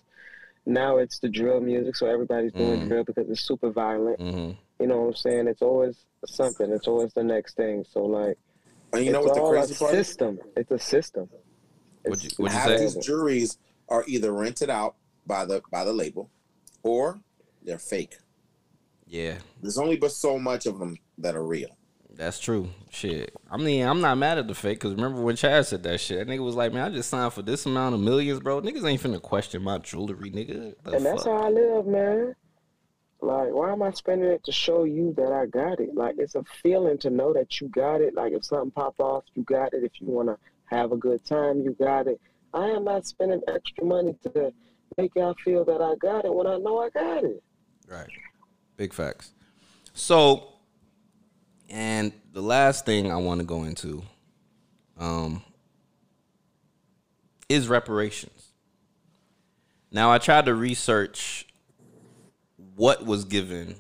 Now 0.67 0.97
it's 0.97 1.19
the 1.19 1.29
drill 1.29 1.61
music, 1.61 1.95
so 1.97 2.07
everybody's 2.07 2.53
doing 2.53 2.81
Mm. 2.83 2.89
drill 2.89 3.05
because 3.05 3.29
it's 3.29 3.41
super 3.43 3.71
violent. 3.71 4.19
mhm. 4.19 4.57
You 4.81 4.87
know 4.87 5.03
what 5.03 5.09
I'm 5.09 5.15
saying? 5.15 5.49
It's 5.49 5.63
always 5.63 5.97
something. 6.27 6.71
It's 6.73 6.89
always 6.89 7.13
the 7.13 7.23
next 7.25 7.55
thing. 7.57 7.85
So 7.93 8.05
like, 8.07 8.39
And 8.97 9.07
you 9.07 9.13
know 9.13 9.21
it's 9.21 9.29
what 9.29 9.35
the 9.35 9.49
crazy 9.51 9.75
a 9.75 9.79
part 9.79 9.95
is? 9.95 10.07
system. 10.09 10.39
It's 10.57 10.71
a 10.71 10.79
system. 10.79 11.29
What'd 12.05 12.23
you- 12.23 12.29
It's 12.29 12.39
what'd 12.39 12.53
you 12.55 12.59
Half 12.59 12.69
say? 12.69 12.79
these 12.79 12.97
juries 13.05 13.59
are 13.89 14.05
either 14.07 14.33
rented 14.33 14.71
out 14.71 14.95
by 15.27 15.45
the 15.45 15.63
by 15.71 15.85
the 15.85 15.93
label, 15.93 16.31
or 16.83 17.21
they're 17.63 17.79
fake. 17.79 18.17
yeah, 19.07 19.39
There's 19.63 19.79
only 19.79 19.97
but 19.97 20.13
so 20.13 20.39
much 20.39 20.67
of 20.67 20.79
them 20.79 20.99
that 21.19 21.35
are 21.35 21.45
real. 21.45 21.69
that's 22.15 22.39
true. 22.39 22.69
Shit, 22.91 23.35
I 23.51 23.57
mean, 23.57 23.85
I'm 23.87 24.01
not 24.01 24.17
mad 24.19 24.39
at 24.39 24.47
the 24.49 24.55
fake 24.55 24.79
because 24.79 24.95
remember 24.95 25.21
when 25.23 25.35
Chad 25.37 25.67
said 25.67 25.83
that 25.83 26.01
shit? 26.01 26.19
That 26.19 26.29
nigga 26.33 26.45
was 26.45 26.55
like, 26.55 26.73
man, 26.73 26.85
I 26.91 26.95
just 26.95 27.11
signed 27.11 27.33
for 27.33 27.43
this 27.43 27.67
amount 27.67 27.95
of 27.95 28.01
millions, 28.01 28.41
bro. 28.41 28.61
Niggas 28.63 28.85
ain't 28.89 29.03
finna 29.03 29.21
question 29.21 29.63
my 29.63 29.79
jewelry, 29.79 30.31
nigga. 30.31 30.75
The 30.85 30.93
and 30.93 31.05
that's 31.07 31.25
fuck? 31.25 31.41
how 31.41 31.47
I 31.47 31.51
live, 31.51 31.87
man. 31.87 32.35
Like, 33.25 33.53
why 33.53 33.73
am 33.73 33.83
I 33.83 33.91
spending 33.93 34.31
it 34.31 34.45
to 34.45 34.53
show 34.53 34.85
you 34.85 35.15
that 35.17 35.33
I 35.33 35.47
got 35.47 35.81
it? 35.81 35.95
Like, 35.95 36.17
it's 36.19 36.35
a 36.35 36.45
feeling 36.63 36.99
to 36.99 37.11
know 37.11 37.33
that 37.33 37.61
you 37.61 37.69
got 37.69 38.03
it. 38.03 38.15
Like, 38.15 38.35
if 38.35 38.45
something 38.45 38.71
pop 38.71 39.01
off, 39.01 39.25
you 39.35 39.43
got 39.45 39.73
it. 39.73 39.83
If 39.83 39.93
you 40.01 40.09
want 40.09 40.29
to 40.29 40.39
have 40.67 40.93
a 40.93 40.97
good 40.97 41.25
time, 41.25 41.63
you 41.63 41.75
got 41.79 42.07
it. 42.07 42.21
I 42.53 42.67
am 42.67 42.85
not 42.85 43.07
spending 43.07 43.41
extra 43.49 43.85
money 43.85 44.15
to 44.25 44.53
make 44.99 45.13
y'all 45.17 45.35
feel 45.43 45.65
that 45.65 45.81
I 45.81 45.95
got 45.97 46.27
it 46.27 46.35
when 46.35 46.47
I 46.47 46.59
know 46.59 46.79
I 46.79 46.91
got 46.91 47.25
it. 47.25 47.43
Right. 47.89 48.09
Big 48.77 48.93
facts. 48.93 49.33
So, 49.95 50.53
and 51.71 52.13
the 52.33 52.43
last 52.43 52.85
thing 52.85 53.11
I 53.11 53.17
want 53.17 53.41
to 53.41 53.47
go 53.47 53.65
into 53.65 54.03
um, 54.99 55.43
is 57.49 57.69
reparations. 57.69 58.49
Now, 59.91 60.13
I 60.13 60.19
tried 60.19 60.45
to 60.45 60.55
research 60.55 61.47
what 62.75 63.05
was 63.05 63.25
given 63.25 63.77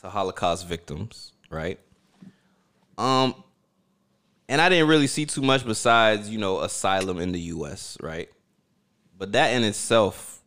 to 0.00 0.08
Holocaust 0.08 0.66
victims, 0.66 1.32
right? 1.50 1.78
Um, 2.98 3.34
and 4.48 4.60
I 4.60 4.68
didn't 4.68 4.88
really 4.88 5.06
see 5.06 5.26
too 5.26 5.42
much 5.42 5.64
besides, 5.66 6.28
you 6.28 6.38
know, 6.38 6.60
asylum 6.60 7.18
in 7.18 7.32
the 7.32 7.40
U.S., 7.40 7.96
right? 8.00 8.28
But 9.18 9.32
that 9.32 9.52
in 9.54 9.64
itself 9.64 10.42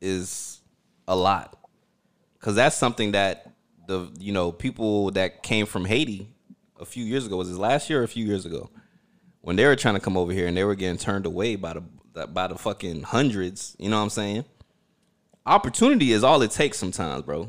is 0.00 0.60
a 1.06 1.16
lot 1.16 1.56
because 2.38 2.54
that's 2.54 2.76
something 2.76 3.12
that 3.12 3.50
the 3.86 4.10
you 4.18 4.32
know 4.32 4.52
people 4.52 5.10
that 5.12 5.42
came 5.42 5.66
from 5.66 5.84
Haiti 5.84 6.28
a 6.78 6.84
few 6.84 7.04
years 7.04 7.26
ago. 7.26 7.36
Was 7.36 7.50
it 7.50 7.56
last 7.56 7.90
year 7.90 8.00
or 8.00 8.04
a 8.04 8.08
few 8.08 8.24
years 8.24 8.46
ago? 8.46 8.70
When 9.40 9.56
they 9.56 9.66
were 9.66 9.76
trying 9.76 9.94
to 9.94 10.00
come 10.00 10.16
over 10.16 10.32
here 10.32 10.46
and 10.46 10.56
they 10.56 10.64
were 10.64 10.74
getting 10.74 10.98
turned 10.98 11.26
away 11.26 11.56
by 11.56 11.74
the 11.74 12.26
by 12.26 12.46
the 12.46 12.56
fucking 12.56 13.02
hundreds. 13.02 13.76
You 13.78 13.88
know 13.88 13.96
what 13.96 14.04
I'm 14.04 14.10
saying? 14.10 14.44
Opportunity 15.46 16.12
is 16.12 16.24
all 16.24 16.40
it 16.42 16.50
takes 16.50 16.78
sometimes, 16.78 17.22
bro. 17.22 17.48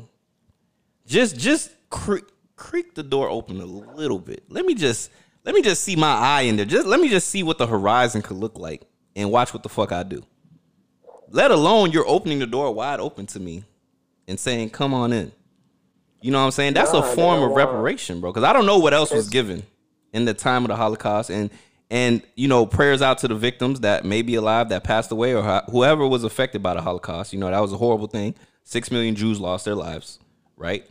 Just 1.06 1.38
just 1.38 1.70
creak, 1.88 2.24
creak 2.56 2.94
the 2.94 3.02
door 3.02 3.28
open 3.28 3.60
a 3.60 3.64
little 3.64 4.18
bit. 4.18 4.44
Let 4.48 4.66
me 4.66 4.74
just 4.74 5.10
let 5.44 5.54
me 5.54 5.62
just 5.62 5.82
see 5.82 5.96
my 5.96 6.12
eye 6.12 6.42
in 6.42 6.56
there. 6.56 6.66
Just 6.66 6.86
let 6.86 7.00
me 7.00 7.08
just 7.08 7.28
see 7.28 7.42
what 7.42 7.58
the 7.58 7.66
horizon 7.66 8.22
could 8.22 8.36
look 8.36 8.58
like 8.58 8.82
and 9.14 9.30
watch 9.30 9.54
what 9.54 9.62
the 9.62 9.68
fuck 9.68 9.92
I 9.92 10.02
do. 10.02 10.24
Let 11.30 11.50
alone 11.50 11.92
you're 11.92 12.06
opening 12.06 12.38
the 12.38 12.46
door 12.46 12.72
wide 12.72 13.00
open 13.00 13.26
to 13.26 13.40
me 13.40 13.64
and 14.28 14.38
saying, 14.38 14.70
"Come 14.70 14.92
on 14.92 15.12
in." 15.12 15.32
You 16.20 16.32
know 16.32 16.38
what 16.40 16.46
I'm 16.46 16.50
saying? 16.50 16.74
That's 16.74 16.92
a 16.92 17.02
form 17.02 17.42
of 17.42 17.52
reparation, 17.52 18.20
bro. 18.20 18.32
Because 18.32 18.44
I 18.44 18.52
don't 18.52 18.66
know 18.66 18.78
what 18.78 18.92
else 18.92 19.10
was 19.12 19.28
given 19.28 19.62
in 20.12 20.24
the 20.24 20.34
time 20.34 20.64
of 20.64 20.68
the 20.68 20.76
Holocaust, 20.76 21.30
and 21.30 21.50
and 21.90 22.22
you 22.34 22.48
know, 22.48 22.66
prayers 22.66 23.02
out 23.02 23.18
to 23.18 23.28
the 23.28 23.34
victims 23.34 23.80
that 23.80 24.04
may 24.04 24.22
be 24.22 24.34
alive 24.34 24.68
that 24.70 24.84
passed 24.84 25.12
away, 25.12 25.34
or 25.34 25.62
whoever 25.70 26.06
was 26.06 26.24
affected 26.24 26.62
by 26.62 26.74
the 26.74 26.82
Holocaust. 26.82 27.32
You 27.32 27.38
know, 27.38 27.50
that 27.50 27.60
was 27.60 27.72
a 27.72 27.76
horrible 27.76 28.08
thing. 28.08 28.34
Six 28.64 28.90
million 28.90 29.14
Jews 29.14 29.40
lost 29.40 29.64
their 29.64 29.76
lives, 29.76 30.18
right? 30.56 30.86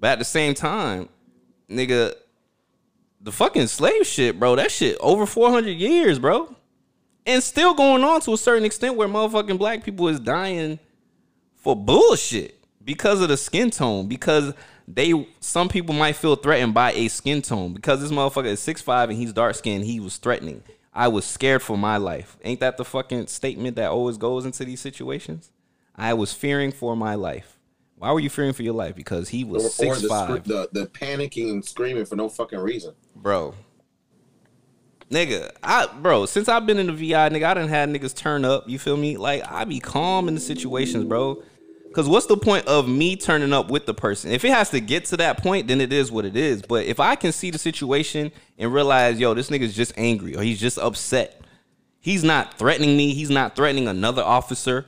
But 0.00 0.12
at 0.12 0.18
the 0.18 0.24
same 0.24 0.54
time, 0.54 1.08
nigga, 1.68 2.14
the 3.20 3.32
fucking 3.32 3.66
slave 3.66 4.06
shit, 4.06 4.38
bro. 4.38 4.56
That 4.56 4.70
shit 4.70 4.96
over 5.00 5.26
400 5.26 5.70
years, 5.70 6.18
bro. 6.18 6.54
And 7.26 7.42
still 7.42 7.74
going 7.74 8.04
on 8.04 8.20
to 8.22 8.34
a 8.34 8.38
certain 8.38 8.64
extent 8.64 8.96
where 8.96 9.08
motherfucking 9.08 9.56
black 9.56 9.82
people 9.82 10.08
is 10.08 10.20
dying 10.20 10.78
for 11.54 11.74
bullshit 11.74 12.62
because 12.84 13.22
of 13.22 13.28
the 13.28 13.38
skin 13.38 13.70
tone. 13.70 14.08
Because 14.08 14.52
they 14.86 15.28
some 15.40 15.68
people 15.68 15.94
might 15.94 16.16
feel 16.16 16.36
threatened 16.36 16.74
by 16.74 16.92
a 16.92 17.08
skin 17.08 17.42
tone. 17.42 17.72
Because 17.74 18.00
this 18.00 18.10
motherfucker 18.10 18.46
is 18.46 18.60
6'5 18.60 19.04
and 19.04 19.12
he's 19.14 19.32
dark 19.32 19.54
skinned, 19.54 19.84
he 19.84 20.00
was 20.00 20.16
threatening. 20.16 20.62
I 20.92 21.08
was 21.08 21.24
scared 21.24 21.62
for 21.62 21.76
my 21.76 21.96
life. 21.96 22.36
Ain't 22.44 22.60
that 22.60 22.76
the 22.76 22.84
fucking 22.84 23.26
statement 23.26 23.76
that 23.76 23.90
always 23.90 24.16
goes 24.16 24.44
into 24.44 24.64
these 24.64 24.80
situations? 24.80 25.50
I 25.96 26.14
was 26.14 26.32
fearing 26.32 26.70
for 26.70 26.96
my 26.96 27.14
life. 27.14 27.58
Why 27.96 28.12
were 28.12 28.20
you 28.20 28.30
fearing 28.30 28.52
for 28.52 28.62
your 28.62 28.74
life? 28.74 28.94
Because 28.94 29.28
he 29.28 29.44
was 29.44 29.64
or 29.64 29.68
six 29.68 30.02
the, 30.02 30.08
five. 30.08 30.44
the 30.44 30.68
the 30.72 30.86
panicking 30.86 31.50
and 31.50 31.64
screaming 31.64 32.04
for 32.04 32.16
no 32.16 32.28
fucking 32.28 32.58
reason. 32.58 32.94
bro. 33.16 33.54
Nigga, 35.10 35.50
I 35.62 35.86
bro, 35.86 36.26
since 36.26 36.48
I've 36.48 36.66
been 36.66 36.78
in 36.78 36.86
the 36.86 36.92
VI, 36.92 37.28
nigga, 37.28 37.44
I 37.44 37.54
done 37.54 37.68
had 37.68 37.88
niggas 37.90 38.14
turn 38.16 38.44
up. 38.44 38.68
You 38.68 38.78
feel 38.78 38.96
me? 38.96 39.16
Like 39.16 39.42
I 39.50 39.64
be 39.64 39.78
calm 39.78 40.28
in 40.28 40.34
the 40.34 40.40
situations, 40.40 41.04
bro. 41.04 41.42
Cause 41.94 42.08
what's 42.08 42.26
the 42.26 42.36
point 42.36 42.66
of 42.66 42.88
me 42.88 43.14
turning 43.14 43.52
up 43.52 43.70
with 43.70 43.86
the 43.86 43.94
person? 43.94 44.32
If 44.32 44.44
it 44.44 44.50
has 44.50 44.70
to 44.70 44.80
get 44.80 45.04
to 45.06 45.16
that 45.18 45.40
point, 45.40 45.68
then 45.68 45.80
it 45.80 45.92
is 45.92 46.10
what 46.10 46.24
it 46.24 46.36
is. 46.36 46.60
But 46.60 46.86
if 46.86 46.98
I 46.98 47.14
can 47.14 47.30
see 47.30 47.52
the 47.52 47.58
situation 47.58 48.32
and 48.58 48.74
realize, 48.74 49.20
yo, 49.20 49.32
this 49.32 49.48
nigga's 49.48 49.74
just 49.74 49.92
angry 49.96 50.36
or 50.36 50.42
he's 50.42 50.58
just 50.58 50.76
upset, 50.76 51.40
he's 52.00 52.24
not 52.24 52.58
threatening 52.58 52.96
me, 52.96 53.14
he's 53.14 53.30
not 53.30 53.54
threatening 53.54 53.86
another 53.86 54.24
officer. 54.24 54.86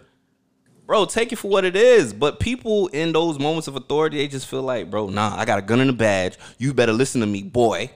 Bro, 0.84 1.04
take 1.04 1.32
it 1.32 1.36
for 1.36 1.48
what 1.48 1.64
it 1.64 1.76
is. 1.76 2.12
But 2.12 2.40
people 2.40 2.88
in 2.88 3.12
those 3.12 3.38
moments 3.38 3.68
of 3.68 3.76
authority, 3.76 4.16
they 4.16 4.26
just 4.26 4.48
feel 4.48 4.62
like, 4.62 4.90
bro, 4.90 5.08
nah, 5.08 5.32
I 5.36 5.44
got 5.44 5.60
a 5.60 5.62
gun 5.62 5.78
and 5.78 5.90
a 5.90 5.92
badge. 5.92 6.36
You 6.58 6.74
better 6.74 6.92
listen 6.92 7.20
to 7.20 7.26
me, 7.28 7.44
boy. 7.44 7.88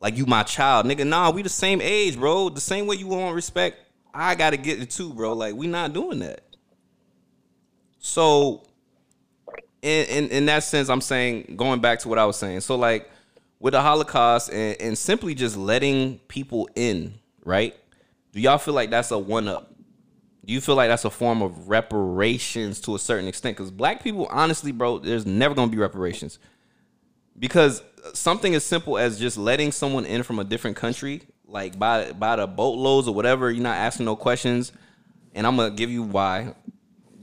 Like 0.00 0.18
you 0.18 0.26
my 0.26 0.42
child, 0.42 0.84
nigga. 0.84 1.06
Nah, 1.06 1.30
we 1.30 1.40
the 1.40 1.48
same 1.48 1.80
age, 1.80 2.18
bro. 2.18 2.50
The 2.50 2.60
same 2.60 2.86
way 2.86 2.96
you 2.96 3.06
want 3.06 3.34
respect, 3.34 3.78
I 4.12 4.34
gotta 4.34 4.58
get 4.58 4.82
it 4.82 4.90
too, 4.90 5.14
bro. 5.14 5.32
Like 5.32 5.54
we 5.54 5.66
not 5.66 5.94
doing 5.94 6.18
that. 6.18 6.42
So, 8.00 8.64
in 9.82 10.06
in 10.06 10.28
in 10.30 10.46
that 10.46 10.64
sense, 10.64 10.88
I'm 10.88 11.00
saying 11.00 11.54
going 11.56 11.80
back 11.80 12.00
to 12.00 12.08
what 12.08 12.18
I 12.18 12.24
was 12.24 12.36
saying. 12.36 12.60
So 12.60 12.74
like 12.74 13.08
with 13.60 13.72
the 13.72 13.80
Holocaust 13.80 14.50
and, 14.50 14.76
and 14.80 14.98
simply 14.98 15.34
just 15.34 15.56
letting 15.56 16.18
people 16.28 16.68
in, 16.74 17.14
right? 17.44 17.74
Do 18.32 18.40
y'all 18.40 18.58
feel 18.58 18.74
like 18.74 18.90
that's 18.90 19.10
a 19.10 19.18
one 19.18 19.48
up? 19.48 19.72
Do 20.44 20.52
you 20.52 20.60
feel 20.60 20.74
like 20.74 20.88
that's 20.88 21.04
a 21.04 21.10
form 21.10 21.42
of 21.42 21.68
reparations 21.68 22.80
to 22.82 22.94
a 22.94 22.98
certain 22.98 23.28
extent? 23.28 23.56
Because 23.56 23.70
black 23.70 24.02
people, 24.02 24.26
honestly, 24.30 24.72
bro, 24.72 24.98
there's 24.98 25.26
never 25.26 25.54
gonna 25.54 25.70
be 25.70 25.78
reparations 25.78 26.38
because 27.38 27.82
something 28.14 28.54
as 28.54 28.64
simple 28.64 28.98
as 28.98 29.18
just 29.18 29.36
letting 29.36 29.72
someone 29.72 30.06
in 30.06 30.22
from 30.22 30.38
a 30.38 30.44
different 30.44 30.76
country, 30.76 31.22
like 31.46 31.78
by 31.78 32.12
by 32.12 32.36
the 32.36 32.46
boatloads 32.46 33.08
or 33.08 33.14
whatever, 33.14 33.50
you're 33.50 33.62
not 33.62 33.76
asking 33.76 34.06
no 34.06 34.16
questions, 34.16 34.72
and 35.34 35.46
I'm 35.46 35.56
gonna 35.56 35.74
give 35.74 35.90
you 35.90 36.02
why, 36.02 36.54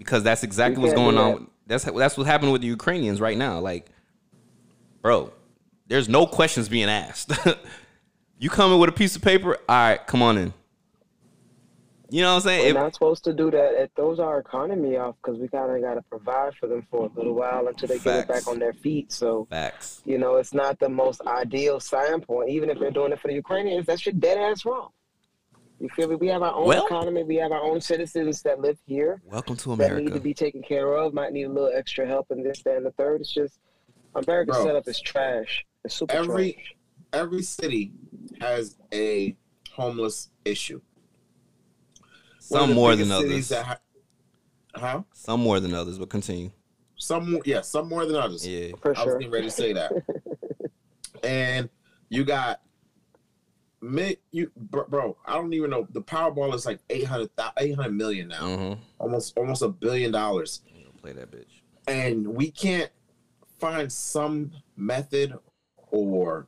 because 0.08 0.24
that's 0.24 0.44
exactly 0.44 0.82
what's 0.82 0.94
going 0.96 1.18
on. 1.18 1.48
That's 1.68 1.84
that's 1.84 2.18
what's 2.18 2.30
happening 2.30 2.54
with 2.54 2.62
the 2.62 2.68
Ukrainians 2.68 3.20
right 3.20 3.38
now. 3.38 3.60
Like, 3.60 3.88
bro, 5.02 5.34
there's 5.88 6.08
no 6.08 6.26
questions 6.26 6.70
being 6.70 6.88
asked. 6.90 7.34
you 8.40 8.50
coming 8.50 8.80
with 8.80 8.90
a 8.90 8.94
piece 8.94 9.18
of 9.18 9.22
paper, 9.22 9.58
all 9.68 9.76
right, 9.76 10.08
come 10.08 10.22
on 10.22 10.38
in. 10.38 10.54
You 12.10 12.22
know 12.22 12.30
what 12.30 12.36
I'm 12.36 12.42
saying? 12.44 12.62
We're 12.64 12.70
If- 12.70 12.76
not 12.76 12.94
supposed 12.94 13.26
to 13.26 13.34
do 13.34 13.52
that. 13.52 13.74
It 13.74 13.92
throws 13.98 14.18
our 14.18 14.40
economy 14.40 14.96
off 14.96 15.16
because 15.22 15.38
we 15.42 15.50
kind 15.50 15.70
of 15.76 15.82
got 15.82 15.96
to 15.96 16.02
provide 16.04 16.56
for 16.56 16.68
them 16.68 16.88
for 16.90 17.08
a 17.08 17.18
little 17.18 17.34
while 17.34 17.68
until 17.68 17.90
they 17.90 18.00
get 18.00 18.20
it 18.22 18.28
back 18.30 18.48
on 18.48 18.60
their 18.60 18.72
feet. 18.72 19.12
So, 19.12 19.46
facts. 19.50 20.04
you 20.06 20.18
know, 20.18 20.36
it's 20.38 20.54
not 20.54 20.80
the 20.80 20.88
most 20.88 21.20
ideal 21.28 21.82
sign 21.82 22.22
point. 22.22 22.50
Even 22.50 22.70
if 22.70 22.80
they're 22.80 22.92
doing 22.92 23.12
it 23.12 23.20
for 23.20 23.28
the 23.28 23.34
Ukrainians, 23.34 23.86
that's 23.86 24.06
your 24.06 24.14
dead 24.14 24.38
ass 24.38 24.64
wrong. 24.64 24.92
You 25.80 25.90
feel 25.90 26.08
me? 26.10 26.16
We 26.16 26.28
have 26.28 26.42
our 26.42 26.54
own 26.54 26.68
Well- 26.68 26.86
economy. 26.86 27.24
We 27.24 27.36
have 27.36 27.52
our 27.52 27.62
own 27.62 27.82
citizens 27.82 28.42
that 28.44 28.60
live 28.60 28.80
here 28.86 29.22
Welcome 29.26 29.56
to 29.58 29.74
America. 29.74 29.96
that 29.96 30.02
need 30.02 30.14
to 30.14 30.20
be 30.20 30.34
taken 30.34 30.62
care 30.64 30.94
of. 30.94 31.14
Might 31.14 31.34
need 31.34 31.44
a 31.44 31.50
little 31.50 31.72
extra 31.74 32.08
help 32.08 32.32
in 32.32 32.44
this, 32.44 32.62
that, 32.64 32.78
and 32.78 32.86
the 32.86 32.92
third. 32.92 33.22
It's 33.22 33.32
just 33.32 33.60
America's 34.16 34.56
Bro. 34.58 34.66
setup 34.66 34.88
is 34.88 35.00
trash. 35.00 35.66
It's 35.86 35.94
super 35.96 36.16
Every- 36.16 36.54
trash. 36.54 36.74
Every 37.14 37.42
city 37.44 37.94
has 38.42 38.76
a 38.94 39.36
homeless 39.72 40.30
issue. 40.46 40.82
Some 42.40 42.74
more 42.74 42.96
than 42.96 43.12
others. 43.12 43.52
ha- 43.52 43.80
huh? 44.76 45.04
Some 45.14 45.42
more 45.42 45.60
than 45.60 45.74
others, 45.74 46.00
but 46.00 46.10
continue. 46.10 46.52
Some, 46.98 47.34
more- 47.34 47.42
yeah, 47.46 47.62
some 47.62 47.88
more 47.88 48.06
than 48.06 48.16
others. 48.16 48.46
Yeah. 48.48 48.72
For 48.82 48.96
sure. 48.96 49.04
I 49.04 49.06
was 49.06 49.14
getting 49.16 49.32
ready 49.32 49.46
to 49.48 49.52
say 49.52 49.74
that. 49.74 49.92
and 51.24 51.70
you 52.10 52.24
got 52.26 52.62
mid, 53.82 54.18
you 54.32 54.52
bro, 54.56 54.86
bro, 54.88 55.18
I 55.26 55.34
don't 55.34 55.54
even 55.54 55.70
know. 55.70 55.88
The 55.92 56.02
Powerball 56.02 56.54
is 56.54 56.66
like 56.66 56.80
800, 56.90 57.30
800 57.58 57.92
million 57.92 58.28
now, 58.28 58.42
Mm-hmm. 58.42 58.82
almost 59.00 59.38
almost 59.38 59.62
a 59.62 59.70
billion 59.70 60.12
dollars, 60.12 60.62
Play 61.02 61.14
that 61.14 61.32
bitch. 61.32 61.62
and 61.88 62.28
we 62.28 62.52
can't 62.52 62.92
find 63.60 63.92
some 63.92 64.52
method 64.76 65.34
or 65.92 66.48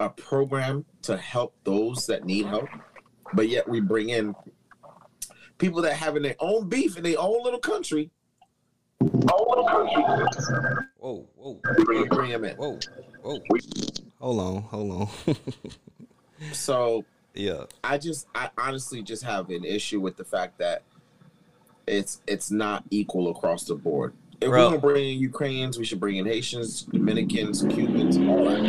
a 0.00 0.08
program 0.08 0.84
to 1.02 1.16
help 1.16 1.54
those 1.64 2.06
that 2.06 2.24
need 2.24 2.46
help, 2.46 2.68
but 3.34 3.48
yet 3.48 3.68
we 3.68 3.80
bring 3.80 4.08
in 4.10 4.34
people 5.58 5.82
that 5.82 5.94
having 5.94 6.22
their 6.22 6.36
own 6.40 6.68
beef 6.68 6.96
in 6.96 7.02
their 7.04 7.18
own 7.18 7.42
little 7.44 7.58
country. 7.60 8.10
Own 9.00 9.46
little 9.48 9.66
country. 9.68 10.02
Whoa, 10.98 11.26
whoa, 11.36 11.60
Bring, 11.84 12.06
bring 12.08 12.30
them 12.30 12.44
in. 12.44 12.56
whoa, 12.56 12.78
whoa. 13.22 13.40
Hold 14.20 14.40
on, 14.40 14.62
hold 14.62 14.90
on. 15.26 15.36
So 16.52 17.04
yeah. 17.34 17.64
I 17.82 17.98
just 17.98 18.26
I 18.34 18.50
honestly 18.58 19.02
just 19.02 19.22
have 19.24 19.50
an 19.50 19.64
issue 19.64 20.00
with 20.00 20.16
the 20.16 20.24
fact 20.24 20.58
that 20.58 20.82
it's 21.86 22.20
it's 22.26 22.50
not 22.50 22.84
equal 22.90 23.30
across 23.30 23.64
the 23.64 23.74
board. 23.74 24.14
If 24.40 24.48
Bro. 24.48 24.50
we're 24.50 24.68
gonna 24.70 24.80
bring 24.80 25.10
in 25.12 25.18
Ukrainians, 25.18 25.78
we 25.78 25.84
should 25.84 26.00
bring 26.00 26.16
in 26.16 26.26
Haitians, 26.26 26.82
Dominicans, 26.82 27.62
Cubans, 27.62 28.16
all 28.18 28.44
that. 28.44 28.62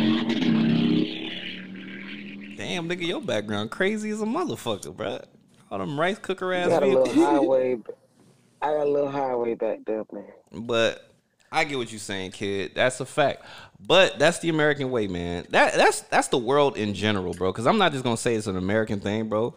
Damn, 2.56 2.88
nigga, 2.88 3.06
your 3.06 3.20
background 3.20 3.70
crazy 3.70 4.10
as 4.10 4.22
a 4.22 4.26
motherfucker, 4.26 4.94
bruh. 4.94 5.24
All 5.70 5.78
them 5.78 5.98
rice 5.98 6.18
cooker 6.18 6.54
I 6.54 6.58
ass 6.58 6.68
got 6.68 6.82
a 6.82 6.86
little 6.86 7.12
highway. 7.12 7.78
I 8.62 8.66
got 8.68 8.86
a 8.86 8.90
little 8.90 9.10
highway 9.10 9.54
back 9.54 9.80
there, 9.84 10.04
man. 10.12 10.24
But 10.52 11.13
I 11.54 11.64
get 11.64 11.78
what 11.78 11.92
you're 11.92 11.98
saying, 11.98 12.32
kid. 12.32 12.72
That's 12.74 13.00
a 13.00 13.06
fact. 13.06 13.44
But 13.80 14.18
that's 14.18 14.40
the 14.40 14.48
American 14.48 14.90
way, 14.90 15.06
man. 15.06 15.46
That 15.50 15.74
that's 15.74 16.00
that's 16.02 16.28
the 16.28 16.38
world 16.38 16.76
in 16.76 16.94
general, 16.94 17.32
bro. 17.32 17.52
Because 17.52 17.66
I'm 17.66 17.78
not 17.78 17.92
just 17.92 18.04
gonna 18.04 18.16
say 18.16 18.34
it's 18.34 18.46
an 18.46 18.56
American 18.56 19.00
thing, 19.00 19.28
bro. 19.28 19.54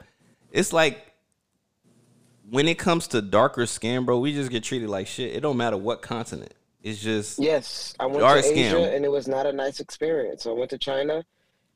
It's 0.52 0.72
like 0.72 1.12
when 2.50 2.68
it 2.68 2.78
comes 2.78 3.08
to 3.10 3.22
darker 3.22 3.66
skin, 3.66 4.06
bro, 4.06 4.20
we 4.20 4.34
just 4.34 4.52
get 4.52 4.64
treated 4.64 4.90
like 4.90 5.08
shit. 5.08 5.36
It 5.36 5.42
don't 5.42 5.58
matter 5.58 5.78
what 5.78 6.02
continent. 6.02 6.54
It's 6.84 7.02
just 7.02 7.40
Yes, 7.40 7.96
I 8.00 8.06
went 8.06 8.20
Dark 8.20 8.42
to 8.42 8.48
Asia 8.48 8.70
skin. 8.70 8.94
and 8.94 9.04
it 9.04 9.12
was 9.12 9.28
not 9.28 9.46
a 9.46 9.52
nice 9.52 9.80
experience. 9.80 10.46
I 10.46 10.52
went 10.52 10.70
to 10.70 10.78
China. 10.78 11.26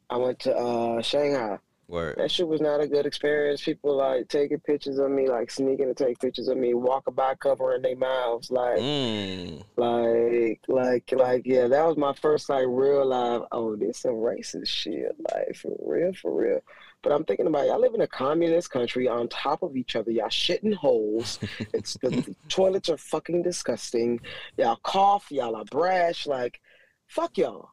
I 0.09 0.17
went 0.17 0.39
to 0.39 0.55
uh, 0.55 1.01
Shanghai. 1.01 1.57
Word. 1.91 2.15
That 2.17 2.31
shit 2.31 2.47
was 2.47 2.61
not 2.61 2.81
a 2.81 2.87
good 2.87 3.05
experience. 3.05 3.61
People 3.63 3.95
like 3.97 4.27
taking 4.27 4.59
pictures 4.61 4.97
of 4.97 5.11
me, 5.11 5.27
like 5.29 5.51
sneaking 5.51 5.93
to 5.93 5.93
take 5.93 6.19
pictures 6.19 6.47
of 6.47 6.57
me, 6.57 6.73
walking 6.73 7.13
by 7.13 7.35
covering 7.35 7.81
their 7.81 7.95
mouths, 7.95 8.49
like, 8.49 8.79
Mm. 8.79 9.63
like, 9.77 10.61
like, 10.67 11.11
like, 11.11 11.45
yeah. 11.45 11.67
That 11.67 11.85
was 11.85 11.97
my 11.97 12.13
first 12.13 12.49
like 12.49 12.65
real 12.67 13.05
live. 13.05 13.43
Oh, 13.51 13.75
this 13.75 13.99
some 13.99 14.13
racist 14.15 14.67
shit, 14.67 15.15
like 15.33 15.55
for 15.55 15.75
real, 15.81 16.13
for 16.13 16.33
real. 16.33 16.59
But 17.03 17.13
I'm 17.13 17.25
thinking 17.25 17.47
about 17.47 17.65
y'all 17.65 17.79
live 17.81 17.95
in 17.95 18.01
a 18.01 18.07
communist 18.07 18.69
country 18.69 19.07
on 19.07 19.27
top 19.27 19.63
of 19.63 19.75
each 19.75 19.95
other. 19.95 20.11
Y'all 20.11 20.27
shitting 20.27 20.75
holes. 20.75 21.39
It's 21.73 21.93
the 22.01 22.35
toilets 22.47 22.89
are 22.89 22.97
fucking 22.97 23.41
disgusting. 23.41 24.19
Y'all 24.57 24.79
cough. 24.83 25.31
Y'all 25.31 25.55
are 25.55 25.65
brash. 25.65 26.27
Like, 26.27 26.61
fuck 27.07 27.37
y'all. 27.39 27.69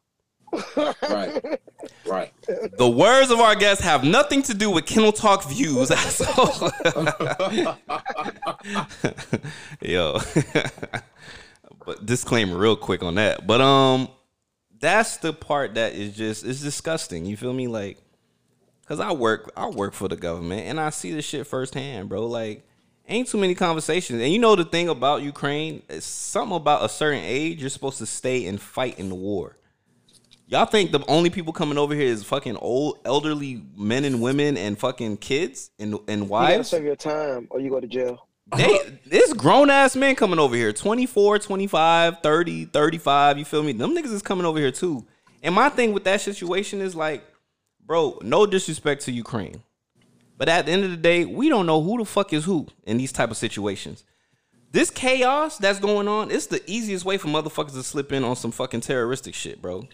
Right. 0.75 1.59
Right. 2.05 2.33
The 2.77 2.89
words 2.89 3.31
of 3.31 3.39
our 3.39 3.55
guests 3.55 3.83
have 3.83 4.03
nothing 4.03 4.41
to 4.43 4.53
do 4.53 4.69
with 4.69 4.85
Kennel 4.85 5.11
Talk 5.11 5.43
views. 5.47 5.89
Yo. 9.81 10.19
but 11.85 12.05
disclaimer 12.05 12.57
real 12.57 12.75
quick 12.75 13.03
on 13.03 13.15
that. 13.15 13.45
But 13.47 13.61
um 13.61 14.09
that's 14.79 15.17
the 15.17 15.33
part 15.33 15.75
that 15.75 15.93
is 15.93 16.15
just 16.15 16.45
it's 16.45 16.61
disgusting. 16.61 17.25
You 17.25 17.37
feel 17.37 17.53
me? 17.53 17.67
Like 17.67 17.97
cuz 18.87 18.99
I 18.99 19.11
work 19.11 19.51
I 19.55 19.67
work 19.67 19.93
for 19.93 20.07
the 20.07 20.15
government 20.15 20.67
and 20.67 20.79
I 20.79 20.89
see 20.89 21.11
this 21.11 21.25
shit 21.25 21.45
firsthand, 21.47 22.09
bro. 22.09 22.25
Like 22.25 22.65
ain't 23.07 23.27
too 23.27 23.37
many 23.37 23.55
conversations. 23.55 24.21
And 24.21 24.31
you 24.31 24.39
know 24.39 24.55
the 24.55 24.65
thing 24.65 24.89
about 24.89 25.21
Ukraine, 25.21 25.83
it's 25.89 26.05
something 26.05 26.55
about 26.55 26.83
a 26.83 26.89
certain 26.89 27.23
age 27.23 27.59
you're 27.61 27.69
supposed 27.69 27.97
to 27.97 28.05
stay 28.05 28.45
and 28.45 28.61
fight 28.61 28.99
in 28.99 29.09
the 29.09 29.15
war. 29.15 29.57
Y'all 30.51 30.65
think 30.65 30.91
the 30.91 30.99
only 31.07 31.29
people 31.29 31.53
coming 31.53 31.77
over 31.77 31.93
here 31.93 32.07
is 32.07 32.23
fucking 32.23 32.57
old 32.57 32.97
elderly 33.05 33.61
men 33.77 34.03
and 34.03 34.19
women 34.19 34.57
and 34.57 34.79
fucking 34.79 35.15
kids 35.17 35.69
and 35.77 35.93
and 36.07 36.21
You 36.23 36.25
gotta 36.25 36.25
wives? 36.25 36.69
serve 36.69 36.83
your 36.83 36.95
time 36.95 37.47
or 37.51 37.59
you 37.59 37.69
go 37.69 37.79
to 37.79 37.85
jail. 37.85 38.27
They 38.57 38.79
this 39.05 39.31
grown 39.33 39.69
ass 39.69 39.95
men 39.95 40.15
coming 40.15 40.39
over 40.39 40.55
here 40.55 40.73
24, 40.73 41.37
25, 41.37 42.21
30, 42.23 42.65
35, 42.65 43.37
you 43.37 43.45
feel 43.45 43.61
me? 43.61 43.73
Them 43.73 43.95
niggas 43.95 44.11
is 44.11 44.23
coming 44.23 44.43
over 44.43 44.57
here 44.57 44.71
too. 44.71 45.05
And 45.43 45.53
my 45.53 45.69
thing 45.69 45.93
with 45.93 46.03
that 46.05 46.19
situation 46.19 46.81
is 46.81 46.95
like, 46.95 47.23
bro, 47.85 48.17
no 48.23 48.47
disrespect 48.47 49.03
to 49.03 49.11
Ukraine. 49.11 49.61
But 50.35 50.49
at 50.49 50.65
the 50.65 50.71
end 50.71 50.83
of 50.83 50.89
the 50.89 50.97
day, 50.97 51.25
we 51.25 51.49
don't 51.49 51.67
know 51.67 51.83
who 51.83 51.99
the 51.99 52.05
fuck 52.05 52.33
is 52.33 52.45
who 52.45 52.65
in 52.87 52.97
these 52.97 53.11
type 53.11 53.29
of 53.29 53.37
situations. 53.37 54.03
This 54.71 54.89
chaos 54.89 55.59
that's 55.59 55.79
going 55.79 56.07
on, 56.07 56.31
it's 56.31 56.47
the 56.47 56.63
easiest 56.65 57.05
way 57.05 57.19
for 57.19 57.27
motherfuckers 57.27 57.73
to 57.73 57.83
slip 57.83 58.11
in 58.11 58.23
on 58.23 58.35
some 58.35 58.49
fucking 58.49 58.81
terroristic 58.81 59.35
shit, 59.35 59.61
bro. 59.61 59.87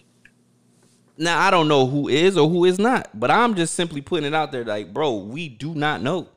Now 1.18 1.40
I 1.40 1.52
don't 1.52 1.68
know 1.68 1.88
who 1.88 2.08
is 2.08 2.38
or 2.38 2.50
who 2.50 2.66
is 2.66 2.78
not, 2.78 3.10
but 3.18 3.32
I'm 3.32 3.56
just 3.56 3.74
simply 3.74 4.02
putting 4.02 4.26
it 4.26 4.34
out 4.36 4.52
there 4.52 4.66
like, 4.66 4.94
bro, 4.94 5.16
we 5.18 5.48
do 5.50 5.74
not 5.74 6.02
know. 6.02 6.28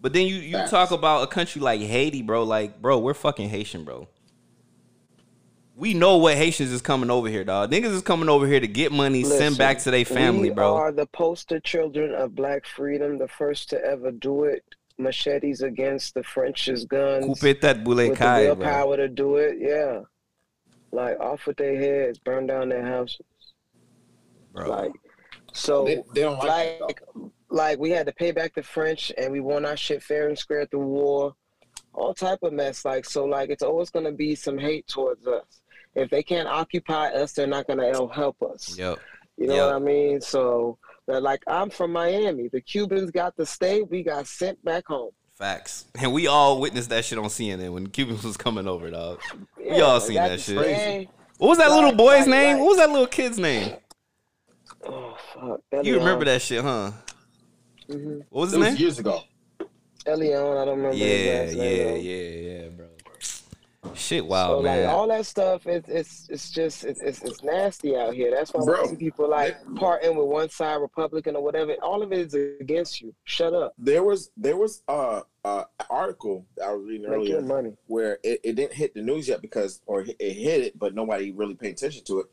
But 0.00 0.12
then 0.12 0.26
you 0.26 0.36
you 0.36 0.52
Facts. 0.52 0.70
talk 0.70 0.90
about 0.90 1.22
a 1.22 1.26
country 1.26 1.60
like 1.60 1.80
Haiti, 1.80 2.22
bro. 2.22 2.44
Like, 2.44 2.80
bro, 2.80 2.98
we're 2.98 3.14
fucking 3.14 3.48
Haitian, 3.48 3.84
bro. 3.84 4.08
We 5.76 5.94
know 5.94 6.16
what 6.16 6.36
Haitians 6.36 6.72
is 6.72 6.82
coming 6.82 7.08
over 7.08 7.28
here, 7.28 7.44
dog. 7.44 7.70
Niggas 7.70 7.92
is 7.92 8.02
coming 8.02 8.28
over 8.28 8.48
here 8.48 8.58
to 8.58 8.66
get 8.66 8.90
money, 8.90 9.22
send 9.22 9.56
back 9.56 9.78
to 9.80 9.92
their 9.92 10.04
family, 10.04 10.48
we 10.48 10.54
bro. 10.54 10.74
are 10.74 10.90
the 10.90 11.06
poster 11.06 11.60
children 11.60 12.12
of 12.14 12.34
black 12.34 12.66
freedom, 12.66 13.16
the 13.16 13.28
first 13.28 13.70
to 13.70 13.84
ever 13.84 14.10
do 14.10 14.44
it. 14.44 14.64
Machetes 14.98 15.62
against 15.62 16.14
the 16.14 16.24
French's 16.24 16.84
guns. 16.84 17.24
Coupe 17.24 17.60
that 17.60 17.84
boule 17.84 17.94
with 17.94 18.10
the 18.10 18.16
kai, 18.16 18.52
bro. 18.54 18.96
to 18.96 19.08
do 19.08 19.36
it, 19.36 19.58
yeah. 19.60 20.00
Like 20.90 21.20
off 21.20 21.46
with 21.46 21.56
their 21.58 21.76
heads, 21.76 22.18
burn 22.18 22.48
down 22.48 22.70
their 22.70 22.84
houses. 22.84 23.20
Bro. 24.66 24.70
Like 24.70 24.92
so 25.52 25.84
They, 25.84 26.02
they 26.14 26.20
don't 26.22 26.38
like, 26.38 26.80
like 26.80 27.02
like 27.50 27.78
we 27.78 27.90
had 27.90 28.06
to 28.06 28.12
pay 28.12 28.30
back 28.32 28.54
the 28.54 28.62
French 28.62 29.10
and 29.16 29.32
we 29.32 29.40
won 29.40 29.64
our 29.64 29.76
shit 29.76 30.02
fair 30.02 30.28
and 30.28 30.38
square 30.38 30.60
at 30.60 30.70
the 30.70 30.78
war. 30.78 31.34
All 31.94 32.14
type 32.14 32.40
of 32.42 32.52
mess. 32.52 32.84
Like 32.84 33.04
so 33.04 33.24
like 33.24 33.50
it's 33.50 33.62
always 33.62 33.90
gonna 33.90 34.12
be 34.12 34.34
some 34.34 34.58
hate 34.58 34.86
towards 34.86 35.26
us. 35.26 35.60
If 35.94 36.10
they 36.10 36.22
can't 36.22 36.46
occupy 36.48 37.08
us, 37.08 37.32
they're 37.32 37.46
not 37.46 37.66
gonna 37.66 37.90
help 37.90 38.12
help 38.14 38.40
us. 38.42 38.76
Yep. 38.78 38.98
You 39.36 39.46
know 39.46 39.54
Yep. 39.54 39.66
what 39.66 39.74
I 39.74 39.78
mean? 39.78 40.20
So 40.20 40.78
but 41.06 41.22
like 41.22 41.42
I'm 41.46 41.70
from 41.70 41.92
Miami. 41.92 42.48
The 42.48 42.60
Cubans 42.60 43.10
got 43.10 43.36
to 43.38 43.46
stay, 43.46 43.82
we 43.82 44.02
got 44.02 44.26
sent 44.26 44.62
back 44.64 44.86
home. 44.86 45.10
Facts. 45.34 45.86
And 46.00 46.12
we 46.12 46.26
all 46.26 46.60
witnessed 46.60 46.90
that 46.90 47.04
shit 47.04 47.16
on 47.16 47.26
CNN 47.26 47.72
when 47.72 47.86
Cubans 47.86 48.24
was 48.24 48.36
coming 48.36 48.66
over, 48.68 48.90
dog. 48.90 49.20
we 49.56 49.80
all 49.80 50.00
seen 50.00 50.16
that 50.16 50.40
shit. 50.40 50.58
stay. 50.58 51.08
What 51.38 51.48
was 51.48 51.58
that 51.58 51.70
little 51.70 51.92
boy's 51.92 52.20
right, 52.22 52.28
name? 52.28 52.52
right. 52.56 52.60
What 52.60 52.68
was 52.70 52.76
that 52.78 52.90
little 52.90 53.06
kid's 53.06 53.38
name? 53.38 53.74
Oh 54.88 55.16
fuck. 55.34 55.60
You 55.84 55.98
remember 55.98 56.24
that 56.24 56.40
shit, 56.42 56.62
huh? 56.62 56.90
hmm 57.88 58.20
What 58.30 58.40
was 58.42 58.52
It 58.54 58.58
his 58.58 58.70
was 58.70 58.80
years 58.80 58.98
ago. 58.98 59.22
Elián, 60.06 60.56
I 60.56 60.64
don't 60.64 60.78
remember 60.78 60.96
Yeah, 60.96 61.42
his 61.44 61.56
yeah, 61.56 61.62
name. 61.62 62.04
yeah, 62.04 62.62
yeah, 62.62 62.68
bro. 62.68 62.86
Shit, 63.94 64.22
So 64.22 64.28
wow, 64.30 64.60
man. 64.62 64.84
like 64.86 64.94
all 64.96 65.08
that 65.08 65.26
stuff, 65.26 65.66
it's 65.66 65.88
it's 65.88 66.26
it's 66.30 66.50
just 66.50 66.84
it's, 66.84 67.00
it's 67.00 67.22
it's 67.22 67.42
nasty 67.42 67.96
out 67.96 68.14
here. 68.14 68.30
That's 68.30 68.52
why 68.54 68.60
when 68.60 68.68
Bro. 68.68 68.84
I 68.84 68.86
see 68.86 68.96
people 68.96 69.28
like 69.28 69.56
parting 69.76 70.16
with 70.16 70.26
one 70.26 70.48
side, 70.48 70.76
Republican 70.76 71.36
or 71.36 71.42
whatever. 71.42 71.74
All 71.82 72.02
of 72.02 72.12
it 72.12 72.18
is 72.18 72.34
against 72.60 73.00
you. 73.00 73.14
Shut 73.24 73.52
up. 73.52 73.74
There 73.76 74.02
was 74.02 74.30
there 74.36 74.56
was 74.56 74.82
uh, 74.88 75.22
uh 75.44 75.64
article 75.90 76.46
that 76.56 76.68
I 76.68 76.72
was 76.74 76.86
reading 76.86 77.10
Make 77.10 77.28
your 77.28 77.40
earlier 77.40 77.42
money. 77.42 77.72
where 77.86 78.18
it, 78.22 78.40
it 78.44 78.56
didn't 78.56 78.74
hit 78.74 78.94
the 78.94 79.02
news 79.02 79.28
yet 79.28 79.42
because 79.42 79.80
or 79.86 80.02
it 80.02 80.16
it 80.18 80.32
hit 80.32 80.62
it, 80.62 80.78
but 80.78 80.94
nobody 80.94 81.32
really 81.32 81.54
paid 81.54 81.72
attention 81.72 82.04
to 82.04 82.20
it. 82.20 82.26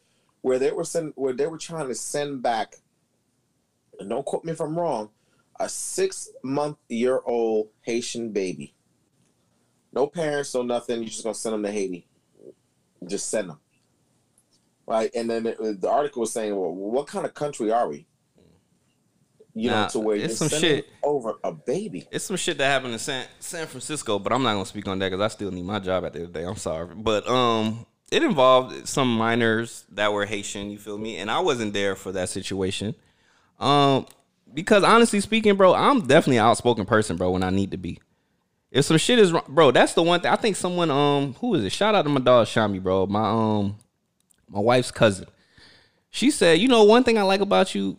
Where 0.45 0.59
they 0.59 0.71
were 0.71 0.83
send 0.83 1.13
where 1.15 1.33
they 1.33 1.47
were 1.47 1.57
trying 1.57 1.87
to 1.87 1.95
send 1.95 2.43
back, 2.43 2.75
and 3.99 4.07
don't 4.07 4.23
quote 4.23 4.45
me 4.45 4.51
if 4.51 4.61
I'm 4.61 4.77
wrong, 4.77 5.09
a 5.59 5.67
six 5.67 6.29
month 6.43 6.77
year 6.87 7.19
old 7.25 7.69
Haitian 7.81 8.31
baby. 8.31 8.75
No 9.91 10.05
parents, 10.05 10.53
no 10.53 10.61
nothing. 10.61 10.97
You're 10.97 11.09
just 11.09 11.23
gonna 11.23 11.33
send 11.33 11.55
them 11.55 11.63
to 11.63 11.71
Haiti. 11.71 12.07
Just 13.07 13.31
send 13.31 13.49
them. 13.49 13.59
Right, 14.85 15.09
and 15.15 15.27
then 15.27 15.47
it, 15.47 15.81
the 15.81 15.89
article 15.89 16.19
was 16.19 16.31
saying, 16.31 16.55
"Well, 16.55 16.75
what 16.75 17.07
kind 17.07 17.25
of 17.25 17.33
country 17.33 17.71
are 17.71 17.89
we?" 17.89 18.05
You 19.55 19.71
Nah, 19.71 19.85
know, 19.85 19.89
to 19.89 19.99
where 19.99 20.15
it's 20.15 20.25
you're 20.25 20.35
some 20.35 20.49
sending 20.49 20.69
shit. 20.83 20.89
over 21.01 21.39
a 21.43 21.53
baby. 21.53 22.07
It's 22.11 22.25
some 22.25 22.37
shit 22.37 22.59
that 22.59 22.67
happened 22.67 22.93
in 22.93 22.99
San 22.99 23.25
San 23.39 23.65
Francisco, 23.65 24.19
but 24.19 24.31
I'm 24.31 24.43
not 24.43 24.53
gonna 24.53 24.67
speak 24.67 24.87
on 24.87 24.99
that 24.99 25.09
because 25.09 25.23
I 25.25 25.29
still 25.29 25.49
need 25.49 25.65
my 25.65 25.79
job 25.79 26.05
at 26.05 26.13
the 26.13 26.19
end 26.19 26.27
of 26.27 26.33
the 26.33 26.39
day. 26.41 26.45
I'm 26.45 26.55
sorry, 26.55 26.93
but 26.93 27.27
um, 27.27 27.87
it 28.11 28.23
involved 28.23 28.87
some 28.87 29.15
minors 29.15 29.85
that 29.91 30.13
were 30.13 30.25
Haitian. 30.25 30.69
You 30.69 30.77
feel 30.77 30.97
me? 30.97 31.17
And 31.17 31.29
I 31.29 31.39
wasn't 31.39 31.73
there 31.73 31.95
for 31.95 32.11
that 32.11 32.29
situation. 32.29 32.95
Um, 33.59 34.05
because 34.53 34.83
honestly 34.83 35.19
speaking, 35.19 35.55
bro, 35.55 35.73
I'm 35.73 36.01
definitely 36.01 36.37
an 36.37 36.45
outspoken 36.45 36.85
person, 36.85 37.17
bro. 37.17 37.31
When 37.31 37.43
I 37.43 37.49
need 37.49 37.71
to 37.71 37.77
be. 37.77 37.99
If 38.71 38.85
some 38.85 38.97
shit 38.97 39.19
is 39.19 39.31
wrong, 39.31 39.45
bro, 39.47 39.71
that's 39.71 39.93
the 39.93 40.03
one 40.03 40.19
thing. 40.19 40.31
I 40.31 40.35
think 40.35 40.55
someone, 40.55 40.91
um, 40.91 41.33
who 41.35 41.55
is 41.55 41.63
it? 41.63 41.71
Shout 41.71 41.95
out 41.95 42.01
to 42.01 42.09
my 42.09 42.19
dog 42.19 42.47
Shami, 42.47 42.81
bro. 42.81 43.05
My 43.05 43.29
um, 43.29 43.77
my 44.49 44.59
wife's 44.59 44.91
cousin. 44.91 45.27
She 46.09 46.31
said, 46.31 46.59
you 46.59 46.67
know, 46.67 46.83
one 46.83 47.03
thing 47.03 47.17
I 47.17 47.23
like 47.23 47.41
about 47.41 47.75
you, 47.75 47.97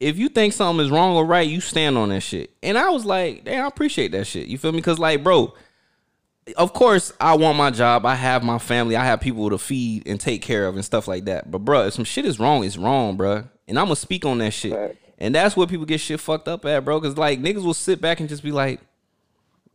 if 0.00 0.18
you 0.18 0.28
think 0.28 0.52
something 0.52 0.84
is 0.84 0.90
wrong 0.90 1.16
or 1.16 1.24
right, 1.24 1.48
you 1.48 1.60
stand 1.60 1.96
on 1.96 2.08
that 2.08 2.20
shit. 2.20 2.50
And 2.62 2.76
I 2.76 2.90
was 2.90 3.04
like, 3.04 3.44
damn, 3.44 3.64
I 3.64 3.68
appreciate 3.68 4.12
that 4.12 4.26
shit. 4.26 4.48
You 4.48 4.58
feel 4.58 4.72
me? 4.72 4.78
Because, 4.78 4.98
like, 4.98 5.22
bro, 5.22 5.54
of 6.56 6.72
course, 6.72 7.12
I 7.20 7.34
want 7.36 7.56
my 7.56 7.70
job. 7.70 8.04
I 8.04 8.14
have 8.14 8.42
my 8.42 8.58
family. 8.58 8.96
I 8.96 9.04
have 9.04 9.20
people 9.20 9.50
to 9.50 9.58
feed 9.58 10.06
and 10.06 10.20
take 10.20 10.42
care 10.42 10.66
of 10.66 10.74
and 10.74 10.84
stuff 10.84 11.06
like 11.06 11.26
that. 11.26 11.50
But, 11.50 11.58
bro, 11.58 11.86
if 11.86 11.94
some 11.94 12.04
shit 12.04 12.24
is 12.24 12.38
wrong, 12.38 12.64
it's 12.64 12.76
wrong, 12.76 13.16
bro. 13.16 13.44
And 13.68 13.78
I'm 13.78 13.86
going 13.86 13.94
to 13.94 14.00
speak 14.00 14.24
on 14.24 14.38
that 14.38 14.52
shit. 14.52 14.72
Right. 14.72 14.96
And 15.18 15.34
that's 15.34 15.56
where 15.56 15.66
people 15.66 15.86
get 15.86 16.00
shit 16.00 16.18
fucked 16.18 16.48
up 16.48 16.64
at, 16.64 16.84
bro. 16.84 17.00
Because, 17.00 17.16
like, 17.16 17.40
niggas 17.40 17.62
will 17.62 17.74
sit 17.74 18.00
back 18.00 18.20
and 18.20 18.28
just 18.28 18.42
be 18.42 18.50
like, 18.50 18.80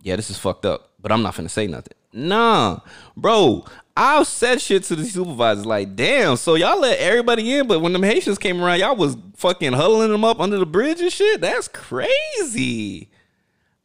yeah, 0.02 0.16
this 0.16 0.30
is 0.30 0.38
fucked 0.38 0.66
up, 0.66 0.92
but 1.02 1.12
I'm 1.12 1.22
not 1.22 1.36
finna 1.36 1.50
say 1.50 1.68
nothing. 1.68 1.94
Nah, 2.14 2.80
bro, 3.16 3.66
I've 3.96 4.28
said 4.28 4.62
shit 4.62 4.84
to 4.84 4.96
the 4.96 5.06
supervisors 5.06 5.66
like, 5.66 5.96
damn, 5.96 6.38
so 6.38 6.56
y'all 6.56 6.80
let 6.80 7.00
everybody 7.00 7.54
in, 7.54 7.68
but 7.68 7.80
when 7.80 7.94
them 7.94 8.04
Haitians 8.04 8.38
came 8.38 8.62
around, 8.62 8.80
y'all 8.80 8.96
was 8.96 9.18
fucking 9.36 9.74
huddling 9.74 10.12
them 10.12 10.24
up 10.24 10.40
under 10.40 10.58
the 10.58 10.66
bridge 10.66 11.02
and 11.02 11.12
shit. 11.12 11.42
That's 11.42 11.68
crazy. 11.68 13.10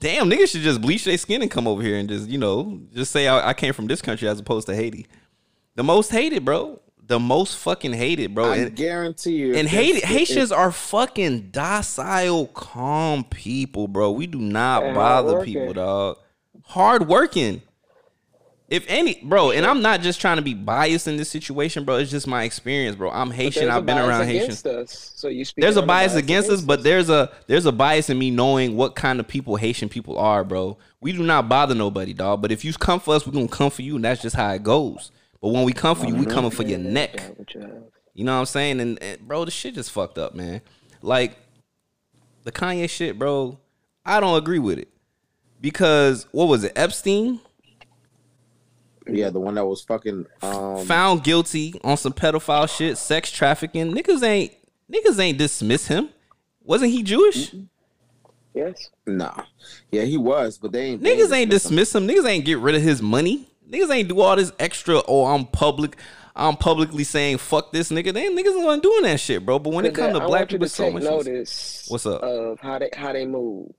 Damn, 0.02 0.28
niggas 0.28 0.48
should 0.50 0.62
just 0.62 0.80
bleach 0.80 1.04
their 1.04 1.16
skin 1.16 1.42
and 1.42 1.50
come 1.50 1.66
over 1.68 1.80
here 1.80 1.96
and 1.96 2.08
just, 2.08 2.28
you 2.28 2.36
know, 2.38 2.80
just 2.92 3.12
say 3.12 3.28
I, 3.28 3.50
I 3.50 3.54
came 3.54 3.72
from 3.72 3.86
this 3.86 4.02
country 4.02 4.26
as 4.28 4.40
opposed 4.40 4.66
to 4.66 4.74
Haiti. 4.74 5.06
The 5.76 5.84
most 5.84 6.10
hated, 6.10 6.44
bro. 6.44 6.80
The 7.04 7.20
most 7.20 7.56
fucking 7.58 7.92
hated, 7.92 8.34
bro. 8.34 8.50
I 8.50 8.56
And- 8.56 8.76
guarantee 8.76 9.36
you. 9.36 9.54
and 9.54 9.66
if 9.66 9.72
Haiti, 9.72 9.92
this- 9.94 10.02
if- 10.02 10.08
Haitians 10.08 10.52
are 10.52 10.72
fucking 10.72 11.50
docile, 11.50 12.46
calm 12.48 13.24
people, 13.24 13.86
bro. 13.88 14.10
We 14.10 14.26
do 14.26 14.38
not 14.38 14.94
bother 14.94 15.44
people, 15.44 15.72
dog. 15.72 16.18
Hard 16.64 17.06
working. 17.08 17.62
If 18.72 18.86
any, 18.88 19.20
bro, 19.22 19.50
and 19.50 19.66
I'm 19.66 19.82
not 19.82 20.00
just 20.00 20.18
trying 20.18 20.36
to 20.36 20.42
be 20.42 20.54
biased 20.54 21.06
in 21.06 21.18
this 21.18 21.28
situation, 21.28 21.84
bro. 21.84 21.96
It's 21.96 22.10
just 22.10 22.26
my 22.26 22.44
experience, 22.44 22.96
bro. 22.96 23.10
I'm 23.10 23.30
Haitian. 23.30 23.68
I've 23.68 23.84
been 23.84 23.98
around 23.98 24.24
Haitians. 24.24 24.64
against 24.64 24.66
us. 24.66 25.12
So 25.14 25.28
you 25.28 25.44
speak. 25.44 25.60
There's 25.60 25.76
a 25.76 25.82
bias 25.82 26.14
against 26.14 26.48
us, 26.48 26.62
but 26.62 26.82
there's 26.82 27.10
a 27.10 27.30
there's 27.48 27.66
a 27.66 27.72
bias 27.72 28.08
in 28.08 28.18
me 28.18 28.30
knowing 28.30 28.74
what 28.74 28.94
kind 28.94 29.20
of 29.20 29.28
people 29.28 29.56
Haitian 29.56 29.90
people 29.90 30.18
are, 30.18 30.42
bro. 30.42 30.78
We 31.02 31.12
do 31.12 31.22
not 31.22 31.50
bother 31.50 31.74
nobody, 31.74 32.14
dog. 32.14 32.40
But 32.40 32.50
if 32.50 32.64
you 32.64 32.72
come 32.72 32.98
for 32.98 33.14
us, 33.14 33.26
we're 33.26 33.34
gonna 33.34 33.46
come 33.46 33.70
for 33.70 33.82
you, 33.82 33.96
and 33.96 34.04
that's 34.06 34.22
just 34.22 34.36
how 34.36 34.50
it 34.54 34.62
goes. 34.62 35.12
But 35.42 35.48
when 35.48 35.64
we 35.64 35.74
come 35.74 35.94
for 35.94 36.06
you, 36.06 36.14
we 36.14 36.22
mm-hmm. 36.22 36.30
coming 36.30 36.50
for 36.50 36.62
your 36.62 36.78
neck. 36.78 37.20
You. 37.54 37.84
You 38.14 38.24
know 38.24 38.32
what 38.32 38.40
I'm 38.40 38.46
saying? 38.46 38.80
And, 38.80 39.02
and 39.02 39.20
bro, 39.20 39.44
the 39.44 39.50
shit 39.50 39.74
just 39.74 39.90
fucked 39.90 40.16
up, 40.16 40.34
man. 40.34 40.62
Like 41.02 41.36
the 42.44 42.52
Kanye 42.52 42.88
shit, 42.88 43.18
bro. 43.18 43.58
I 44.06 44.18
don't 44.18 44.38
agree 44.38 44.60
with 44.60 44.78
it 44.78 44.88
because 45.60 46.26
what 46.32 46.46
was 46.46 46.64
it? 46.64 46.72
Epstein 46.74 47.38
yeah, 49.06 49.30
the 49.30 49.40
one 49.40 49.54
that 49.54 49.64
was 49.64 49.82
fucking 49.82 50.26
um, 50.42 50.84
found 50.86 51.24
guilty 51.24 51.74
on 51.84 51.96
some 51.96 52.12
pedophile 52.12 52.68
shit, 52.68 52.98
sex 52.98 53.30
trafficking. 53.30 53.92
Niggas 53.92 54.22
ain't 54.22 54.52
niggas 54.90 55.18
ain't 55.18 55.38
dismiss 55.38 55.86
him. 55.86 56.08
Wasn't 56.64 56.90
he 56.90 57.02
Jewish? 57.02 57.54
Yes. 58.54 58.90
Nah, 59.06 59.44
yeah, 59.90 60.02
he 60.02 60.16
was, 60.16 60.58
but 60.58 60.72
they 60.72 60.86
ain't. 60.88 61.02
Niggas 61.02 61.30
they 61.30 61.40
ain't 61.40 61.50
dismissed 61.50 61.94
him. 61.94 62.06
dismiss 62.06 62.18
him. 62.18 62.24
Niggas 62.24 62.28
ain't 62.28 62.44
get 62.44 62.58
rid 62.58 62.74
of 62.74 62.82
his 62.82 63.00
money. 63.00 63.48
Niggas 63.68 63.90
ain't 63.90 64.08
do 64.08 64.20
all 64.20 64.36
this 64.36 64.52
extra. 64.58 65.00
Oh, 65.08 65.24
I'm 65.24 65.46
public. 65.46 65.96
I'm 66.34 66.56
publicly 66.56 67.04
saying 67.04 67.38
fuck 67.38 67.72
this 67.72 67.90
nigga. 67.90 68.12
They 68.12 68.28
niggas 68.28 68.72
ain't 68.72 68.82
doing 68.82 69.02
that 69.02 69.20
shit, 69.20 69.44
bro. 69.44 69.58
But 69.58 69.72
when 69.72 69.84
it 69.84 69.94
comes 69.94 70.14
to 70.16 70.22
I 70.22 70.26
black 70.26 70.40
want 70.40 70.52
you 70.52 70.58
people, 70.58 70.66
to 70.66 70.72
so 70.74 70.84
take 70.84 70.94
much 70.94 71.02
notice. 71.02 71.86
What's 71.88 72.06
up? 72.06 72.22
Of 72.22 72.60
how 72.60 72.78
they 72.78 72.90
how 72.94 73.12
they 73.12 73.26
move. 73.26 73.72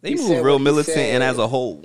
they 0.00 0.10
he 0.10 0.16
move 0.16 0.44
real 0.44 0.54
what 0.54 0.58
he 0.58 0.64
militant 0.64 0.96
and 0.96 1.22
as 1.22 1.38
a 1.38 1.46
whole. 1.46 1.82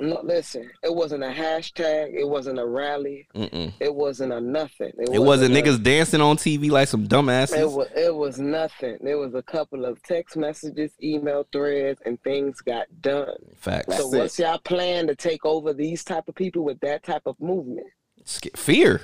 No, 0.00 0.20
listen. 0.22 0.70
It 0.82 0.94
wasn't 0.94 1.22
a 1.24 1.28
hashtag. 1.28 2.14
It 2.14 2.28
wasn't 2.28 2.58
a 2.58 2.66
rally. 2.66 3.28
Mm-mm. 3.34 3.72
It 3.80 3.94
wasn't 3.94 4.32
a 4.32 4.40
nothing. 4.40 4.92
It 4.98 5.18
wasn't 5.18 5.56
a- 5.56 5.62
niggas 5.62 5.82
dancing 5.82 6.20
on 6.20 6.36
TV 6.36 6.70
like 6.70 6.88
some 6.88 7.06
dumbasses. 7.06 7.52
It 7.56 7.58
dumbasses. 7.60 7.76
was, 7.76 7.88
it 7.94 8.14
was 8.14 8.38
nothing. 8.38 8.98
There 9.02 9.18
was 9.18 9.34
a 9.34 9.42
couple 9.42 9.84
of 9.84 10.02
text 10.02 10.36
messages, 10.36 10.92
email 11.02 11.46
threads, 11.52 12.00
and 12.06 12.20
things 12.22 12.60
got 12.60 12.86
done. 13.00 13.34
Facts. 13.56 13.96
so 13.96 14.08
what's 14.08 14.38
y'all 14.38 14.58
plan 14.58 15.06
to 15.06 15.14
take 15.14 15.44
over 15.44 15.72
these 15.72 16.02
type 16.04 16.28
of 16.28 16.34
people 16.34 16.64
with 16.64 16.80
that 16.80 17.02
type 17.02 17.22
of 17.26 17.38
movement? 17.40 17.86
Sca- 18.24 18.56
Fear. 18.56 19.02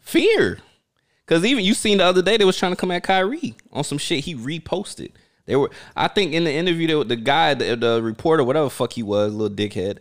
Fear. 0.00 0.58
Cause 1.26 1.44
even 1.44 1.64
you 1.64 1.74
seen 1.74 1.98
the 1.98 2.04
other 2.04 2.22
day 2.22 2.36
they 2.36 2.44
was 2.44 2.58
trying 2.58 2.72
to 2.72 2.76
come 2.76 2.90
at 2.90 3.04
Kyrie 3.04 3.54
on 3.72 3.84
some 3.84 3.98
shit 3.98 4.24
he 4.24 4.34
reposted. 4.34 5.12
They 5.50 5.56
were 5.56 5.70
I 5.96 6.06
think 6.06 6.32
in 6.32 6.44
the 6.44 6.52
interview 6.52 6.86
the, 6.86 7.04
the 7.04 7.16
guy, 7.16 7.54
the, 7.54 7.74
the 7.74 8.00
reporter, 8.00 8.44
whatever 8.44 8.70
fuck 8.70 8.92
he 8.92 9.02
was, 9.02 9.34
little 9.34 9.54
dickhead, 9.54 9.98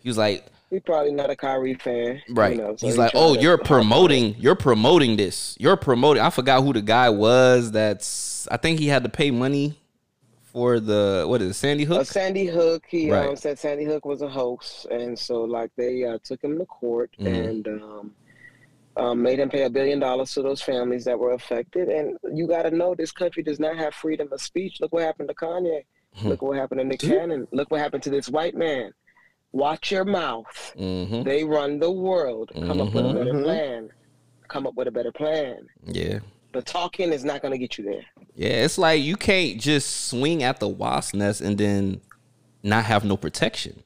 he 0.00 0.08
was 0.08 0.16
like, 0.16 0.46
He 0.70 0.78
probably 0.78 1.10
not 1.10 1.28
a 1.28 1.34
Kyrie 1.34 1.74
fan, 1.74 2.22
you 2.28 2.34
Right. 2.34 2.56
know, 2.56 2.76
so 2.76 2.86
He's 2.86 2.94
he 2.94 3.00
like, 3.00 3.10
oh, 3.16 3.34
you're 3.34 3.58
promoting, 3.58 4.36
you're 4.38 4.54
promoting 4.54 5.16
this. 5.16 5.56
You're 5.58 5.76
promoting. 5.76 6.22
I 6.22 6.30
forgot 6.30 6.62
who 6.62 6.72
the 6.72 6.82
guy 6.82 7.10
was. 7.10 7.72
That's 7.72 8.46
I 8.48 8.56
think 8.58 8.78
he 8.78 8.86
had 8.86 9.02
to 9.02 9.08
pay 9.08 9.32
money 9.32 9.76
for 10.52 10.78
the 10.78 11.24
what 11.26 11.42
is 11.42 11.50
it, 11.50 11.54
Sandy 11.54 11.84
Uh, 11.84 11.94
Hook? 11.94 12.06
Sandy 12.06 12.46
Hook, 12.46 12.84
he 12.88 13.10
Right. 13.10 13.28
um, 13.28 13.34
said 13.36 13.58
Sandy 13.58 13.84
Hook 13.84 14.04
was 14.04 14.22
a 14.22 14.28
hoax, 14.28 14.86
and 14.88 15.18
so 15.18 15.42
like 15.42 15.72
they 15.76 16.04
uh, 16.04 16.18
took 16.22 16.44
him 16.44 16.58
to 16.58 16.66
court 16.66 17.10
Mhm. 17.18 17.26
and 17.48 17.68
um, 17.68 18.14
um, 18.96 19.22
made 19.22 19.38
him 19.38 19.48
pay 19.48 19.62
a 19.64 19.70
billion 19.70 19.98
dollars 19.98 20.32
to 20.34 20.42
those 20.42 20.60
families 20.62 21.04
that 21.04 21.18
were 21.18 21.32
affected. 21.32 21.88
And 21.88 22.18
you 22.34 22.46
got 22.46 22.62
to 22.62 22.70
know 22.70 22.94
this 22.94 23.12
country 23.12 23.42
does 23.42 23.58
not 23.60 23.76
have 23.76 23.94
freedom 23.94 24.28
of 24.32 24.40
speech. 24.40 24.80
Look 24.80 24.92
what 24.92 25.02
happened 25.02 25.28
to 25.28 25.34
Kanye. 25.34 25.84
Hmm. 26.14 26.28
Look 26.28 26.42
what 26.42 26.58
happened 26.58 26.80
to 26.80 26.84
Nick 26.84 27.00
Cannon. 27.00 27.48
Look 27.52 27.70
what 27.70 27.80
happened 27.80 28.02
to 28.04 28.10
this 28.10 28.28
white 28.28 28.54
man. 28.54 28.92
Watch 29.52 29.90
your 29.90 30.04
mouth. 30.04 30.74
Mm-hmm. 30.78 31.22
They 31.22 31.44
run 31.44 31.78
the 31.78 31.90
world. 31.90 32.50
Come 32.54 32.80
up 32.80 32.92
with 32.94 33.04
a 33.06 33.12
better 33.14 33.32
Mhm. 33.32 33.42
plan. 33.42 33.90
Come 34.48 34.66
up 34.66 34.74
with 34.74 34.88
a 34.88 34.90
better 34.90 35.12
plan. 35.12 35.66
Yeah. 35.84 36.20
The 36.52 36.60
talking 36.62 37.12
is 37.12 37.24
not 37.24 37.40
going 37.40 37.52
to 37.52 37.58
get 37.58 37.78
you 37.78 37.84
there. 37.84 38.04
Yeah, 38.34 38.64
it's 38.64 38.76
like 38.78 39.02
you 39.02 39.16
can't 39.16 39.58
just 39.60 40.08
swing 40.08 40.42
at 40.42 40.60
the 40.60 40.68
wasp 40.68 41.14
nest 41.14 41.40
and 41.40 41.56
then 41.56 42.00
not 42.62 42.84
have 42.84 43.04
no 43.04 43.16
protection. 43.16 43.82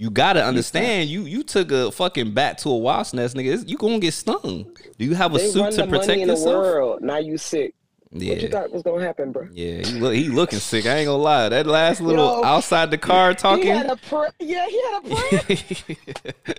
You 0.00 0.08
gotta 0.08 0.42
understand. 0.42 1.10
You 1.10 1.24
you 1.26 1.42
took 1.42 1.70
a 1.70 1.92
fucking 1.92 2.32
bat 2.32 2.56
to 2.58 2.70
a 2.70 2.76
wasp 2.78 3.12
nest, 3.12 3.36
nigga. 3.36 3.48
it's- 3.52 3.64
You 3.66 3.76
gonna 3.76 3.98
get 3.98 4.14
stung. 4.14 4.64
Do 4.98 5.04
you 5.04 5.14
have 5.14 5.34
a 5.34 5.38
They 5.38 5.48
suit 5.50 5.60
run 5.60 5.70
to 5.72 5.76
the 5.76 5.86
money 5.86 5.98
protect 5.98 6.20
in 6.22 6.28
the 6.28 6.34
yourself? 6.34 6.54
world. 6.64 7.02
Now 7.02 7.18
you 7.18 7.36
sick. 7.36 7.74
Yeah. 8.10 8.32
What 8.32 8.42
you 8.42 8.48
thought 8.48 8.72
was 8.72 8.82
to 8.84 8.96
happen, 8.96 9.30
bro? 9.30 9.46
yeah. 9.52 9.84
He, 9.86 10.00
look, 10.00 10.14
he 10.14 10.28
looking 10.30 10.58
sick. 10.58 10.86
I 10.86 10.96
ain't 10.96 11.06
gonna 11.06 11.22
lie. 11.22 11.50
That 11.50 11.66
last 11.66 12.00
little 12.00 12.24
Yo, 12.38 12.44
outside 12.44 12.90
the 12.90 12.96
car 12.98 13.34
talking. 13.34 13.64
He 13.64 13.68
had 13.68 13.90
a 13.90 13.96
prayer. 13.96 14.32
Yeah, 14.40 14.66
he 14.68 14.82
had 14.82 15.04
a 15.04 15.96
prayer. 16.34 16.50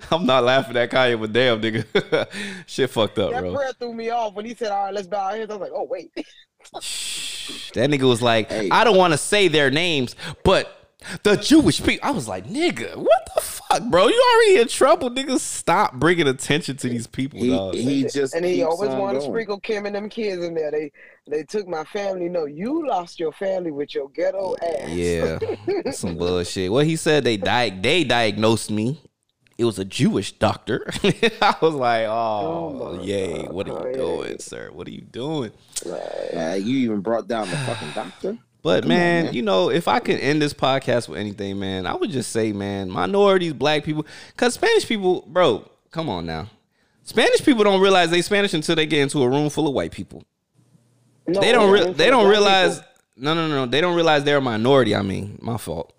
I'm 0.10 0.24
not 0.24 0.44
laughing 0.44 0.76
at 0.78 0.90
Kanye, 0.90 1.20
but 1.20 1.32
damn, 1.34 1.60
nigga, 1.60 2.26
shit 2.66 2.88
fucked 2.90 3.18
up, 3.18 3.30
that 3.32 3.40
bro. 3.42 3.54
prayer 3.54 3.72
threw 3.78 3.92
me 3.92 4.08
off 4.08 4.32
when 4.34 4.46
he 4.46 4.54
said, 4.54 4.72
"All 4.72 4.84
right, 4.86 4.94
let's 4.94 5.06
bow 5.06 5.26
our 5.26 5.36
heads." 5.36 5.50
I 5.50 5.54
was 5.54 5.60
like, 5.60 5.72
"Oh 5.74 5.84
wait." 5.84 6.10
That 7.74 7.90
nigga 7.90 8.08
was 8.08 8.22
like, 8.22 8.50
Hey. 8.50 8.68
I 8.70 8.82
don't 8.84 8.96
want 8.96 9.12
to 9.12 9.18
say 9.18 9.46
their 9.48 9.70
names, 9.70 10.16
but 10.42 10.85
the 11.22 11.36
Jewish 11.36 11.82
people. 11.82 12.06
I 12.08 12.10
was 12.12 12.28
like, 12.28 12.46
nigga, 12.46 12.96
what 12.96 13.28
the 13.34 13.40
fuck, 13.40 13.82
bro? 13.84 14.08
You 14.08 14.34
already 14.34 14.60
in 14.62 14.68
trouble, 14.68 15.10
nigga. 15.10 15.38
Stop 15.38 15.94
bringing 15.94 16.26
attention 16.28 16.76
to 16.78 16.88
these 16.88 17.06
people, 17.06 17.38
He 17.40 17.50
dog. 17.50 17.74
he 17.74 18.04
just 18.04 18.34
and 18.34 18.44
he 18.44 18.62
always 18.62 18.90
on 18.90 18.98
wanted 18.98 19.20
to 19.20 19.26
sprinkle 19.26 19.60
Kim 19.60 19.86
and 19.86 19.94
them 19.94 20.08
kids 20.08 20.44
in 20.44 20.54
there. 20.54 20.70
They 20.70 20.92
they 21.28 21.42
took 21.42 21.66
my 21.68 21.84
family. 21.84 22.28
No, 22.28 22.44
you 22.46 22.86
lost 22.86 23.18
your 23.20 23.32
family 23.32 23.70
with 23.70 23.94
your 23.94 24.08
ghetto 24.10 24.54
ass. 24.62 24.88
Yeah, 24.90 25.38
some 25.92 26.16
bullshit. 26.16 26.70
What 26.70 26.86
he 26.86 26.96
said, 26.96 27.24
they 27.24 27.36
di- 27.36 27.70
they 27.80 28.04
diagnosed 28.04 28.70
me. 28.70 29.00
It 29.58 29.64
was 29.64 29.78
a 29.78 29.86
Jewish 29.86 30.32
doctor. 30.32 30.86
I 31.40 31.56
was 31.62 31.72
like, 31.74 32.04
oh, 32.06 32.78
Oh 32.98 33.02
yay. 33.02 33.44
God. 33.44 33.52
What 33.54 33.68
are 33.70 33.78
Oh, 33.78 33.84
you 33.86 33.90
yeah. 33.90 33.96
doing, 33.96 34.38
sir? 34.38 34.70
What 34.70 34.86
are 34.86 34.90
you 34.90 35.00
doing? 35.00 35.50
Uh, 35.90 36.58
you 36.60 36.76
even 36.78 37.00
brought 37.00 37.26
down 37.26 37.48
the 37.48 37.56
fucking 37.56 37.90
doctor. 37.94 38.36
But 38.66 38.82
Come 38.82 38.90
on, 38.90 38.98
man, 38.98 39.24
man. 39.26 39.34
you 39.34 39.42
know, 39.42 39.70
if 39.70 39.86
I 39.86 40.00
could 40.00 40.18
end 40.18 40.42
this 40.42 40.52
podcast 40.52 41.08
with 41.08 41.20
anything, 41.20 41.60
man, 41.60 41.86
I 41.86 41.94
would 41.94 42.10
just 42.10 42.32
say, 42.32 42.52
man, 42.52 42.90
minorities, 42.90 43.52
black 43.52 43.84
people, 43.84 44.04
cause 44.36 44.54
Spanish 44.54 44.88
people, 44.88 45.22
bro, 45.28 45.70
come 45.92 46.08
on 46.08 46.26
now. 46.26 46.48
Spanish 47.04 47.44
people 47.44 47.62
don't 47.62 47.80
realize 47.80 48.10
they 48.10 48.22
Spanish 48.22 48.54
until 48.54 48.74
they 48.74 48.84
get 48.84 49.02
into 49.02 49.22
a 49.22 49.28
room 49.28 49.50
full 49.50 49.68
of 49.68 49.72
white 49.74 49.92
people. 49.92 50.24
No, 51.28 51.40
They 51.40 51.52
don't. 51.52 51.70
Re- 51.70 51.92
they 51.92 52.10
don't 52.10 52.28
realize. 52.28 52.78
people. 52.80 52.90
No, 53.18 53.34
no, 53.34 53.46
no. 53.46 53.66
They 53.66 53.80
don't 53.80 53.94
realize 53.94 54.24
they're 54.24 54.38
a 54.38 54.40
minority. 54.40 54.96
I 54.96 55.02
mean, 55.02 55.38
my 55.40 55.58
fault. 55.58 55.92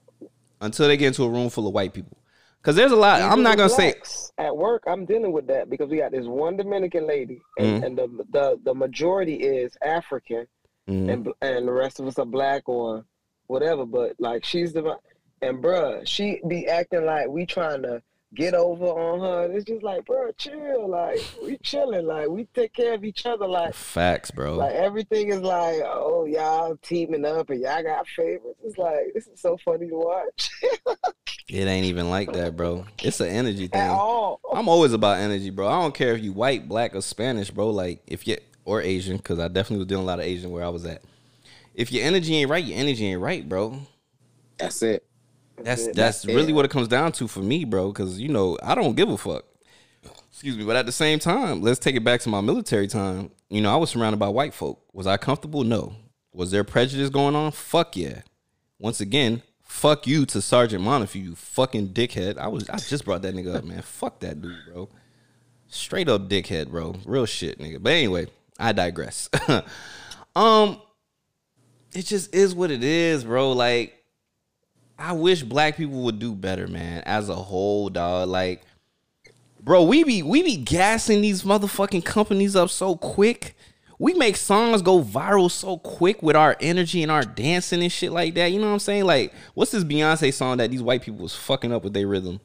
Until 0.59 0.89
they 0.89 0.97
get 0.97 1.07
into 1.07 1.23
a 1.23 1.29
room 1.29 1.49
full 1.49 1.67
of 1.69 1.73
white 1.73 1.93
people, 1.93 2.17
cause 2.63 2.75
there's 2.75 2.91
a 2.91 2.97
lot. 2.97 3.21
I'm 3.21 3.43
not 3.43 3.55
gonna 3.55 3.69
say. 3.69 3.93
At 4.37 4.57
work, 4.57 4.83
I'm 4.87 5.05
dealing 5.05 5.31
with 5.31 5.47
that 5.47 5.69
because 5.69 5.89
we 5.89 5.99
got 5.99 6.11
this 6.11 6.25
one 6.25 6.57
Dominican 6.57 7.07
lady, 7.07 7.39
and, 7.57 7.81
Mhm. 7.81 7.85
and 7.85 7.97
the, 7.97 8.25
the 8.33 8.59
the 8.65 8.73
majority 8.73 9.35
is 9.35 9.77
African, 9.81 10.47
Mhm. 10.87 11.11
and 11.13 11.27
and 11.41 11.67
the 11.67 11.71
rest 11.71 11.99
of 11.99 12.07
us 12.07 12.17
are 12.19 12.25
black 12.25 12.67
or 12.69 13.05
whatever. 13.47 13.85
But 13.85 14.15
like 14.19 14.43
she's 14.45 14.73
the 14.73 14.95
and 15.41 15.61
bruh, 15.63 16.07
she 16.07 16.41
be 16.47 16.67
acting 16.67 17.05
like 17.05 17.27
we 17.27 17.45
trying 17.45 17.83
to 17.83 18.01
get 18.33 18.53
over 18.53 18.85
on 18.87 19.19
her. 19.21 19.53
It's 19.55 19.63
just 19.65 19.83
like, 19.83 20.03
bruh, 20.05 20.35
chill. 20.37 20.89
Like 20.89 21.19
we 21.43 21.57
chilling. 21.59 22.05
Like 22.07 22.27
we 22.29 22.45
take 22.53 22.73
care 22.73 22.93
of 22.93 23.03
each 23.05 23.25
other. 23.25 23.47
Like 23.47 23.73
Facts, 23.73 24.31
bro. 24.31 24.55
like 24.55 24.73
everything 24.73 25.29
is 25.29 25.41
like, 25.41 25.81
oh 25.85 26.25
y'all 26.25 26.77
teaming 26.81 27.25
up 27.25 27.49
and 27.49 27.61
y'all 27.61 27.83
got 27.83 28.07
favorites. 28.07 28.59
It's 28.63 28.77
like 28.77 29.13
this 29.13 29.27
is 29.27 29.39
so 29.39 29.57
funny 29.63 29.87
to 29.87 29.95
watch 29.95 30.49
it 31.49 31.65
ain't 31.67 31.85
even 31.85 32.09
like 32.09 32.31
that, 32.33 32.57
bro. 32.57 32.85
It's 33.03 33.19
an 33.21 33.27
energy 33.29 33.65
at 33.65 33.71
thing. 33.71 33.89
all. 33.89 34.41
I'm 34.53 34.67
always 34.67 34.91
about 34.93 35.19
energy, 35.19 35.49
bro. 35.49 35.67
I 35.67 35.81
don't 35.81 35.93
care 35.95 36.13
if 36.13 36.21
you 36.23 36.33
white, 36.33 36.67
black, 36.67 36.95
or 36.95 37.01
Spanish, 37.01 37.49
bro. 37.51 37.69
Like 37.69 38.01
if 38.07 38.27
you 38.27 38.37
or 38.67 38.81
Asian, 38.81 39.15
because 39.15 39.39
I 39.39 39.47
definitely 39.47 39.77
was 39.77 39.87
dealing 39.87 40.03
a 40.03 40.07
lot 40.07 40.19
of 40.19 40.25
Asian 40.25 40.51
where 40.51 40.63
I 40.63 40.67
was 40.67 40.85
at. 40.85 41.01
If 41.73 41.91
your 41.91 42.03
energy 42.03 42.35
ain't 42.35 42.49
right, 42.49 42.63
your 42.63 42.77
energy 42.77 43.05
ain't 43.07 43.21
right, 43.21 43.47
bro. 43.47 43.79
That's 44.57 44.81
it. 44.83 45.05
That's 45.57 45.85
that's 45.85 45.95
That's 45.95 46.25
really 46.25 46.51
it. 46.51 46.55
what 46.55 46.65
it 46.65 46.71
comes 46.71 46.89
down 46.89 47.13
to 47.13 47.27
for 47.27 47.39
me, 47.39 47.63
bro. 47.63 47.91
Because 47.93 48.19
you 48.19 48.27
know 48.27 48.57
I 48.61 48.75
don't 48.75 48.95
give 48.95 49.09
a 49.09 49.17
fuck. 49.17 49.45
Excuse 50.29 50.57
me, 50.57 50.65
but 50.65 50.75
at 50.75 50.85
the 50.85 50.91
same 50.91 51.17
time, 51.17 51.61
let's 51.61 51.79
take 51.79 51.95
it 51.95 52.03
back 52.03 52.19
to 52.21 52.29
my 52.29 52.41
military 52.41 52.87
time. 52.87 53.31
You 53.49 53.61
know, 53.61 53.73
I 53.73 53.77
was 53.77 53.89
surrounded 53.89 54.17
by 54.19 54.27
white 54.27 54.53
folk. 54.53 54.83
Was 54.93 55.07
I 55.07 55.17
comfortable? 55.17 55.63
No. 55.63 55.95
Was 56.33 56.51
there 56.51 56.63
prejudice 56.63 57.09
going 57.09 57.35
on? 57.35 57.51
Fuck 57.53 57.95
yeah. 57.95 58.21
Once 58.77 58.99
again, 58.99 59.41
fuck 59.63 60.05
you 60.05 60.25
to 60.27 60.41
Sergeant 60.41 60.83
Montefiore, 60.83 61.23
you 61.23 61.35
fucking 61.35 61.89
dickhead. 61.89 62.37
I 62.37 62.49
was 62.49 62.69
I 62.69 62.77
just 62.77 63.05
brought 63.05 63.21
that 63.23 63.33
nigga 63.33 63.55
up, 63.55 63.63
man. 63.63 63.81
Fuck 63.81 64.19
that 64.19 64.41
dude, 64.41 64.57
bro. 64.71 64.89
Straight 65.67 66.09
up 66.09 66.29
dickhead, 66.29 66.69
bro. 66.69 66.95
Real 67.05 67.25
shit, 67.25 67.59
nigga. 67.59 67.81
But 67.81 67.93
anyway, 67.93 68.27
I 68.59 68.71
digress. 68.71 69.29
um, 70.35 70.81
it 71.93 72.05
just 72.05 72.33
is 72.33 72.53
what 72.53 72.71
it 72.71 72.83
is, 72.83 73.23
bro. 73.23 73.51
Like, 73.53 74.03
I 74.97 75.13
wish 75.13 75.43
black 75.43 75.77
people 75.77 76.03
would 76.03 76.19
do 76.19 76.33
better, 76.33 76.67
man, 76.67 77.03
as 77.05 77.29
a 77.29 77.35
whole, 77.35 77.89
dog. 77.89 78.29
Like, 78.29 78.63
bro, 79.61 79.83
we 79.83 80.03
be 80.03 80.23
we 80.23 80.41
be 80.43 80.57
gassing 80.57 81.21
these 81.21 81.43
motherfucking 81.43 82.05
companies 82.05 82.55
up 82.55 82.69
so 82.69 82.95
quick. 82.95 83.55
We 83.99 84.13
make 84.13 84.35
songs 84.35 84.83
go 84.83 85.01
viral 85.01 85.49
so 85.49 85.77
quick 85.77 86.21
with 86.21 86.35
our 86.35 86.55
energy 86.61 87.01
and 87.01 87.11
our 87.11 87.23
dancing 87.23 87.81
and 87.81 87.91
shit 87.91 88.11
like 88.11 88.35
that. 88.35 88.51
You 88.51 88.59
know 88.59 88.67
what 88.67 88.73
I'm 88.73 88.79
saying? 88.79 89.05
Like, 89.05 89.33
what's 89.55 89.71
this 89.71 89.83
Beyonce 89.83 90.31
song 90.31 90.57
that 90.57 90.69
these 90.69 90.83
white 90.83 91.01
people 91.01 91.23
was 91.23 91.35
fucking 91.35 91.73
up 91.73 91.83
with 91.83 91.93
their 91.93 92.07
rhythm? 92.07 92.39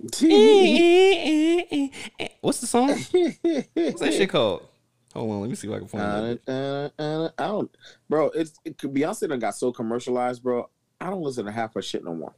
Eh, 0.22 1.64
eh, 1.70 1.88
eh, 2.18 2.28
what's 2.40 2.60
the 2.60 2.66
song? 2.66 2.88
What's 2.88 4.00
that 4.00 4.14
shit 4.14 4.30
called? 4.30 4.66
Hold 5.14 5.32
on, 5.32 5.40
let 5.40 5.50
me 5.50 5.56
see 5.56 5.68
if 5.68 5.74
I 5.74 5.78
can 5.78 5.88
find 5.88 6.26
it. 6.26 6.42
Uh, 6.46 6.52
uh, 6.52 7.02
uh, 7.02 7.30
I 7.36 7.46
don't, 7.48 7.76
bro. 8.08 8.28
It's 8.28 8.52
it, 8.64 8.78
Beyonce 8.78 9.28
done 9.28 9.40
got 9.40 9.56
so 9.56 9.72
commercialized, 9.72 10.42
bro. 10.42 10.70
I 11.00 11.10
don't 11.10 11.22
listen 11.22 11.46
to 11.46 11.52
half 11.52 11.74
her 11.74 11.82
shit 11.82 12.04
no 12.04 12.14
more. 12.14 12.32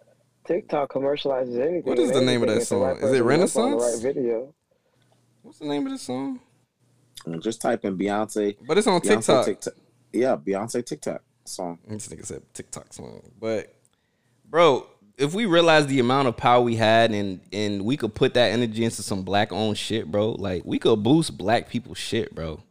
TikTok 0.47 0.91
commercializes 0.91 1.61
anything. 1.61 1.83
What 1.83 1.99
is 1.99 2.12
the 2.12 2.20
name 2.20 2.43
of 2.43 2.49
that 2.49 2.55
everything 2.55 2.62
if 2.62 2.68
the 2.68 2.77
right 2.77 3.01
song? 3.01 3.09
Is 3.11 3.20
it 3.20 3.25
person 3.25 3.41
looks 3.41 3.57
on 3.57 3.70
the 3.70 3.77
Renaissance? 3.77 4.05
Right 4.05 4.14
video. 4.14 4.55
What's 5.43 5.59
the 5.59 5.66
name 5.66 5.87
of 5.87 5.93
this 5.93 6.03
song? 6.03 6.41
Just 7.41 7.61
type 7.61 7.85
in 7.85 7.99
Beyonce. 7.99 8.57
But 8.66 8.79
it's 8.79 8.87
on 8.87 9.01
Beyonce 9.01 9.16
TikTok. 9.16 9.45
TikTok. 9.45 9.75
Yeah, 10.12 10.37
Beyonce 10.37 10.85
TikTok 10.85 11.23
song. 11.45 11.79
This 11.87 12.09
nigga 12.09 12.27
said 12.27 12.43
TikTok 12.55 12.93
song. 12.93 13.23
But 13.39 13.75
bro, 14.49 14.87
if 15.18 15.34
we 15.34 15.46
realize 15.46 15.86
the 15.86 16.00
amount 16.00 16.28
of 16.28 16.36
power 16.36 16.60
we 16.62 16.76
had 16.76 17.12
and 17.12 17.40
and 17.52 17.84
we 17.84 17.96
could 17.96 18.14
put 18.14 18.34
that 18.34 18.52
energy 18.52 18.84
into 18.84 19.02
some 19.02 19.22
black 19.22 19.52
owned 19.52 19.78
shit, 19.78 20.10
bro, 20.10 20.32
like 20.32 20.62
we 20.64 20.78
could 20.78 21.02
boost 21.02 21.36
black 21.36 21.68
people's 21.68 21.98
shit, 21.98 22.34
bro. 22.34 22.62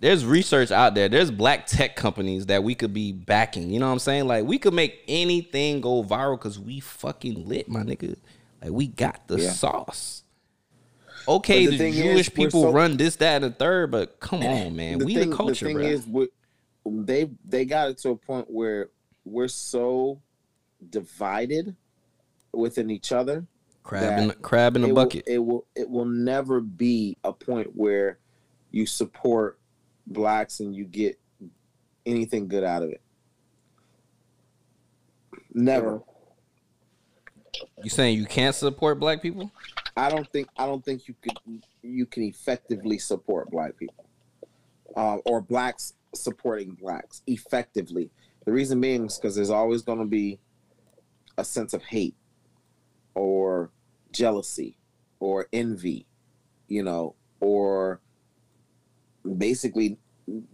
There's 0.00 0.24
research 0.26 0.70
out 0.70 0.94
there. 0.94 1.08
There's 1.08 1.30
black 1.30 1.66
tech 1.66 1.96
companies 1.96 2.46
that 2.46 2.62
we 2.62 2.74
could 2.74 2.92
be 2.92 3.12
backing. 3.12 3.70
You 3.70 3.80
know 3.80 3.86
what 3.86 3.92
I'm 3.92 3.98
saying? 4.00 4.26
Like 4.26 4.44
we 4.44 4.58
could 4.58 4.74
make 4.74 5.00
anything 5.08 5.80
go 5.80 6.02
viral 6.02 6.38
because 6.38 6.58
we 6.58 6.80
fucking 6.80 7.46
lit, 7.48 7.68
my 7.68 7.82
nigga. 7.82 8.16
Like 8.62 8.72
we 8.72 8.86
got 8.88 9.26
the 9.28 9.38
Yeah. 9.40 9.50
sauce. 9.50 10.22
Okay, 11.26 11.64
the, 11.64 11.70
the 11.72 11.78
thing 11.78 11.94
is, 11.94 12.02
Jewish 12.02 12.34
people 12.34 12.62
so- 12.64 12.72
run 12.72 12.98
this, 12.98 13.16
that, 13.16 13.42
and 13.42 13.44
the 13.52 13.56
third, 13.56 13.90
but 13.90 14.20
come 14.20 14.42
on, 14.42 14.76
man, 14.76 14.98
we 14.98 15.14
thing, 15.14 15.30
the 15.30 15.36
culture, 15.36 15.64
the 15.66 15.70
thing 15.74 16.02
bro. 16.04 16.20
is, 16.20 17.06
they 17.06 17.30
they 17.46 17.64
got 17.64 17.88
it 17.88 17.96
to 17.98 18.10
a 18.10 18.16
point 18.16 18.50
where 18.50 18.90
we're 19.24 19.48
so 19.48 20.20
divided 20.90 21.74
within 22.52 22.90
each 22.90 23.12
other. 23.12 23.46
crab 23.82 24.18
in 24.18 24.30
crab 24.42 24.76
in 24.76 24.84
a 24.84 24.92
bucket. 24.92 25.24
Will, 25.26 25.34
it 25.34 25.38
will 25.38 25.66
it 25.74 25.90
will 25.90 26.04
never 26.04 26.60
be 26.60 27.16
a 27.24 27.32
point 27.32 27.70
where 27.74 28.18
you 28.70 28.86
support 28.86 29.58
blacks 30.06 30.60
and 30.60 30.74
you 30.74 30.84
get 30.84 31.18
anything 32.06 32.48
good 32.48 32.64
out 32.64 32.82
of 32.82 32.90
it. 32.90 33.00
Never. 35.52 36.02
you 37.82 37.90
saying 37.90 38.18
you 38.18 38.26
can't 38.26 38.54
support 38.54 38.98
black 38.98 39.22
people? 39.22 39.52
I 39.96 40.10
don't 40.10 40.28
think 40.32 40.48
I 40.56 40.66
don't 40.66 40.84
think 40.84 41.06
you 41.06 41.14
could 41.20 41.62
you 41.82 42.06
can 42.06 42.24
effectively 42.24 42.98
support 42.98 43.50
black 43.50 43.76
people, 43.76 44.06
uh, 44.96 45.18
or 45.24 45.40
blacks 45.40 45.94
supporting 46.14 46.72
blacks 46.72 47.22
effectively. 47.26 48.10
The 48.44 48.52
reason 48.52 48.80
being 48.80 49.06
is 49.06 49.18
because 49.18 49.36
there's 49.36 49.50
always 49.50 49.82
going 49.82 50.00
to 50.00 50.04
be 50.04 50.38
a 51.38 51.44
sense 51.44 51.74
of 51.74 51.82
hate, 51.82 52.16
or 53.14 53.70
jealousy, 54.12 54.76
or 55.20 55.46
envy, 55.52 56.06
you 56.68 56.82
know, 56.82 57.14
or 57.40 58.00
basically 59.38 59.98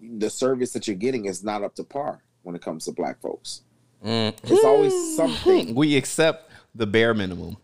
the 0.02 0.30
service 0.30 0.72
that 0.72 0.86
you're 0.86 0.96
getting 0.96 1.26
is 1.26 1.44
not 1.44 1.62
up 1.62 1.74
to 1.76 1.84
par 1.84 2.22
when 2.42 2.54
it 2.54 2.62
comes 2.62 2.84
to 2.86 2.92
black 2.92 3.20
folks. 3.20 3.62
Mm. 4.04 4.34
It's 4.44 4.64
always 4.64 5.16
something. 5.16 5.74
We 5.80 5.96
accept 5.96 6.50
the 6.74 6.86
bare 6.86 7.14
minimum. 7.14 7.56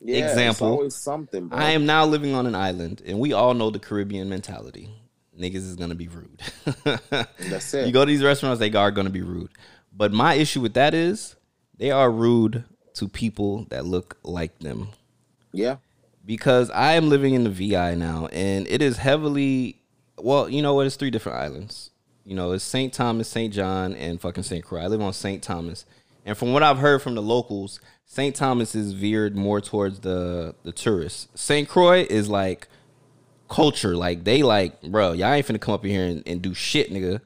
Yeah, 0.00 0.28
Example. 0.28 0.50
It's 0.50 0.60
always 0.60 0.94
something. 0.94 1.48
Bro. 1.48 1.58
I 1.58 1.70
am 1.70 1.86
now 1.86 2.04
living 2.04 2.34
on 2.34 2.46
an 2.46 2.54
island, 2.54 3.02
and 3.06 3.18
we 3.18 3.32
all 3.32 3.54
know 3.54 3.70
the 3.70 3.78
Caribbean 3.78 4.28
mentality. 4.28 4.90
Niggas 5.38 5.56
is 5.56 5.76
gonna 5.76 5.94
be 5.94 6.08
rude. 6.08 6.42
That's 7.38 7.72
it. 7.74 7.86
You 7.86 7.92
go 7.92 8.04
to 8.04 8.10
these 8.10 8.22
restaurants, 8.22 8.60
they 8.60 8.70
are 8.72 8.90
gonna 8.90 9.10
be 9.10 9.22
rude. 9.22 9.50
But 9.92 10.12
my 10.12 10.34
issue 10.34 10.60
with 10.60 10.74
that 10.74 10.92
is 10.92 11.36
they 11.78 11.90
are 11.90 12.10
rude 12.10 12.64
to 12.94 13.08
people 13.08 13.66
that 13.70 13.84
look 13.84 14.18
like 14.22 14.58
them. 14.60 14.88
yeah. 15.52 15.76
Because 16.26 16.70
I 16.70 16.94
am 16.94 17.10
living 17.10 17.34
in 17.34 17.44
the 17.44 17.50
VI 17.50 17.96
now, 17.96 18.28
and 18.32 18.66
it 18.68 18.80
is 18.80 18.96
heavily 18.96 19.82
well, 20.18 20.48
you 20.48 20.62
know 20.62 20.74
what? 20.74 20.86
It's 20.86 20.96
three 20.96 21.10
different 21.10 21.38
islands. 21.38 21.90
You 22.24 22.34
know, 22.34 22.52
it's 22.52 22.64
St. 22.64 22.92
Thomas, 22.92 23.28
St. 23.28 23.52
John, 23.52 23.94
and 23.94 24.20
fucking 24.20 24.44
St. 24.44 24.64
Croix. 24.64 24.80
I 24.80 24.86
live 24.86 25.02
on 25.02 25.12
St. 25.12 25.42
Thomas. 25.42 25.84
And 26.24 26.36
from 26.36 26.52
what 26.52 26.62
I've 26.62 26.78
heard 26.78 27.02
from 27.02 27.14
the 27.14 27.22
locals, 27.22 27.80
St. 28.06 28.34
Thomas 28.34 28.74
is 28.74 28.92
veered 28.92 29.36
more 29.36 29.60
towards 29.60 30.00
the 30.00 30.54
the 30.62 30.72
tourists. 30.72 31.28
St. 31.34 31.68
Croix 31.68 32.06
is 32.08 32.28
like 32.28 32.68
culture. 33.48 33.94
Like 33.96 34.24
they 34.24 34.42
like, 34.42 34.80
bro, 34.82 35.12
y'all 35.12 35.32
ain't 35.32 35.46
finna 35.46 35.60
come 35.60 35.74
up 35.74 35.84
here 35.84 36.06
and, 36.06 36.22
and 36.26 36.40
do 36.40 36.54
shit, 36.54 36.90
nigga. 36.90 37.20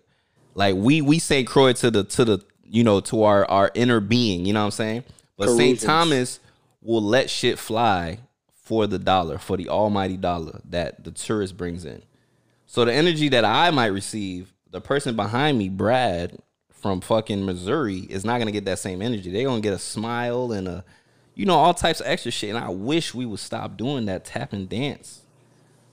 Like 0.55 0.75
we 0.75 1.01
we 1.01 1.21
St. 1.21 1.47
Croix 1.47 1.73
to 1.75 1.91
the 1.91 2.03
to 2.05 2.25
the 2.25 2.39
you 2.71 2.85
know 2.85 3.01
to 3.01 3.23
our 3.25 3.45
our 3.51 3.71
inner 3.75 4.01
being. 4.01 4.45
You 4.45 4.53
know 4.53 4.61
what 4.61 4.67
I'm 4.67 4.71
saying? 4.73 5.05
But 5.37 5.51
St. 5.57 5.81
Thomas 5.81 6.41
will 6.83 7.03
let 7.03 7.31
shit 7.31 7.59
fly 7.59 8.19
for 8.53 8.87
the 8.87 8.99
dollar, 8.99 9.39
for 9.39 9.57
the 9.57 9.69
almighty 9.69 10.17
dollar 10.17 10.61
that 10.69 11.05
the 11.05 11.11
tourist 11.11 11.57
brings 11.57 11.85
in. 11.85 12.03
So 12.67 12.85
the 12.85 12.93
energy 12.93 13.29
that 13.31 13.45
I 13.45 13.71
might 13.71 13.87
receive, 13.87 14.53
the 14.71 14.81
person 14.81 15.17
behind 15.17 15.57
me, 15.59 15.69
Brad 15.69 16.39
from 16.71 17.01
fucking 17.01 17.47
Missouri, 17.47 18.01
is 18.01 18.25
not 18.25 18.39
gonna 18.39 18.53
get 18.53 18.67
that 18.67 18.79
same 18.79 19.01
energy. 19.01 19.31
They're 19.31 19.47
gonna 19.47 19.61
get 19.61 19.73
a 19.73 19.79
smile 19.79 20.53
and 20.53 20.69
a, 20.69 20.85
you 21.35 21.47
know, 21.47 21.55
all 21.55 21.73
types 21.73 22.01
of 22.01 22.07
extra 22.07 22.31
shit. 22.31 22.51
And 22.55 22.63
I 22.63 22.69
wish 22.69 23.15
we 23.15 23.25
would 23.25 23.41
stop 23.41 23.77
doing 23.77 24.07
that 24.07 24.25
tap 24.25 24.53
and 24.53 24.69
dance 24.69 25.23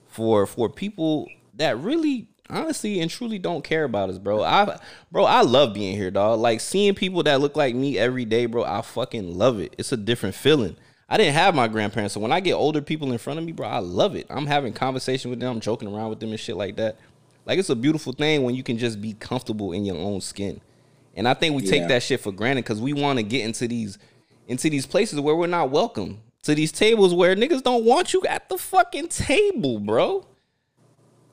for 0.07 0.45
for 0.45 0.69
people 0.69 1.29
that 1.53 1.77
really 1.79 2.27
honestly 2.49 2.99
and 2.99 3.09
truly 3.09 3.39
don't 3.39 3.63
care 3.63 3.83
about 3.83 4.09
us, 4.09 4.17
bro. 4.17 4.43
I 4.43 4.79
bro, 5.11 5.25
I 5.25 5.41
love 5.41 5.73
being 5.73 5.95
here, 5.95 6.11
dog. 6.11 6.39
Like 6.39 6.61
seeing 6.61 6.95
people 6.95 7.23
that 7.23 7.41
look 7.41 7.55
like 7.55 7.75
me 7.75 7.97
every 7.97 8.25
day, 8.25 8.45
bro. 8.45 8.63
I 8.63 8.81
fucking 8.81 9.37
love 9.37 9.59
it. 9.59 9.75
It's 9.77 9.91
a 9.91 9.97
different 9.97 10.35
feeling. 10.35 10.75
I 11.07 11.17
didn't 11.17 11.35
have 11.35 11.53
my 11.53 11.67
grandparents, 11.67 12.15
so 12.15 12.19
when 12.19 12.31
I 12.31 12.39
get 12.39 12.53
older 12.53 12.81
people 12.81 13.11
in 13.11 13.19
front 13.19 13.37
of 13.37 13.45
me, 13.45 13.51
bro, 13.51 13.67
I 13.67 13.77
love 13.77 14.15
it. 14.15 14.25
I'm 14.29 14.47
having 14.47 14.73
conversation 14.73 15.29
with 15.29 15.39
them, 15.39 15.51
I'm 15.51 15.59
joking 15.59 15.87
around 15.87 16.09
with 16.09 16.19
them 16.19 16.31
and 16.31 16.39
shit 16.39 16.57
like 16.57 16.77
that. 16.77 16.97
Like 17.45 17.59
it's 17.59 17.69
a 17.69 17.75
beautiful 17.75 18.11
thing 18.13 18.43
when 18.43 18.55
you 18.55 18.63
can 18.63 18.77
just 18.77 18.99
be 18.99 19.13
comfortable 19.13 19.71
in 19.71 19.85
your 19.85 19.97
own 19.97 20.21
skin. 20.21 20.61
And 21.15 21.27
I 21.27 21.33
think 21.33 21.55
we 21.55 21.61
take 21.65 21.87
that 21.87 22.03
shit 22.03 22.19
for 22.19 22.31
granted 22.31 22.63
because 22.65 22.81
we 22.81 22.91
want 22.91 23.19
to 23.19 23.23
get 23.23 23.45
into 23.45 23.67
these 23.67 23.97
into 24.47 24.69
these 24.69 24.85
places 24.85 25.19
where 25.19 25.35
we're 25.35 25.47
not 25.47 25.71
welcome. 25.71 26.21
To 26.43 26.53
these 26.53 26.71
tables 26.71 27.13
where 27.13 27.35
niggas 27.35 27.63
don't 27.63 27.85
want 27.85 28.13
you 28.13 28.21
at 28.27 28.49
the 28.49 28.57
fucking 28.57 29.07
table, 29.07 29.79
bro. 29.79 30.27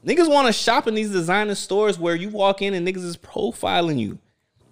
Niggas 0.05 0.28
want 0.28 0.48
to 0.48 0.53
shop 0.53 0.88
in 0.88 0.94
these 0.94 1.11
designer 1.11 1.55
stores 1.55 1.96
where 1.98 2.16
you 2.16 2.28
walk 2.28 2.61
in 2.61 2.74
and 2.74 2.86
niggas 2.86 3.05
is 3.05 3.16
profiling 3.16 3.98
you. 3.98 4.18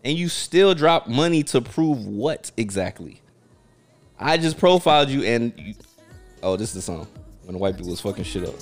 And 0.03 0.19
you 0.19 0.29
still 0.29 0.75
drop 0.75 1.07
money 1.07 1.43
to 1.45 1.61
prove 1.61 2.05
what 2.07 2.51
exactly? 2.57 3.21
I 4.19 4.39
just 4.39 4.59
profiled 4.59 5.09
you 5.09 5.23
and 5.23 5.53
you, 5.57 5.75
oh, 6.43 6.57
this 6.57 6.71
is 6.71 6.75
the 6.75 6.83
song 6.83 7.07
when 7.45 7.53
the 7.53 7.59
white 7.59 7.77
people 7.77 7.91
was 7.91 8.01
fucking 8.01 8.25
shit 8.25 8.45
up. 8.45 8.55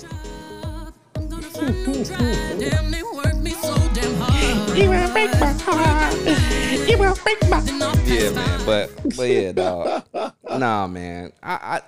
Damn, 4.01 4.75
they 4.75 4.87
work 4.87 5.13
me 5.13 5.27
so 5.27 5.39
damn 5.39 5.59
hard. 5.59 6.13
You 6.27 6.27
will 6.29 6.29
break 6.33 6.33
my 6.33 6.49
heart. 6.49 6.87
You 6.89 6.97
will 6.97 7.15
break 7.23 7.49
my 7.49 7.63
Yeah, 8.05 8.31
man, 8.31 8.65
but 8.65 9.15
but 9.15 9.23
yeah, 9.23 9.51
dog. 9.51 10.03
Nah, 10.57 10.87
man. 10.87 11.31
I, 11.43 11.53
I 11.53 11.81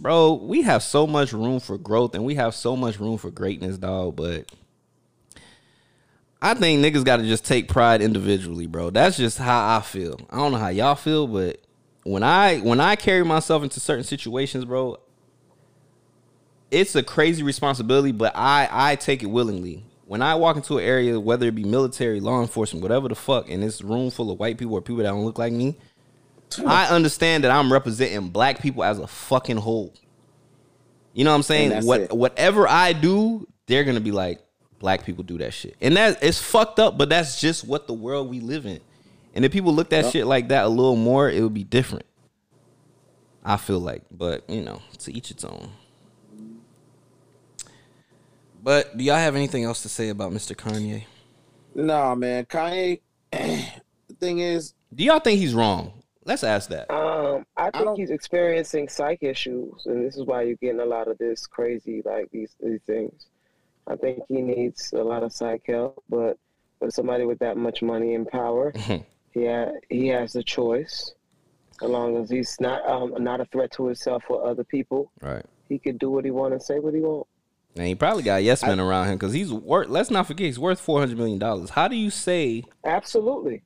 bro, 0.00 0.34
we 0.34 0.62
have 0.62 0.82
so 0.82 1.06
much 1.06 1.32
room 1.32 1.60
for 1.60 1.78
growth 1.78 2.14
and 2.14 2.24
we 2.24 2.34
have 2.34 2.54
so 2.54 2.76
much 2.76 2.98
room 2.98 3.18
for 3.18 3.30
greatness, 3.30 3.78
dog, 3.78 4.16
but 4.16 4.50
I 6.40 6.54
think 6.54 6.84
niggas 6.84 7.04
gotta 7.04 7.22
just 7.22 7.44
take 7.44 7.68
pride 7.68 8.02
individually, 8.02 8.66
bro. 8.66 8.90
That's 8.90 9.16
just 9.16 9.38
how 9.38 9.76
I 9.76 9.80
feel. 9.80 10.20
I 10.28 10.36
don't 10.36 10.52
know 10.52 10.58
how 10.58 10.68
y'all 10.68 10.96
feel, 10.96 11.26
but 11.26 11.60
when 12.02 12.22
I 12.22 12.58
when 12.58 12.80
I 12.80 12.96
carry 12.96 13.24
myself 13.24 13.62
into 13.62 13.78
certain 13.78 14.04
situations, 14.04 14.64
bro, 14.64 14.98
it's 16.70 16.96
a 16.96 17.02
crazy 17.02 17.42
responsibility, 17.42 18.12
but 18.12 18.32
I 18.34 18.68
I 18.70 18.96
take 18.96 19.22
it 19.22 19.26
willingly. 19.26 19.84
When 20.12 20.20
I 20.20 20.34
walk 20.34 20.56
into 20.56 20.76
an 20.76 20.84
area, 20.84 21.18
whether 21.18 21.46
it 21.46 21.54
be 21.54 21.64
military, 21.64 22.20
law 22.20 22.42
enforcement, 22.42 22.82
whatever 22.82 23.08
the 23.08 23.14
fuck, 23.14 23.48
and 23.48 23.64
it's 23.64 23.80
room 23.80 24.10
full 24.10 24.30
of 24.30 24.38
white 24.38 24.58
people 24.58 24.74
or 24.74 24.82
people 24.82 24.98
that 24.98 25.04
don't 25.04 25.24
look 25.24 25.38
like 25.38 25.54
me, 25.54 25.74
I 26.66 26.88
understand 26.88 27.44
that 27.44 27.50
I'm 27.50 27.72
representing 27.72 28.28
black 28.28 28.60
people 28.60 28.84
as 28.84 28.98
a 28.98 29.06
fucking 29.06 29.56
whole. 29.56 29.94
You 31.14 31.24
know 31.24 31.30
what 31.30 31.36
I'm 31.36 31.42
saying? 31.42 31.86
What 31.86 32.00
it. 32.02 32.12
whatever 32.12 32.68
I 32.68 32.92
do, 32.92 33.48
they're 33.66 33.84
gonna 33.84 34.00
be 34.00 34.10
like, 34.10 34.40
black 34.80 35.06
people 35.06 35.24
do 35.24 35.38
that 35.38 35.54
shit. 35.54 35.76
And 35.80 35.96
that 35.96 36.22
it's 36.22 36.38
fucked 36.38 36.78
up, 36.78 36.98
but 36.98 37.08
that's 37.08 37.40
just 37.40 37.66
what 37.66 37.86
the 37.86 37.94
world 37.94 38.28
we 38.28 38.40
live 38.40 38.66
in. 38.66 38.80
And 39.32 39.46
if 39.46 39.52
people 39.52 39.72
looked 39.72 39.94
at 39.94 40.04
Yep. 40.04 40.12
shit 40.12 40.26
like 40.26 40.48
that 40.48 40.66
a 40.66 40.68
little 40.68 40.94
more, 40.94 41.30
it 41.30 41.40
would 41.40 41.54
be 41.54 41.64
different. 41.64 42.04
I 43.42 43.56
feel 43.56 43.80
like, 43.80 44.02
but 44.10 44.44
you 44.50 44.60
know, 44.60 44.82
to 44.98 45.16
each 45.16 45.30
its 45.30 45.42
own. 45.42 45.70
But 48.62 48.96
do 48.96 49.04
y'all 49.04 49.16
have 49.16 49.34
anything 49.36 49.64
else 49.64 49.82
to 49.82 49.88
say 49.88 50.08
about 50.08 50.32
Mr. 50.32 50.54
Kanye? 50.54 51.04
Nah, 51.74 52.14
man. 52.14 52.44
Kanye. 52.46 53.00
the 53.32 53.64
thing 54.20 54.38
is, 54.38 54.74
Do 54.94 55.02
y'all 55.04 55.18
think 55.18 55.40
he's 55.40 55.54
wrong? 55.54 55.92
Let's 56.24 56.44
ask 56.44 56.68
that. 56.70 56.88
Um, 56.92 57.44
I 57.56 57.70
think 57.70 57.84
don't- 57.84 57.96
he's 57.98 58.10
experiencing 58.10 58.88
psych 58.88 59.22
issues, 59.24 59.86
and 59.86 60.04
this 60.06 60.16
is 60.16 60.24
why 60.24 60.42
you're 60.42 60.56
getting 60.56 60.80
a 60.80 60.84
lot 60.84 61.08
of 61.08 61.18
this 61.18 61.46
crazy, 61.46 62.02
like 62.04 62.30
these 62.30 62.54
these 62.62 62.80
things. 62.86 63.26
I 63.88 63.96
think 63.96 64.22
he 64.28 64.40
needs 64.40 64.92
a 64.92 65.02
lot 65.02 65.24
of 65.24 65.32
psych 65.32 65.62
help, 65.66 66.04
but 66.08 66.38
for 66.78 66.88
somebody 66.92 67.24
with 67.24 67.40
that 67.40 67.56
much 67.56 67.82
money 67.82 68.14
and 68.14 68.28
power, 68.28 68.72
he 69.32 69.66
he 69.90 70.06
has 70.08 70.36
a 70.36 70.42
choice. 70.44 71.12
As 71.82 71.88
long 71.90 72.16
as 72.22 72.30
he's 72.30 72.56
not 72.60 72.86
um, 72.88 73.14
not 73.18 73.40
a 73.40 73.44
threat 73.46 73.72
to 73.72 73.86
himself 73.86 74.22
or 74.28 74.46
other 74.46 74.62
people, 74.62 75.10
Right. 75.20 75.44
he 75.68 75.80
can 75.80 75.96
do 75.96 76.10
what 76.10 76.24
he 76.24 76.30
want 76.30 76.52
and 76.52 76.62
say 76.62 76.78
what 76.78 76.94
he 76.94 77.00
want. 77.00 77.26
And 77.76 77.86
he 77.86 77.94
probably 77.94 78.22
got 78.22 78.42
yes 78.42 78.62
men 78.62 78.78
around 78.80 79.08
him 79.08 79.14
because 79.14 79.32
he's 79.32 79.52
worth. 79.52 79.88
Let's 79.88 80.10
not 80.10 80.26
forget 80.26 80.46
he's 80.46 80.58
worth 80.58 80.78
four 80.78 81.00
hundred 81.00 81.16
million 81.16 81.38
dollars. 81.38 81.70
How 81.70 81.88
do 81.88 81.96
you 81.96 82.10
say? 82.10 82.64
Absolutely. 82.84 83.62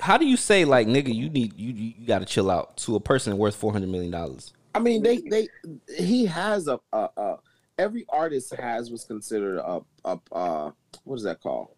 How 0.00 0.16
do 0.16 0.26
you 0.26 0.36
say 0.36 0.64
like 0.64 0.86
nigga? 0.86 1.14
You 1.14 1.28
need 1.28 1.58
you 1.58 1.72
you, 1.72 2.06
got 2.06 2.20
to 2.20 2.24
chill 2.24 2.50
out 2.50 2.76
to 2.78 2.96
a 2.96 3.00
person 3.00 3.36
worth 3.36 3.54
four 3.54 3.72
hundred 3.72 3.90
million 3.90 4.10
dollars. 4.10 4.52
I 4.74 4.78
mean, 4.78 5.02
they 5.02 5.18
they 5.18 5.48
he 5.96 6.24
has 6.26 6.66
a, 6.66 6.80
a, 6.92 7.08
a 7.16 7.36
every 7.78 8.06
artist 8.08 8.54
has 8.54 8.90
what's 8.90 9.04
considered 9.04 9.58
a 9.58 9.80
a 10.04 10.18
uh, 10.32 10.70
what 11.04 11.16
is 11.16 11.22
that 11.24 11.42
called? 11.42 11.68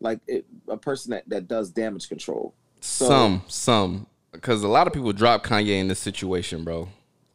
Like 0.00 0.20
it, 0.26 0.44
a 0.68 0.76
person 0.76 1.12
that 1.12 1.28
that 1.28 1.48
does 1.48 1.70
damage 1.70 2.08
control. 2.08 2.54
So- 2.80 3.08
some 3.08 3.42
some 3.48 4.06
because 4.32 4.62
a 4.62 4.68
lot 4.68 4.86
of 4.86 4.92
people 4.92 5.12
drop 5.12 5.44
Kanye 5.44 5.80
in 5.80 5.88
this 5.88 5.98
situation, 5.98 6.62
bro. 6.62 6.88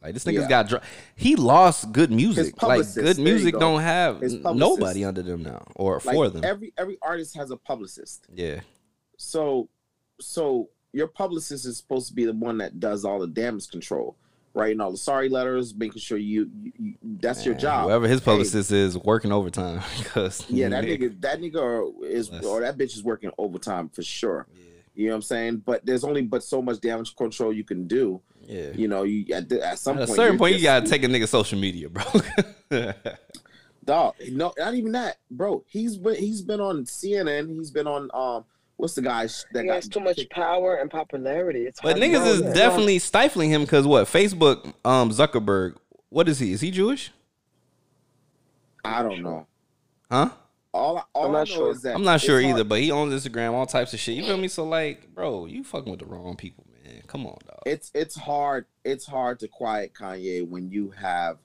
Like 0.06 0.14
this 0.14 0.24
nigga's 0.24 0.42
Yeah. 0.42 0.48
got 0.48 0.68
dro- 0.68 0.80
he 1.16 1.34
lost 1.36 1.92
G.O.O.D. 1.92 2.14
Music. 2.14 2.62
Like 2.62 2.84
G.O.O.D. 2.86 3.22
Music 3.22 3.52
go. 3.54 3.58
don't 3.60 3.80
have 3.82 4.20
His 4.20 4.34
n- 4.34 4.42
publicist. 4.42 4.78
nobody 4.80 5.04
under 5.04 5.22
them 5.22 5.42
now 5.42 5.66
or 5.74 6.00
Like 6.04 6.14
for 6.14 6.28
them. 6.30 6.44
every 6.44 6.72
every 6.78 6.96
artist 7.02 7.36
has 7.36 7.50
a 7.50 7.56
publicist. 7.56 8.26
yeah. 8.34 8.60
So 9.16 9.68
so 10.20 10.68
your 10.92 11.08
publicist 11.08 11.66
is 11.66 11.76
supposed 11.76 12.08
to 12.08 12.14
be 12.14 12.24
the 12.24 12.32
one 12.32 12.58
that 12.58 12.78
does 12.80 13.04
all 13.04 13.18
the 13.18 13.26
damage 13.26 13.68
control, 13.68 14.16
writing 14.54 14.80
all 14.80 14.90
the 14.92 14.96
sorry 14.96 15.28
letters, 15.28 15.74
making 15.74 16.00
sure 16.00 16.16
you, 16.18 16.50
you, 16.62 16.72
you 16.78 16.94
that's 17.02 17.44
your 17.44 17.54
job. 17.54 17.86
Whoever 17.86 18.06
his 18.08 18.20
Hey, 18.20 18.24
publicist 18.26 18.70
is 18.70 18.96
working 18.96 19.32
overtime 19.32 19.82
because 19.98 20.48
yeah, 20.48 20.68
that 20.70 20.84
nigga, 20.84 21.20
that 21.20 21.40
nigga 21.40 21.92
is 22.04 22.30
or 22.44 22.60
that 22.60 22.78
bitch 22.78 22.94
is 22.94 23.02
working 23.02 23.30
overtime 23.38 23.88
for 23.88 24.02
sure. 24.02 24.46
You 24.96 25.06
know 25.08 25.12
what 25.12 25.16
I'm 25.16 25.22
saying? 25.22 25.56
But 25.58 25.84
there's 25.86 26.02
only 26.04 26.22
but 26.22 26.42
so 26.42 26.60
much 26.62 26.80
damage 26.80 27.14
control 27.14 27.52
you 27.52 27.62
can 27.64 27.86
do. 27.86 28.20
Yeah. 28.46 28.70
You 28.74 28.88
know, 28.88 29.02
you 29.02 29.32
at, 29.34 29.48
the- 29.48 29.64
at 29.64 29.78
some 29.78 29.98
At 29.98 30.04
a 30.04 30.06
certain 30.06 30.24
you're 30.32 30.38
point, 30.38 30.56
you 30.56 30.62
gotta 30.62 30.86
take 30.88 31.04
a 31.04 31.06
nigga 31.06 31.28
social 31.28 31.58
media, 31.58 31.88
bro. 31.90 32.04
Dog, 33.84 34.14
no, 34.32 34.52
not 34.58 34.74
even 34.74 34.92
that, 34.92 35.18
bro. 35.30 35.64
He's 35.68 35.96
been 35.96 36.16
he's 36.16 36.42
been 36.42 36.60
on 36.60 36.84
CNN. 36.84 37.48
He's 37.54 37.70
been 37.70 37.86
on 37.86 38.10
um, 38.14 38.44
what's 38.78 38.94
the 38.94 39.02
guy 39.02 39.26
that 39.52 39.60
He 39.62 39.66
got 39.68 39.74
has 39.76 39.88
too 39.88 40.00
much 40.00 40.28
power 40.30 40.76
and 40.76 40.90
popularity. 40.90 41.66
It's 41.66 41.80
but 41.80 41.96
niggas 41.96 42.26
is 42.26 42.42
that. 42.42 42.54
definitely 42.54 42.98
stifling 42.98 43.50
him 43.50 43.62
because 43.62 43.86
what? 43.86 44.06
Facebook, 44.06 44.72
um, 44.84 45.10
Zuckerberg. 45.10 45.76
What 46.08 46.28
is 46.28 46.38
he? 46.40 46.52
Is 46.52 46.60
he 46.62 46.70
Jewish? 46.72 47.12
I 48.84 49.02
don't 49.02 49.22
know. 49.22 49.46
Huh? 50.10 50.30
All, 50.76 50.98
I- 50.98 51.02
all 51.14 51.24
I'm 51.24 51.30
I 51.30 51.32
know 51.32 51.38
not 51.40 51.48
sure. 51.48 51.70
is 51.72 51.82
that 51.82 51.94
I'm 51.94 52.04
not 52.04 52.20
sure 52.20 52.40
hard- 52.40 52.54
either, 52.54 52.64
but 52.64 52.80
he 52.80 52.90
owns 52.90 53.12
Instagram, 53.12 53.52
all 53.52 53.66
types 53.66 53.92
of 53.94 54.00
shit. 54.00 54.14
You 54.16 54.24
feel 54.24 54.36
me? 54.36 54.48
So 54.48 54.64
like, 54.64 55.14
bro, 55.14 55.46
you 55.46 55.64
fucking 55.64 55.90
with 55.90 56.00
the 56.00 56.06
wrong 56.06 56.36
people, 56.36 56.64
man. 56.84 57.02
Come 57.06 57.26
on, 57.26 57.38
dog. 57.46 57.58
It's 57.66 57.90
it's 57.94 58.16
hard. 58.16 58.66
It's 58.84 59.06
hard 59.06 59.40
to 59.40 59.48
quiet 59.48 59.92
Kanye 59.94 60.48
when 60.48 60.70
you 60.70 60.90
have 60.90 61.38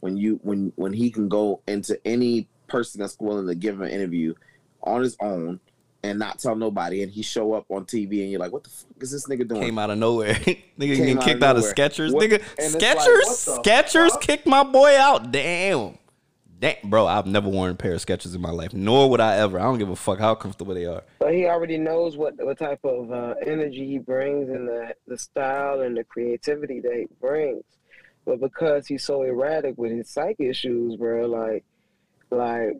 when 0.00 0.16
you 0.16 0.38
when 0.42 0.72
when 0.76 0.92
he 0.92 1.10
can 1.10 1.28
go 1.28 1.60
into 1.66 1.98
any 2.06 2.48
person 2.68 3.00
that's 3.00 3.16
willing 3.20 3.46
to 3.46 3.54
give 3.54 3.74
him 3.76 3.82
an 3.82 3.90
interview 3.90 4.34
on 4.82 5.02
his 5.02 5.16
own 5.20 5.60
and 6.04 6.18
not 6.20 6.38
tell 6.38 6.54
nobody, 6.54 7.02
and 7.02 7.10
he 7.10 7.20
show 7.22 7.52
up 7.54 7.64
on 7.68 7.84
TV, 7.84 8.22
and 8.22 8.30
you're 8.30 8.38
like, 8.38 8.52
what 8.52 8.62
the 8.62 8.70
fuck 8.70 9.02
is 9.02 9.10
this 9.10 9.26
nigga 9.26 9.48
doing? 9.48 9.60
Came 9.62 9.78
out 9.78 9.90
of 9.90 9.98
nowhere. 9.98 10.34
nigga 10.34 10.62
getting 10.78 11.16
out 11.18 11.24
kicked 11.24 11.42
of 11.42 11.42
out 11.42 11.56
of. 11.56 11.64
Skechers. 11.64 12.12
What- 12.12 12.22
Nigga, 12.30 12.42
it's 12.58 12.74
like, 12.74 12.82
Skechers, 12.82 13.62
Skechers 13.64 14.10
fuck? 14.10 14.20
kicked 14.20 14.46
my 14.46 14.62
boy 14.62 14.96
out. 14.96 15.32
Damn. 15.32 15.98
Damn, 16.58 16.76
bro, 16.84 17.06
I've 17.06 17.26
never 17.26 17.48
worn 17.48 17.70
a 17.72 17.74
pair 17.74 17.92
of 17.92 18.00
Skechers 18.04 18.34
in 18.34 18.40
my 18.40 18.50
life, 18.50 18.72
nor 18.72 19.10
would 19.10 19.20
I 19.20 19.36
ever. 19.36 19.58
I 19.58 19.64
don't 19.64 19.78
give 19.78 19.90
a 19.90 19.96
fuck 19.96 20.18
how 20.18 20.34
comfortable 20.34 20.74
they 20.74 20.86
are. 20.86 21.02
But 21.18 21.34
he 21.34 21.46
already 21.46 21.76
knows 21.76 22.16
what 22.16 22.34
what 22.42 22.58
type 22.58 22.80
of 22.84 23.12
uh, 23.12 23.34
energy 23.44 23.86
he 23.86 23.98
brings 23.98 24.48
and 24.48 24.66
the 24.66 24.94
the 25.06 25.18
style 25.18 25.80
and 25.82 25.96
the 25.96 26.04
creativity 26.04 26.80
that 26.80 26.94
he 26.94 27.06
brings. 27.20 27.62
But 28.24 28.40
because 28.40 28.86
he's 28.86 29.04
so 29.04 29.22
erratic 29.22 29.76
with 29.76 29.92
his 29.92 30.08
psych 30.10 30.36
issues, 30.40 30.96
bro, 30.96 31.26
like 31.26 31.64
like 32.30 32.78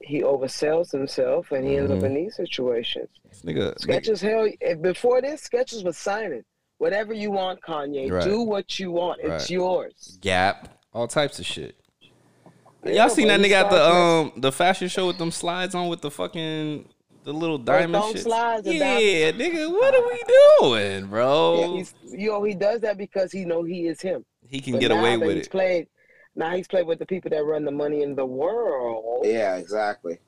he 0.00 0.22
oversells 0.22 0.90
himself 0.90 1.52
and 1.52 1.64
he 1.66 1.76
ends 1.76 1.90
Mm-hmm. 1.90 1.98
up 1.98 2.04
in 2.06 2.14
these 2.14 2.34
situations. 2.34 3.08
Nigga, 3.44 3.76
nigga 3.76 3.86
Skechers, 3.86 4.20
hell, 4.20 4.48
if 4.60 4.80
before 4.82 5.20
this, 5.20 5.48
Skechers 5.48 5.84
was 5.84 5.96
signing. 5.98 6.42
Whatever 6.78 7.12
you 7.14 7.30
want, 7.30 7.60
Kanye. 7.62 8.10
Right. 8.10 8.24
Do 8.24 8.40
what 8.40 8.80
you 8.80 8.90
want. 8.90 9.20
It's 9.22 9.48
yours. 9.50 10.18
Gap, 10.20 10.68
all 10.92 11.06
types 11.06 11.38
of 11.38 11.46
shit. 11.46 11.76
Yeah, 12.84 12.92
Y'all 12.92 13.08
seen 13.10 13.28
that 13.28 13.40
nigga 13.40 13.52
at 13.52 13.70
the 13.70 13.82
um 13.84 14.32
the 14.36 14.50
fashion 14.52 14.88
show 14.88 15.06
with 15.06 15.18
them 15.18 15.30
slides 15.30 15.74
on 15.74 15.88
with 15.88 16.00
the 16.00 16.10
fucking 16.10 16.88
the 17.24 17.32
little 17.32 17.58
diamond 17.58 18.04
shit? 18.12 18.22
slides 18.22 18.66
and 18.66 18.76
Yeah, 18.76 19.30
nigga, 19.32 19.70
what 19.70 19.94
are 19.94 20.08
we 20.08 20.22
doing, 20.60 21.06
bro? 21.06 21.60
Yeah, 21.60 21.66
he's, 21.78 21.94
you 22.10 22.30
know, 22.30 22.42
he 22.42 22.54
does 22.54 22.80
that 22.80 22.98
because 22.98 23.30
he 23.30 23.44
know 23.44 23.62
he 23.62 23.86
is 23.86 24.00
him. 24.00 24.24
he 24.48 24.60
can 24.60 24.72
But 24.72 24.80
get 24.80 24.90
away 24.90 25.16
with 25.16 25.36
he's 25.36 25.46
it. 25.46 25.50
Played, 25.52 25.86
now 26.34 26.50
he's 26.56 26.66
played 26.66 26.86
with 26.86 26.98
the 26.98 27.06
people 27.06 27.30
that 27.30 27.44
run 27.44 27.64
the 27.64 27.70
money 27.70 28.02
in 28.02 28.16
the 28.16 28.26
world. 28.26 29.24
Yeah, 29.24 29.56
exactly. 29.56 30.18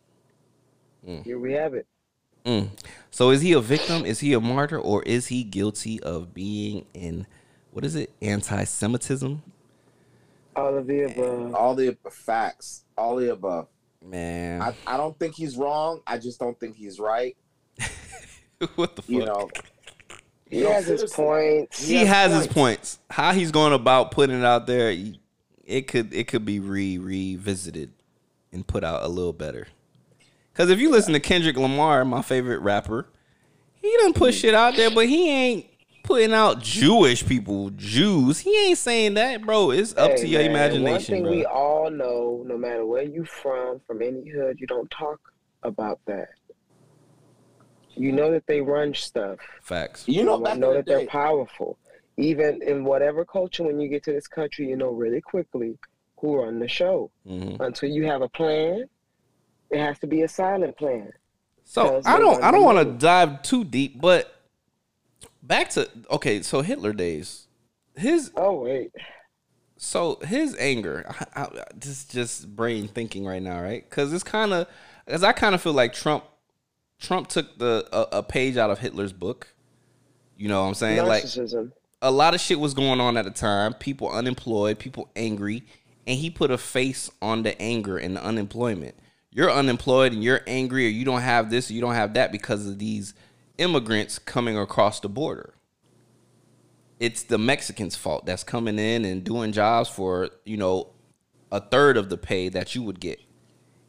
Here 1.24 1.38
we 1.38 1.52
have 1.52 1.74
it. 1.74 1.86
Mm. 2.46 2.68
So 3.10 3.30
is 3.30 3.40
he 3.42 3.52
a 3.52 3.60
victim? 3.60 4.04
Is 4.06 4.20
he 4.20 4.32
a 4.32 4.40
martyr, 4.40 4.78
or 4.78 5.02
is 5.02 5.26
he 5.26 5.42
guilty 5.44 6.00
of 6.00 6.32
being 6.32 6.86
in 6.94 7.26
what 7.72 7.84
is 7.84 7.96
it? 7.96 8.12
Anti-Semitism? 8.22 9.42
All 10.56 10.76
of 10.76 10.86
the 10.86 11.02
above. 11.02 11.54
All 11.54 11.74
the 11.74 11.96
facts, 12.10 12.84
all 12.96 13.16
the 13.16 13.32
above. 13.32 13.68
Man, 14.02 14.60
I, 14.60 14.74
I 14.86 14.96
don't 14.96 15.18
think 15.18 15.34
he's 15.34 15.56
wrong. 15.56 16.00
I 16.06 16.18
just 16.18 16.38
don't 16.38 16.58
think 16.60 16.76
he's 16.76 17.00
right. 17.00 17.36
what 18.74 18.96
the 18.96 19.02
fuck? 19.02 19.08
You 19.08 19.24
know, 19.24 19.48
He 20.48 20.60
No, 20.60 20.72
has 20.72 20.86
his 20.86 21.10
points. 21.12 21.86
he 21.86 21.96
has 22.04 22.32
his 22.32 22.46
points. 22.46 22.98
How 23.08 23.32
he's 23.32 23.50
going 23.50 23.72
about 23.72 24.10
putting 24.10 24.38
it 24.38 24.44
out 24.44 24.66
there, 24.66 24.94
it 25.64 25.86
could 25.86 26.12
it 26.12 26.28
could 26.28 26.44
be 26.44 26.60
re 26.60 26.98
revisited 26.98 27.92
and 28.52 28.66
put 28.66 28.84
out 28.84 29.02
a 29.02 29.08
little 29.08 29.32
better. 29.32 29.68
Because 30.52 30.70
if 30.70 30.78
you 30.78 30.90
listen 30.90 31.14
to 31.14 31.20
Kendrick 31.20 31.56
Lamar, 31.56 32.04
my 32.04 32.22
favorite 32.22 32.60
rapper, 32.60 33.08
he 33.80 33.94
done 34.00 34.12
put 34.12 34.32
mm-hmm. 34.32 34.40
shit 34.40 34.54
out 34.54 34.76
there, 34.76 34.90
but 34.90 35.08
he 35.08 35.30
ain't 35.30 35.66
putting 36.04 36.32
out 36.32 36.60
Jewish 36.60 37.26
people, 37.26 37.70
Jews. 37.70 38.38
He 38.38 38.66
ain't 38.68 38.78
saying 38.78 39.14
that, 39.14 39.42
bro. 39.44 39.70
It's 39.72 39.96
up 39.96 40.12
Hey, 40.12 40.16
to 40.18 40.28
your 40.28 40.42
man, 40.42 40.50
imagination, 40.50 40.92
One 40.92 41.00
thing 41.00 41.22
bro. 41.22 41.30
we 41.32 41.44
all 41.46 41.90
know, 41.90 42.44
no 42.46 42.56
matter 42.56 42.86
where 42.86 43.02
you 43.02 43.24
from, 43.24 43.80
from 43.86 44.02
any 44.02 44.28
hood, 44.28 44.60
you 44.60 44.66
don't 44.68 44.88
talk 44.90 45.18
about 45.64 45.98
that. 46.06 46.28
You 47.96 48.12
know 48.12 48.30
that 48.32 48.46
they 48.46 48.60
run 48.60 48.94
stuff. 48.94 49.38
Facts. 49.62 50.06
you 50.06 50.24
know, 50.24 50.36
You 50.36 50.42
know 50.44 50.52
in 50.52 50.60
the 50.60 50.72
that 50.74 50.86
they're 50.86 51.06
powerful. 51.06 51.78
Even 52.16 52.62
in 52.62 52.84
whatever 52.84 53.24
culture, 53.24 53.64
when 53.64 53.80
you 53.80 53.88
get 53.88 54.04
to 54.04 54.12
this 54.12 54.28
country, 54.28 54.68
you 54.68 54.76
know 54.76 54.90
really 54.90 55.20
quickly 55.20 55.76
who 56.20 56.36
run 56.36 56.58
the 56.60 56.68
show. 56.68 57.10
hmm 57.26 57.56
Until 57.60 57.88
you 57.88 58.04
have 58.06 58.22
a 58.22 58.28
plan, 58.28 58.84
it 59.70 59.78
has 59.78 59.98
to 60.00 60.06
be 60.06 60.22
a 60.22 60.28
silent 60.28 60.76
plan. 60.76 61.10
So 61.64 62.02
I 62.04 62.18
don't 62.18 62.42
I 62.42 62.50
don't 62.50 62.62
want 62.62 62.78
to 62.78 62.84
dive 62.84 63.42
too 63.42 63.64
deep, 63.64 64.00
but 64.00 64.33
back 65.46 65.70
to 65.70 65.88
okay. 66.10 66.42
So 66.42 66.62
Hitler 66.62 66.92
days, 66.92 67.46
his 67.94 68.30
Oh 68.36 68.62
wait, 68.62 68.90
so 69.76 70.18
his 70.24 70.56
anger. 70.58 71.04
I, 71.36 71.42
I, 71.42 71.64
this 71.74 72.04
just 72.04 72.54
brain 72.54 72.88
thinking 72.88 73.24
right 73.24 73.42
now, 73.42 73.60
right? 73.60 73.88
Because 73.88 74.12
it's 74.12 74.24
kind 74.24 74.52
of 74.52 74.66
because 75.06 75.22
I 75.22 75.32
kind 75.32 75.54
of 75.54 75.60
feel 75.60 75.72
like 75.72 75.92
Trump 75.92 76.24
Trump 76.98 77.28
took 77.28 77.58
the 77.58 77.86
a, 77.92 78.18
a 78.18 78.22
page 78.22 78.56
out 78.56 78.70
of 78.70 78.78
Hitler's 78.78 79.12
book. 79.12 79.48
You 80.36 80.48
know 80.48 80.62
what 80.62 80.68
I'm 80.68 80.74
saying? 80.74 81.06
Like 81.06 81.24
a 82.02 82.10
lot 82.10 82.34
of 82.34 82.40
shit 82.40 82.58
was 82.58 82.74
going 82.74 83.00
on 83.00 83.16
at 83.16 83.24
the 83.24 83.30
time. 83.30 83.74
People 83.74 84.10
unemployed, 84.10 84.78
people 84.78 85.10
angry, 85.16 85.64
and 86.06 86.18
he 86.18 86.30
put 86.30 86.50
a 86.50 86.58
face 86.58 87.10
on 87.22 87.42
the 87.42 87.60
anger 87.60 87.96
and 87.96 88.16
the 88.16 88.24
unemployment. 88.24 88.94
You're 89.30 89.50
unemployed 89.50 90.12
and 90.12 90.22
you're 90.22 90.42
angry, 90.46 90.86
or 90.86 90.90
you 90.90 91.04
don't 91.04 91.22
have 91.22 91.50
this, 91.50 91.70
or 91.70 91.74
you 91.74 91.80
don't 91.80 91.94
have 91.94 92.14
that 92.14 92.30
because 92.30 92.66
of 92.66 92.78
these 92.78 93.14
immigrants 93.58 94.18
coming 94.18 94.58
across 94.58 95.00
the 95.00 95.08
border. 95.08 95.54
It's 97.00 97.22
the 97.22 97.38
Mexicans' 97.38 97.96
fault 97.96 98.26
that's 98.26 98.44
coming 98.44 98.78
in 98.78 99.04
and 99.04 99.24
doing 99.24 99.52
jobs 99.52 99.88
for 99.88 100.30
you 100.44 100.56
know 100.56 100.90
a 101.50 101.60
third 101.60 101.96
of 101.96 102.08
the 102.08 102.16
pay 102.16 102.48
that 102.48 102.74
you 102.74 102.82
would 102.82 103.00
get. 103.00 103.20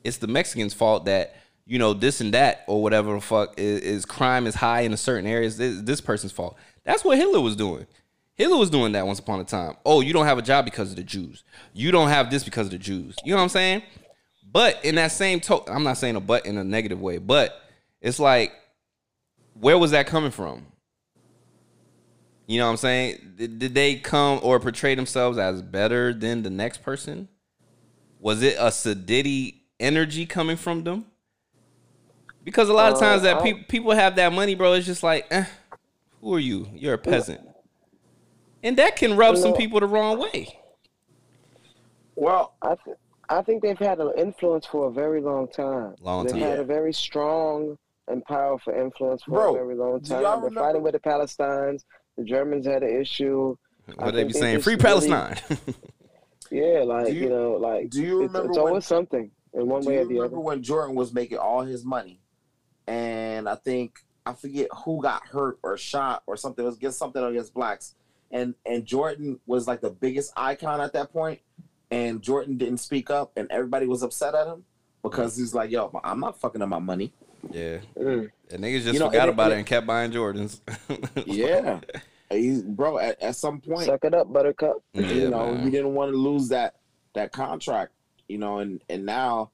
It's 0.03 0.17
the 0.17 0.27
Mexicans' 0.27 0.73
fault 0.73 1.05
that 1.05 1.35
you 1.65 1.79
know 1.79 1.93
this 1.93 2.21
and 2.21 2.33
that 2.33 2.63
or 2.67 2.81
whatever 2.81 3.13
the 3.13 3.21
fuck 3.21 3.57
is, 3.57 3.81
is 3.81 4.05
crime 4.05 4.47
is 4.47 4.55
high 4.55 4.81
in 4.81 4.93
a 4.93 4.97
certain 4.97 5.27
areas. 5.27 5.57
This, 5.57 5.81
this 5.81 6.01
person's 6.01 6.31
fault. 6.31 6.57
That's 6.83 7.03
what 7.03 7.17
Hitler 7.17 7.41
was 7.41 7.55
doing. 7.55 7.87
Hitler 8.35 8.57
was 8.57 8.69
doing 8.69 8.91
that 8.91 9.07
once 9.07 9.19
upon 9.19 9.39
a 9.39 9.45
time. 9.45 9.75
Oh, 9.85 10.01
you 10.01 10.13
don't 10.13 10.25
have 10.25 10.37
a 10.37 10.41
job 10.41 10.65
because 10.65 10.91
of 10.91 10.97
the 10.97 11.03
Jews. 11.03 11.43
You 11.73 11.91
don't 11.91 12.09
have 12.09 12.29
this 12.29 12.43
because 12.43 12.67
of 12.67 12.71
the 12.71 12.77
Jews. 12.77 13.15
You 13.23 13.31
know 13.31 13.37
what 13.37 13.43
I'm 13.43 13.49
saying? 13.49 13.83
But 14.51 14.83
in 14.83 14.95
that 14.95 15.11
same 15.11 15.39
token, 15.39 15.73
I'm 15.73 15.83
not 15.83 15.97
saying 15.97 16.15
a 16.15 16.19
but 16.19 16.45
in 16.45 16.57
a 16.57 16.63
negative 16.63 17.01
way, 17.01 17.17
but 17.17 17.61
it's 18.01 18.19
like, 18.19 18.53
where 19.59 19.77
was 19.77 19.91
that 19.91 20.07
coming 20.07 20.31
from? 20.31 20.65
You 22.47 22.59
know 22.59 22.65
what 22.65 22.71
I'm 22.71 22.77
saying? 22.77 23.33
Did, 23.37 23.59
did 23.59 23.73
they 23.75 23.95
come 23.95 24.39
or 24.43 24.59
portray 24.59 24.93
themselves 24.95 25.37
as 25.37 25.61
better 25.61 26.13
than 26.13 26.43
the 26.43 26.49
next 26.49 26.83
person? 26.83 27.27
Was 28.19 28.43
it 28.43 28.55
a 28.59 28.67
sedity 28.67 29.55
energy 29.79 30.25
coming 30.25 30.57
from 30.57 30.83
them? 30.83 31.05
Because 32.43 32.69
a 32.69 32.73
lot 32.73 32.91
of 32.91 32.97
Uh, 32.97 33.01
times 33.01 33.23
that 33.23 33.41
pe- 33.41 33.63
people 33.63 33.91
have 33.93 34.15
that 34.17 34.31
money, 34.31 34.53
bro, 34.53 34.73
it's 34.73 34.85
just 34.85 35.01
like, 35.01 35.25
eh, 35.31 35.45
who 36.21 36.35
are 36.35 36.39
you? 36.39 36.67
You're 36.73 36.93
a 36.93 36.97
peasant. 36.99 37.41
And 38.61 38.77
that 38.77 38.95
can 38.95 39.15
rub 39.15 39.37
some 39.37 39.53
people 39.53 39.79
the 39.79 39.87
wrong 39.87 40.19
way. 40.19 40.59
well, 42.15 42.53
I 42.61 42.75
th- 42.75 42.97
I 43.27 43.41
think 43.41 43.63
they've 43.63 43.77
had 43.77 43.99
an 43.99 44.11
influence 44.17 44.65
for 44.67 44.87
a 44.87 44.91
very 44.91 45.19
long 45.21 45.47
time. 45.47 45.95
Long 45.99 46.25
they've 46.25 46.33
time. 46.33 46.41
had 46.41 46.59
a 46.59 46.63
very 46.63 46.93
strong 46.93 47.77
and 48.07 48.23
powerful 48.25 48.73
influence 48.73 49.23
for 49.23 49.31
Bro, 49.31 49.55
a 49.55 49.57
very 49.59 49.75
long 49.75 50.01
time. 50.01 50.21
They're 50.23 50.31
remember- 50.35 50.59
fighting 50.59 50.83
with 50.83 50.93
the 50.93 50.99
Palestinians. 50.99 51.83
The 52.17 52.23
Germans 52.23 52.65
had 52.65 52.83
an 52.83 53.01
issue. 53.01 53.55
What 53.95 54.13
they 54.13 54.23
be 54.23 54.33
saying? 54.33 54.55
just 54.57 54.63
Free 54.63 54.73
really- 54.75 55.09
Palestine. 55.09 55.37
Yeah, 56.51 56.83
like 56.85 57.07
you, 57.11 57.21
you- 57.21 57.29
know, 57.29 57.53
like 57.53 57.89
do 57.89 58.01
you 58.03 58.21
it's, 58.23 58.31
remember 58.31 58.49
it's 58.49 58.57
when- 58.59 58.67
always 58.67 58.85
something 58.85 59.31
in 59.53 59.67
one 59.67 59.83
way 59.83 59.95
you 59.95 59.99
or 60.01 60.05
the 60.05 60.13
remember 60.15 60.39
when 60.39 60.61
Jordan 60.61 60.95
was 60.95 61.11
making 61.13 61.39
all 61.39 61.61
his 61.61 61.83
money, 61.83 62.21
and 62.87 63.49
I 63.49 63.55
think 63.55 63.99
I 64.25 64.33
forget 64.33 64.67
who 64.83 65.01
got 65.01 65.25
hurt 65.25 65.57
or 65.63 65.75
shot 65.77 66.23
or 66.27 66.37
something. 66.37 66.63
It 66.63 66.67
was 66.67 66.77
against 66.77 66.99
something 66.99 67.23
against 67.23 67.53
blacks, 67.53 67.95
and 68.31 68.53
and 68.65 68.85
Jordan 68.85 69.39
was 69.47 69.67
like 69.67 69.81
the 69.81 69.89
biggest 69.89 70.33
icon 70.37 70.81
at 70.81 70.93
that 70.93 71.11
point, 71.11 71.39
and 71.89 72.21
Jordan 72.21 72.57
didn't 72.57 72.77
speak 72.77 73.09
up, 73.09 73.31
and 73.35 73.47
everybody 73.51 73.87
was 73.87 74.03
upset 74.03 74.35
at 74.35 74.45
him 74.45 74.65
because 75.01 75.35
he's 75.35 75.55
like, 75.55 75.71
"Yo, 75.71 75.99
I'm 76.03 76.19
not 76.19 76.39
fucking 76.39 76.61
up 76.61 76.69
my 76.69 76.79
money." 76.79 77.11
Yeah. 77.51 77.77
Mm. 77.97 78.29
And 78.51 78.63
niggas 78.63 78.81
just 78.81 78.93
You 78.93 78.99
know, 78.99 79.07
forgot 79.07 79.21
and 79.23 79.29
it- 79.29 79.33
about 79.33 79.43
and 79.45 79.53
it 79.53 79.57
and 79.59 79.65
kept 79.67 79.87
buying 79.87 80.11
Jordans. 80.11 80.61
Yeah. 81.25 81.79
He's, 82.31 82.63
bro, 82.63 82.97
at, 82.97 83.21
at 83.21 83.35
some 83.35 83.61
point, 83.61 83.85
Suck 83.85 84.03
it 84.03 84.13
up, 84.15 84.31
Buttercup. 84.33 84.77
you 84.93 85.03
Yeah, 85.05 85.29
know, 85.29 85.51
man. 85.53 85.63
he 85.63 85.69
didn't 85.69 85.93
want 85.93 86.11
to 86.11 86.17
lose 86.17 86.49
that 86.49 86.75
that 87.13 87.31
contract, 87.31 87.93
you 88.27 88.37
know, 88.37 88.59
and 88.59 88.81
and 88.89 89.05
now 89.05 89.51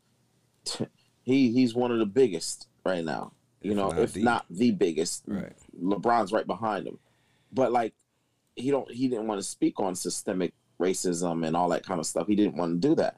he 1.23 1.51
he's 1.51 1.75
one 1.75 1.91
of 1.91 1.99
the 1.99 2.05
biggest 2.05 2.67
right 2.85 3.03
now. 3.03 3.33
You 3.61 3.71
If 3.71 3.77
know, 3.77 3.89
not 3.89 3.99
if 3.99 4.13
the- 4.13 4.23
not 4.23 4.45
the 4.49 4.71
biggest. 4.71 5.23
Right. 5.27 5.53
LeBron's 5.81 6.31
right 6.31 6.47
behind 6.47 6.87
him. 6.87 6.97
But 7.51 7.71
like 7.71 7.93
he 8.55 8.71
don't 8.71 8.89
he 8.91 9.07
didn't 9.07 9.27
want 9.27 9.39
to 9.39 9.47
speak 9.47 9.79
on 9.79 9.95
systemic 9.95 10.53
racism 10.79 11.45
and 11.45 11.55
all 11.55 11.69
that 11.69 11.85
kind 11.85 11.99
of 11.99 12.05
stuff. 12.05 12.27
He 12.27 12.35
didn't 12.35 12.55
want 12.55 12.81
to 12.81 12.87
do 12.87 12.95
that. 12.95 13.17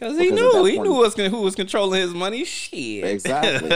Cause 0.00 0.16
he 0.18 0.30
Because 0.30 0.54
knew 0.54 0.64
he 0.64 0.76
point- 0.76 0.88
knew 0.88 0.94
what's 0.94 1.14
gonna, 1.14 1.28
who 1.28 1.42
was 1.42 1.54
controlling 1.54 2.00
his 2.00 2.14
money. 2.14 2.44
Shit. 2.44 3.04
Exactly. 3.04 3.70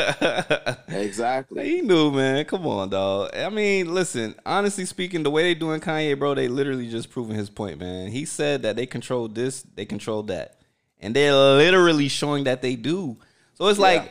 Exactly. 0.88 1.68
he 1.68 1.80
knew, 1.82 2.10
man. 2.10 2.44
Come 2.46 2.66
on, 2.66 2.88
dog. 2.88 3.30
I 3.36 3.50
mean, 3.50 3.92
listen. 3.92 4.34
Honestly 4.46 4.86
speaking, 4.86 5.22
the 5.22 5.30
way 5.30 5.42
they 5.42 5.54
doing 5.54 5.80
Kanye, 5.80 6.18
bro, 6.18 6.34
they 6.34 6.48
literally 6.48 6.88
just 6.88 7.10
proving 7.10 7.36
his 7.36 7.50
point, 7.50 7.78
man. 7.78 8.08
He 8.10 8.24
said 8.24 8.62
that 8.62 8.74
they 8.76 8.86
control 8.86 9.28
this, 9.28 9.62
they 9.74 9.84
control 9.84 10.22
that, 10.24 10.60
and 10.98 11.14
they're 11.14 11.34
literally 11.34 12.08
showing 12.08 12.44
that 12.44 12.62
they 12.62 12.74
do. 12.76 13.18
So 13.54 13.66
it's 13.68 13.78
like, 13.78 14.10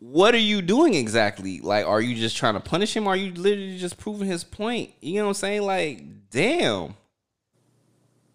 what 0.00 0.34
are 0.34 0.38
you 0.38 0.60
doing 0.60 0.92
exactly? 0.94 1.60
Like, 1.60 1.86
are 1.86 2.00
you 2.00 2.14
just 2.14 2.36
trying 2.36 2.54
to 2.54 2.60
punish 2.60 2.94
him? 2.94 3.06
Or 3.06 3.14
are 3.14 3.16
you 3.16 3.32
literally 3.32 3.78
just 3.78 3.96
proving 3.96 4.28
his 4.28 4.44
point? 4.44 4.90
You 5.00 5.14
know 5.20 5.24
what 5.24 5.28
I'm 5.30 5.34
saying? 5.34 5.62
Like, 5.62 6.02
damn. 6.30 6.94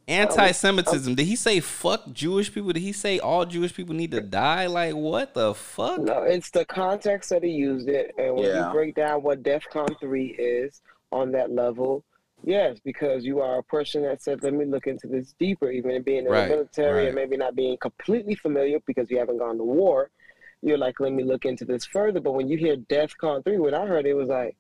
Anti-Semitism. 0.08 1.16
Did 1.16 1.26
he 1.26 1.36
say 1.36 1.60
fuck 1.60 2.12
Jewish 2.12 2.54
people? 2.54 2.74
Did 2.74 2.82
he 2.82 2.92
say 2.92 3.20
all 3.20 3.46
Jewish 3.46 3.74
people 3.74 3.96
need 3.96 4.12
to 4.12 4.22
die? 4.22 4.68
Like, 4.68 4.96
what 4.96 5.34
the 5.34 5.54
fuck? 5.54 6.02
No, 6.02 6.24
it's 6.24 6.50
the 6.50 6.66
context 6.66 7.30
that 7.30 7.44
he 7.44 7.52
used 7.52 7.88
it, 7.88 8.14
and 8.18 8.36
when 8.36 8.46
Yeah. 8.46 8.68
you 8.68 8.74
break 8.74 8.96
down 8.96 9.24
what 9.24 9.44
DEFCON 9.44 10.00
three 10.00 10.36
is 10.38 10.82
on 11.12 11.32
that 11.32 11.52
level, 11.52 12.04
yes, 12.44 12.80
because 12.84 13.24
you 13.24 13.40
are 13.40 13.60
a 13.60 13.64
person 13.64 14.02
that 14.04 14.22
said, 14.22 14.44
"Let 14.44 14.54
me 14.54 14.66
look 14.66 14.88
into 14.88 15.08
this 15.08 15.34
deeper," 15.40 15.72
even 15.72 16.02
being 16.02 16.26
in 16.26 16.32
Right, 16.32 16.50
the 16.50 16.56
military 16.56 16.98
right. 16.98 17.06
and 17.08 17.16
maybe 17.16 17.38
not 17.38 17.56
being 17.56 17.78
completely 17.78 18.36
familiar 18.36 18.80
because 18.86 19.10
you 19.10 19.18
haven't 19.20 19.38
gone 19.38 19.58
to 19.58 19.64
war. 19.64 20.10
You're 20.62 20.78
like, 20.78 21.00
"Let 21.00 21.14
me 21.14 21.24
look 21.24 21.46
into 21.46 21.66
this 21.66 21.86
further." 21.86 22.20
But 22.20 22.34
when 22.34 22.48
you 22.50 22.58
hear 22.58 22.76
DEFCON 22.76 23.44
three, 23.44 23.58
when 23.58 23.74
I 23.74 23.86
heard 23.86 24.06
it, 24.06 24.10
it 24.10 24.14
was 24.16 24.30
like, 24.30 24.56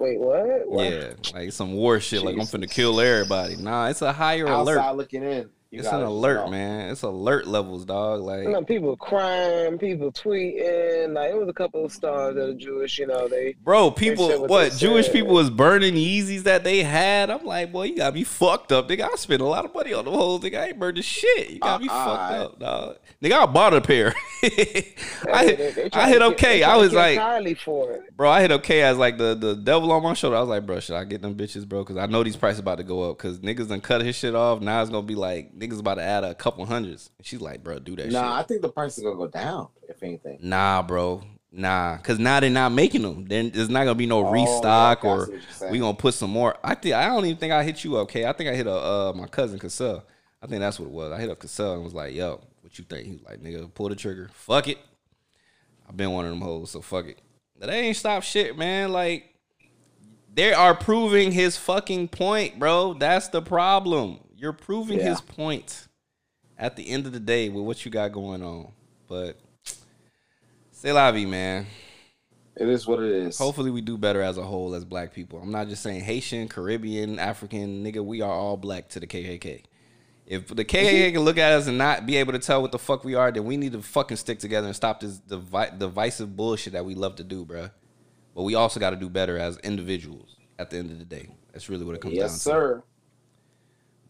"Wait, 0.00 0.18
what?" 0.18 0.68
What? 0.68 0.84
Yeah, 0.84 1.12
like 1.34 1.52
some 1.52 1.74
war 1.74 2.00
shit. 2.00 2.22
Like 2.22 2.34
I'm 2.34 2.42
finna 2.42 2.70
kill 2.70 3.00
everybody. 3.00 3.56
Nah, 3.56 3.88
it's 3.88 4.02
a 4.02 4.12
higher 4.12 4.46
alert. 4.46 4.78
Outside 4.78 4.90
alert. 4.90 4.96
looking 4.96 5.22
in. 5.22 5.50
You 5.72 5.80
It's 5.80 5.88
an 5.88 6.02
alert, 6.02 6.44
know. 6.44 6.50
man. 6.50 6.90
It's 6.90 7.00
alert 7.02 7.46
levels, 7.46 7.84
dog. 7.86 8.20
Like, 8.20 8.42
You 8.44 8.50
know, 8.50 8.62
people 8.62 8.94
crying, 8.96 9.78
people 9.78 10.12
tweeting. 10.12 11.14
Like 11.14 11.30
it 11.30 11.36
was 11.36 11.48
a 11.48 11.52
couple 11.52 11.84
of 11.84 11.90
stars 11.92 12.34
that 12.34 12.48
are 12.48 12.54
Jewish. 12.54 12.98
You 12.98 13.06
know, 13.06 13.26
they 13.26 13.54
bro, 13.64 13.88
said 13.88 13.96
people, 13.96 14.28
what 14.40 14.50
what 14.50 14.72
Jewish 14.76 15.06
said. 15.06 15.14
people 15.14 15.34
was 15.34 15.48
burning 15.50 15.94
Yeezys 15.94 16.42
that 16.42 16.62
they 16.62 16.82
had. 16.82 17.30
I'm 17.30 17.44
like, 17.44 17.72
boy, 17.72 17.84
you 17.84 17.96
got 17.96 18.12
me 18.14 18.22
fucked 18.22 18.70
up, 18.70 18.88
nigga. 18.88 19.08
I 19.10 19.16
spent 19.16 19.40
a 19.40 19.46
lot 19.46 19.64
of 19.64 19.74
money 19.74 19.94
on 19.94 20.04
the 20.04 20.10
whole 20.10 20.38
thing. 20.38 20.54
I 20.54 20.68
ain't 20.68 20.78
burned 20.78 20.98
the 20.98 21.02
shit. 21.02 21.50
You 21.50 21.58
gotta 21.58 21.82
be 21.82 21.88
Uh-uh. 21.88 22.04
fucked 22.04 22.34
up, 22.34 22.58
dog. 22.60 22.96
Nigga, 23.22 23.32
I 23.32 23.46
bought 23.46 23.72
a 23.74 23.80
pair. 23.80 24.14
I 24.42 24.48
They- 24.48 24.48
hit, 25.56 25.74
they- 25.74 25.82
they 25.88 25.90
I 25.92 26.08
hit 26.08 26.18
to 26.18 26.24
okay. 26.26 26.62
I 26.62 26.76
was 26.76 26.92
like, 26.92 27.58
for 27.60 27.92
it. 27.92 28.16
Bro, 28.16 28.30
I 28.30 28.40
hit 28.42 28.52
okay 28.52 28.82
as 28.82 28.98
like 28.98 29.16
the 29.18 29.34
the 29.34 29.54
devil 29.54 29.90
on 29.92 30.02
my 30.02 30.14
shoulder. 30.14 30.36
I 30.36 30.40
was 30.40 30.48
like, 30.48 30.66
bro, 30.66 30.80
should 30.80 30.96
I 30.96 31.04
get 31.04 31.22
them 31.22 31.34
bitches, 31.34 31.66
bro? 31.66 31.80
Because 31.82 31.96
I 31.96 32.06
know 32.06 32.22
these 32.22 32.36
prices 32.36 32.60
about 32.60 32.76
to 32.78 32.84
go 32.84 33.10
up. 33.10 33.18
Because 33.18 33.38
niggas 33.40 33.68
done 33.68 33.80
cut 33.80 34.02
his 34.02 34.16
shit 34.16 34.34
off. 34.34 34.60
Now 34.60 34.80
it's 34.82 34.90
gonna 34.90 35.06
be 35.06 35.14
like 35.14 35.58
niggas 35.62 35.78
about 35.78 35.94
to 35.94 36.02
add 36.02 36.24
a 36.24 36.34
couple 36.34 36.64
hundreds. 36.66 37.10
And 37.18 37.26
she's 37.26 37.40
like, 37.40 37.62
bro, 37.62 37.78
do 37.78 37.96
that 37.96 38.10
Nah, 38.10 38.36
I 38.38 38.42
think 38.42 38.62
the 38.62 38.68
price 38.68 38.98
is 38.98 39.04
gonna 39.04 39.16
go 39.16 39.28
down, 39.28 39.68
if 39.88 40.02
anything. 40.02 40.38
Nah, 40.42 40.82
bro, 40.82 41.22
nah. 41.50 41.96
Because 41.96 42.18
now 42.18 42.40
they're 42.40 42.50
not 42.50 42.72
making 42.72 43.02
them. 43.02 43.24
Then 43.26 43.50
there's 43.50 43.68
not 43.68 43.84
gonna 43.84 43.94
be 43.94 44.06
no 44.06 44.26
Oh, 44.26 44.30
restock 44.30 45.04
yeah, 45.04 45.10
or 45.10 45.26
see 45.26 45.32
what 45.32 45.42
you're 45.42 45.50
saying. 45.52 45.72
we 45.72 45.78
gonna 45.78 45.94
put 45.96 46.14
some 46.14 46.30
more. 46.30 46.56
I 46.64 46.74
think 46.74 46.94
I 46.94 47.06
don't 47.06 47.24
even 47.24 47.36
think 47.38 47.52
I 47.52 47.62
hit 47.62 47.84
you 47.84 47.96
up. 47.96 48.02
Okay, 48.04 48.26
I 48.26 48.32
think 48.32 48.50
I 48.50 48.54
hit 48.54 48.66
a 48.66 48.72
uh, 48.74 49.12
my 49.14 49.26
cousin 49.26 49.58
Cassell. 49.58 50.04
I 50.42 50.46
think 50.46 50.60
that's 50.60 50.78
what 50.80 50.86
it 50.86 50.92
was. 50.92 51.12
I 51.12 51.20
hit 51.20 51.30
up 51.30 51.38
Cassell 51.38 51.74
and 51.74 51.84
was 51.84 51.94
like, 51.94 52.14
yo, 52.14 52.40
what 52.62 52.76
you 52.78 52.84
think? 52.84 53.06
He 53.06 53.12
was 53.12 53.22
like, 53.22 53.40
nigga, 53.40 53.72
pull 53.72 53.88
the 53.88 53.94
trigger. 53.96 54.28
Fuck 54.32 54.66
it. 54.68 54.78
I've 55.88 55.96
been 55.96 56.10
one 56.10 56.24
of 56.24 56.30
them 56.32 56.40
hoes, 56.40 56.70
so 56.72 56.80
fuck 56.80 57.06
it. 57.06 57.18
But 57.58 57.68
they 57.68 57.80
ain't 57.80 57.96
stop 57.96 58.22
shit, 58.24 58.58
man. 58.58 58.90
Like 58.92 59.28
they 60.34 60.52
are 60.52 60.74
proving 60.74 61.30
his 61.30 61.56
fucking 61.56 62.08
point, 62.08 62.58
bro. 62.58 62.94
That's 62.94 63.28
the 63.28 63.42
problem. 63.42 64.18
You're 64.42 64.52
proving 64.52 64.98
Yeah. 64.98 65.10
his 65.10 65.20
point 65.20 65.86
at 66.58 66.74
the 66.74 66.88
end 66.88 67.06
of 67.06 67.12
the 67.12 67.20
day 67.20 67.48
with 67.48 67.64
what 67.64 67.84
you 67.84 67.92
got 67.92 68.10
going 68.10 68.42
on. 68.42 68.72
But 69.06 69.38
say 70.72 70.92
la 70.92 71.12
vie, 71.12 71.26
man. 71.26 71.66
It 72.56 72.68
is 72.68 72.84
what 72.84 72.98
it 72.98 73.12
is. 73.12 73.38
Hopefully 73.38 73.70
we 73.70 73.80
do 73.80 73.96
better 73.96 74.20
as 74.20 74.38
a 74.38 74.42
whole 74.42 74.74
as 74.74 74.84
black 74.84 75.14
people. 75.14 75.38
I'm 75.40 75.52
not 75.52 75.68
just 75.68 75.80
saying 75.80 76.00
Haitian, 76.00 76.48
Caribbean, 76.48 77.20
African, 77.20 77.84
nigga, 77.84 78.04
we 78.04 78.20
are 78.20 78.32
all 78.32 78.56
black 78.56 78.88
to 78.90 79.00
the 79.00 79.06
KKK. 79.06 79.62
If 80.26 80.48
the 80.48 80.64
KKK 80.64 81.12
can 81.12 81.20
look 81.22 81.38
at 81.38 81.52
us 81.52 81.68
and 81.68 81.78
not 81.78 82.04
be 82.04 82.16
able 82.16 82.32
to 82.32 82.40
tell 82.40 82.60
what 82.62 82.72
the 82.72 82.80
fuck 82.80 83.04
we 83.04 83.14
are, 83.14 83.30
then 83.30 83.44
we 83.44 83.56
need 83.56 83.72
to 83.72 83.80
fucking 83.82 84.16
stick 84.16 84.40
together 84.40 84.66
and 84.66 84.74
stop 84.74 84.98
this 85.00 85.18
divi- 85.18 85.78
divisive 85.78 86.36
bullshit 86.36 86.72
that 86.72 86.84
we 86.84 86.96
love 86.96 87.14
to 87.16 87.24
do, 87.24 87.44
bruh. 87.44 87.70
But 88.34 88.42
we 88.42 88.56
also 88.56 88.80
got 88.80 88.90
to 88.90 88.96
do 88.96 89.08
better 89.08 89.38
as 89.38 89.56
individuals 89.58 90.34
at 90.58 90.70
the 90.70 90.78
end 90.78 90.90
of 90.90 90.98
the 90.98 91.04
day. 91.04 91.28
That's 91.52 91.68
really 91.68 91.84
what 91.84 91.94
it 91.94 92.00
comes 92.00 92.14
down 92.14 92.22
yes, 92.24 92.34
to. 92.34 92.40
sir. 92.40 92.82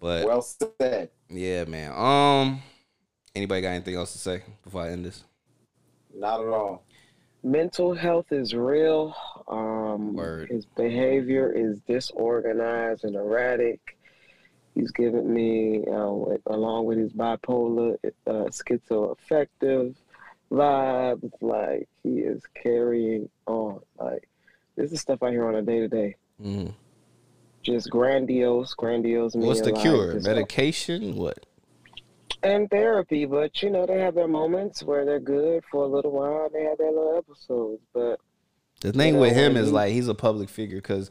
But 0.03 0.27
Well 0.27 0.43
said. 0.43 1.11
yeah, 1.31 1.63
man. 1.65 1.93
Um, 1.93 2.61
anybody 3.37 3.63
got 3.63 3.69
anything 3.69 3.95
else 3.95 4.13
to 4.13 4.19
say 4.19 4.43
before 4.65 4.83
I 4.83 4.89
end 4.91 5.05
this? 5.07 5.23
Not 6.13 6.41
at 6.41 6.49
all. 6.49 6.83
Mental 7.45 7.95
health 7.95 8.33
is 8.33 8.53
real. 8.53 9.15
Um, 9.47 10.15
Word. 10.15 10.49
his 10.51 10.67
behavior 10.67 11.53
is 11.53 11.79
disorganized 11.87 13.05
and 13.05 13.15
erratic. 13.15 13.97
He's 14.75 14.91
given 14.91 15.33
me, 15.33 15.85
uh, 15.87 16.37
along 16.47 16.87
with 16.87 16.99
his 16.99 17.13
bipolar, 17.13 17.97
uh, 18.27 18.31
schizoaffective 18.51 19.95
vibes. 20.51 21.33
Like 21.41 21.89
he 22.03 22.19
is 22.21 22.43
carrying 22.61 23.29
on. 23.47 23.81
Like 24.01 24.29
this 24.77 24.91
is 24.91 25.01
stuff 25.01 25.23
I 25.23 25.31
hear 25.31 25.47
on 25.47 25.55
a 25.55 25.63
day 25.63 25.79
to 25.81 25.89
day. 25.89 26.17
Just 27.63 27.91
grandiose, 27.91 28.75
grandiose. 28.75 29.35
What's 29.35 29.61
the 29.61 29.73
cure? 29.73 30.15
just- 30.15 30.27
Medication? 30.27 31.17
What? 31.17 31.47
and 32.45 32.69
therapy, 32.71 33.25
but 33.25 33.63
you 33.63 33.71
know 33.71 33.87
they 33.87 34.01
have 34.01 34.17
their 34.17 34.27
moments 34.27 34.83
where 34.83 35.05
they're 35.05 35.21
good 35.21 35.63
for 35.71 35.85
a 35.85 35.87
little 35.87 36.11
while. 36.11 36.49
They 36.53 36.65
have 36.65 36.77
their 36.79 36.91
little 36.91 37.17
episodes, 37.17 37.83
but 37.95 38.19
The 38.81 38.93
thing 38.93 39.15
know, 39.15 39.21
with 39.21 39.33
him 39.35 39.55
when 39.55 39.63
is 39.63 39.69
he- 39.69 39.75
like 39.75 39.93
he's 39.93 40.09
a 40.09 40.15
public 40.15 40.49
figure 40.49 40.79
because 40.79 41.09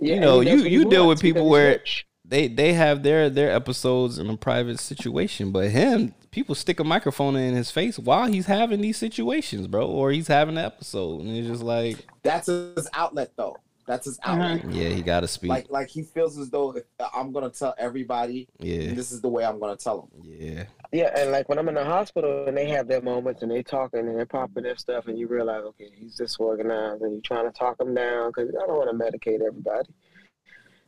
yeah, 0.00 0.14
You 0.14 0.20
know, 0.20 0.40
you- 0.40 0.64
you 0.64 0.84
deal 0.88 1.06
with 1.08 1.20
people 1.20 1.48
where- 1.50 1.72
rich. 1.72 2.06
they 2.24 2.48
they 2.48 2.72
have 2.72 3.02
their 3.02 3.28
their 3.28 3.50
episodes 3.50 4.18
in 4.18 4.30
a 4.30 4.36
private 4.36 4.80
situation, 4.80 5.50
but 5.52 5.68
him 5.68 6.14
people 6.30 6.54
stick 6.54 6.80
a 6.80 6.84
microphone 6.84 7.36
in 7.36 7.54
his 7.54 7.70
face 7.70 7.98
while 7.98 8.26
he's 8.26 8.46
having 8.46 8.80
these 8.80 8.96
situations, 8.96 9.66
bro, 9.66 9.86
or 9.86 10.10
he's 10.10 10.28
having 10.28 10.56
an 10.56 10.64
episode, 10.64 11.20
and 11.20 11.36
it's 11.36 11.48
just 11.48 11.62
like, 11.62 12.06
That's 12.22 12.46
his 12.46 12.88
outlet, 12.94 13.32
though. 13.36 13.56
That's 13.86 14.06
his 14.06 14.18
uh-huh. 14.24 14.42
outlet. 14.42 14.72
yeah, 14.72 14.88
he 14.88 15.00
got 15.02 15.20
to 15.20 15.28
speak, 15.28 15.50
Like, 15.50 15.70
like 15.70 15.88
he 15.88 16.02
feels 16.02 16.36
as 16.38 16.50
though 16.50 16.76
uh, 16.98 17.08
I'm 17.14 17.32
gonna 17.32 17.50
tell 17.50 17.74
everybody, 17.78 18.48
yeah, 18.58 18.92
this 18.94 19.12
is 19.12 19.20
the 19.20 19.28
way 19.28 19.44
I'm 19.44 19.60
gonna 19.60 19.76
tell 19.76 20.08
them. 20.12 20.22
yeah, 20.24 20.64
Yeah, 20.92 21.12
and 21.16 21.30
like 21.30 21.48
when 21.48 21.58
I'm 21.58 21.68
in 21.68 21.74
the 21.76 21.84
hospital 21.84 22.46
and 22.48 22.56
they 22.56 22.68
have 22.70 22.88
their 22.88 23.00
moments 23.00 23.42
and 23.42 23.50
they 23.50 23.62
talking 23.62 24.00
and 24.00 24.16
they're 24.16 24.26
popping 24.26 24.64
their 24.64 24.76
stuff 24.76 25.06
and 25.06 25.16
you 25.18 25.28
realize, 25.28 25.62
okay, 25.64 25.88
he's 25.94 26.16
disorganized 26.16 27.02
and 27.02 27.12
you're 27.12 27.22
trying 27.22 27.46
to 27.50 27.56
talk 27.56 27.80
him 27.80 27.94
down 27.94 28.30
because 28.30 28.48
I 28.50 28.66
don't 28.66 28.76
want 28.76 28.90
to 28.90 29.04
medicate 29.04 29.40
everybody. 29.46 29.88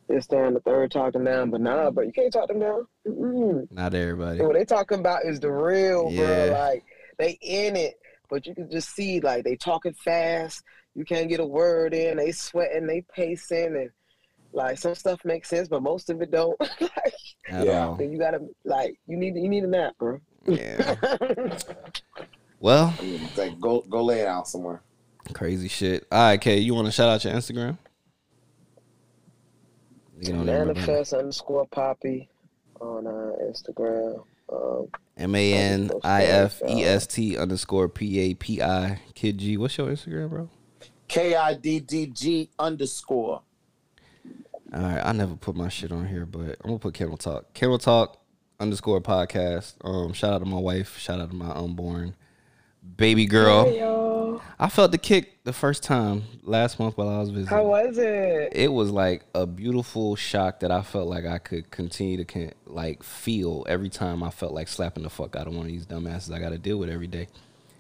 This, 0.09 0.27
that, 0.29 0.47
and 0.47 0.57
the 0.57 0.61
third 0.61 0.91
talking 0.91 1.23
down, 1.23 1.51
but 1.51 1.61
nah, 1.61 1.91
but 1.91 2.07
you 2.07 2.13
can't 2.13 2.33
talk 2.33 2.49
them 2.49 2.61
down. 2.61 2.87
Mm-mm. 3.07 3.71
not 3.71 3.95
everybody, 3.95 4.41
What 4.41 4.55
they 4.55 4.65
talking 4.65 5.01
about 5.01 5.25
is 5.25 5.39
the 5.39 5.53
real, 5.53 6.09
Yeah. 6.11 6.49
bro. 6.49 6.59
Like 6.59 6.85
they 7.19 7.39
in 7.43 7.77
it, 7.77 8.01
but 8.31 8.47
you 8.47 8.55
can 8.55 8.71
just 8.71 8.95
see 8.95 9.21
like 9.21 9.45
they 9.45 9.55
talking 9.55 9.93
fast. 9.93 10.63
You 10.99 11.05
can't 11.05 11.29
get 11.29 11.39
a 11.39 11.47
word 11.47 11.95
in. 11.95 12.17
They 12.17 12.33
sweating, 12.33 12.87
they 12.89 13.03
pacing, 13.15 13.77
and 13.77 13.91
like 14.53 14.79
some 14.79 14.97
stuff 14.97 15.25
makes 15.25 15.49
sense, 15.49 15.69
but 15.69 15.81
most 15.81 16.11
of 16.11 16.21
it 16.21 16.33
don't. 16.33 16.59
like, 16.81 17.15
Yeah. 17.49 17.87
all, 17.87 17.95
then 17.95 18.11
you 18.11 18.19
gotta 18.19 18.41
like 18.65 18.99
you 19.07 19.17
need 19.17 19.37
you 19.37 19.49
need 19.49 19.63
a 19.63 19.69
nap, 19.69 19.95
bro. 19.99 20.21
yeah. 20.47 20.97
Well, 22.61 22.93
it's 23.01 23.39
like 23.39 23.61
go 23.61 23.83
go 23.83 24.03
lay 24.03 24.23
it 24.23 24.27
out 24.27 24.49
somewhere. 24.49 24.83
crazy 25.33 25.69
shit. 25.69 26.05
All 26.11 26.19
right, 26.31 26.41
Kay, 26.41 26.59
you 26.59 26.75
want 26.75 26.87
to 26.87 26.93
shout 26.93 27.09
out 27.09 27.23
your 27.23 27.33
Instagram? 27.33 27.79
You 30.21 30.33
don't 30.33 30.41
even 30.43 30.47
remember. 30.49 30.75
Manifest 30.75 31.13
underscore 31.13 31.69
Papi 31.69 32.27
on 32.81 33.07
uh, 33.07 33.37
Instagram. 33.45 34.25
Um, 34.53 34.89
M 35.17 35.35
A 35.37 35.53
N 35.55 35.91
I 36.03 36.25
F 36.25 36.61
E 36.69 36.83
S 36.83 37.07
T 37.07 37.39
underscore 37.39 37.89
P 37.89 38.19
A 38.19 38.35
P 38.35 38.61
I 38.61 39.01
Kid 39.15 39.39
G. 39.39 39.57
What's 39.57 39.79
your 39.79 39.87
Instagram, 39.87 40.31
bro? 40.31 40.51
K 41.09 41.35
I 41.35 41.55
D 41.55 41.81
D 41.81 42.07
G 42.07 42.51
underscore. 42.59 43.43
All 44.73 44.83
right, 44.83 45.01
I 45.03 45.13
never 45.13 45.35
put 45.35 45.57
my 45.57 45.69
shit 45.69 45.91
on 45.91 46.07
here, 46.07 46.27
but 46.27 46.57
I'm 46.63 46.67
gonna 46.67 46.79
put 46.79 46.95
Camel 46.95 47.17
Talk. 47.17 47.55
Camel 47.55 47.79
Talk 47.79 48.21
underscore 48.61 49.01
podcast. 49.01 49.75
Um, 49.83 50.13
shout 50.13 50.35
out 50.35 50.39
to 50.39 50.45
my 50.45 50.59
wife. 50.59 50.99
Shout 50.99 51.21
out 51.21 51.31
to 51.31 51.37
my 51.37 51.51
unborn 51.51 52.15
baby 52.97 53.27
girl. 53.27 54.43
I 54.59 54.69
felt 54.69 54.93
the 54.93 54.99
kick 54.99 55.45
the 55.45 55.53
first 55.53 55.83
time 55.83 56.25
last 56.43 56.79
month 56.79 56.97
while 56.97 57.09
I 57.09 57.19
was 57.19 57.31
visiting. 57.31 57.57
How 57.57 57.65
was 57.65 57.99
it? 57.99 58.53
it 58.53 58.73
was 58.73 58.91
like 58.91 59.25
a 59.35 59.47
beautiful 59.47 60.17
shock 60.17 60.61
that 60.61 60.71
I 60.71 60.83
felt 60.83 61.09
like 61.09 61.25
I 61.25 61.39
could 61.39 61.71
continue 61.71 62.17
to 62.19 62.25
can, 62.25 62.53
like 62.67 63.03
feel 63.03 63.65
every 63.69 63.89
time 63.89 64.23
I 64.23 64.31
felt 64.31 64.53
like 64.53 64.69
slapping 64.69 65.03
the 65.03 65.11
fuck 65.11 65.37
out 65.37 65.47
of 65.47 65.55
one 65.55 65.67
of 65.67 65.73
these 65.73 65.87
dumbasses 65.87 66.33
I 66.33 66.39
got 66.39 66.51
to 66.51 66.59
deal 66.59 66.77
with 66.77 66.91
every 66.91 67.07
day. 67.07 67.29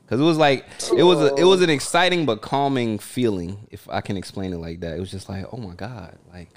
Cause 0.08 0.20
it 0.20 0.24
was 0.24 0.38
like 0.38 0.64
it 0.96 1.02
was 1.02 1.20
a, 1.20 1.34
it 1.34 1.44
was 1.44 1.60
an 1.60 1.68
exciting 1.68 2.24
but 2.24 2.40
calming 2.40 2.98
feeling, 2.98 3.66
if 3.70 3.86
I 3.90 4.00
can 4.00 4.16
explain 4.16 4.54
it 4.54 4.58
like 4.58 4.80
that. 4.80 4.96
It 4.96 5.00
was 5.00 5.10
just 5.10 5.28
like, 5.28 5.44
oh 5.52 5.58
my 5.58 5.74
god, 5.74 6.16
like, 6.32 6.48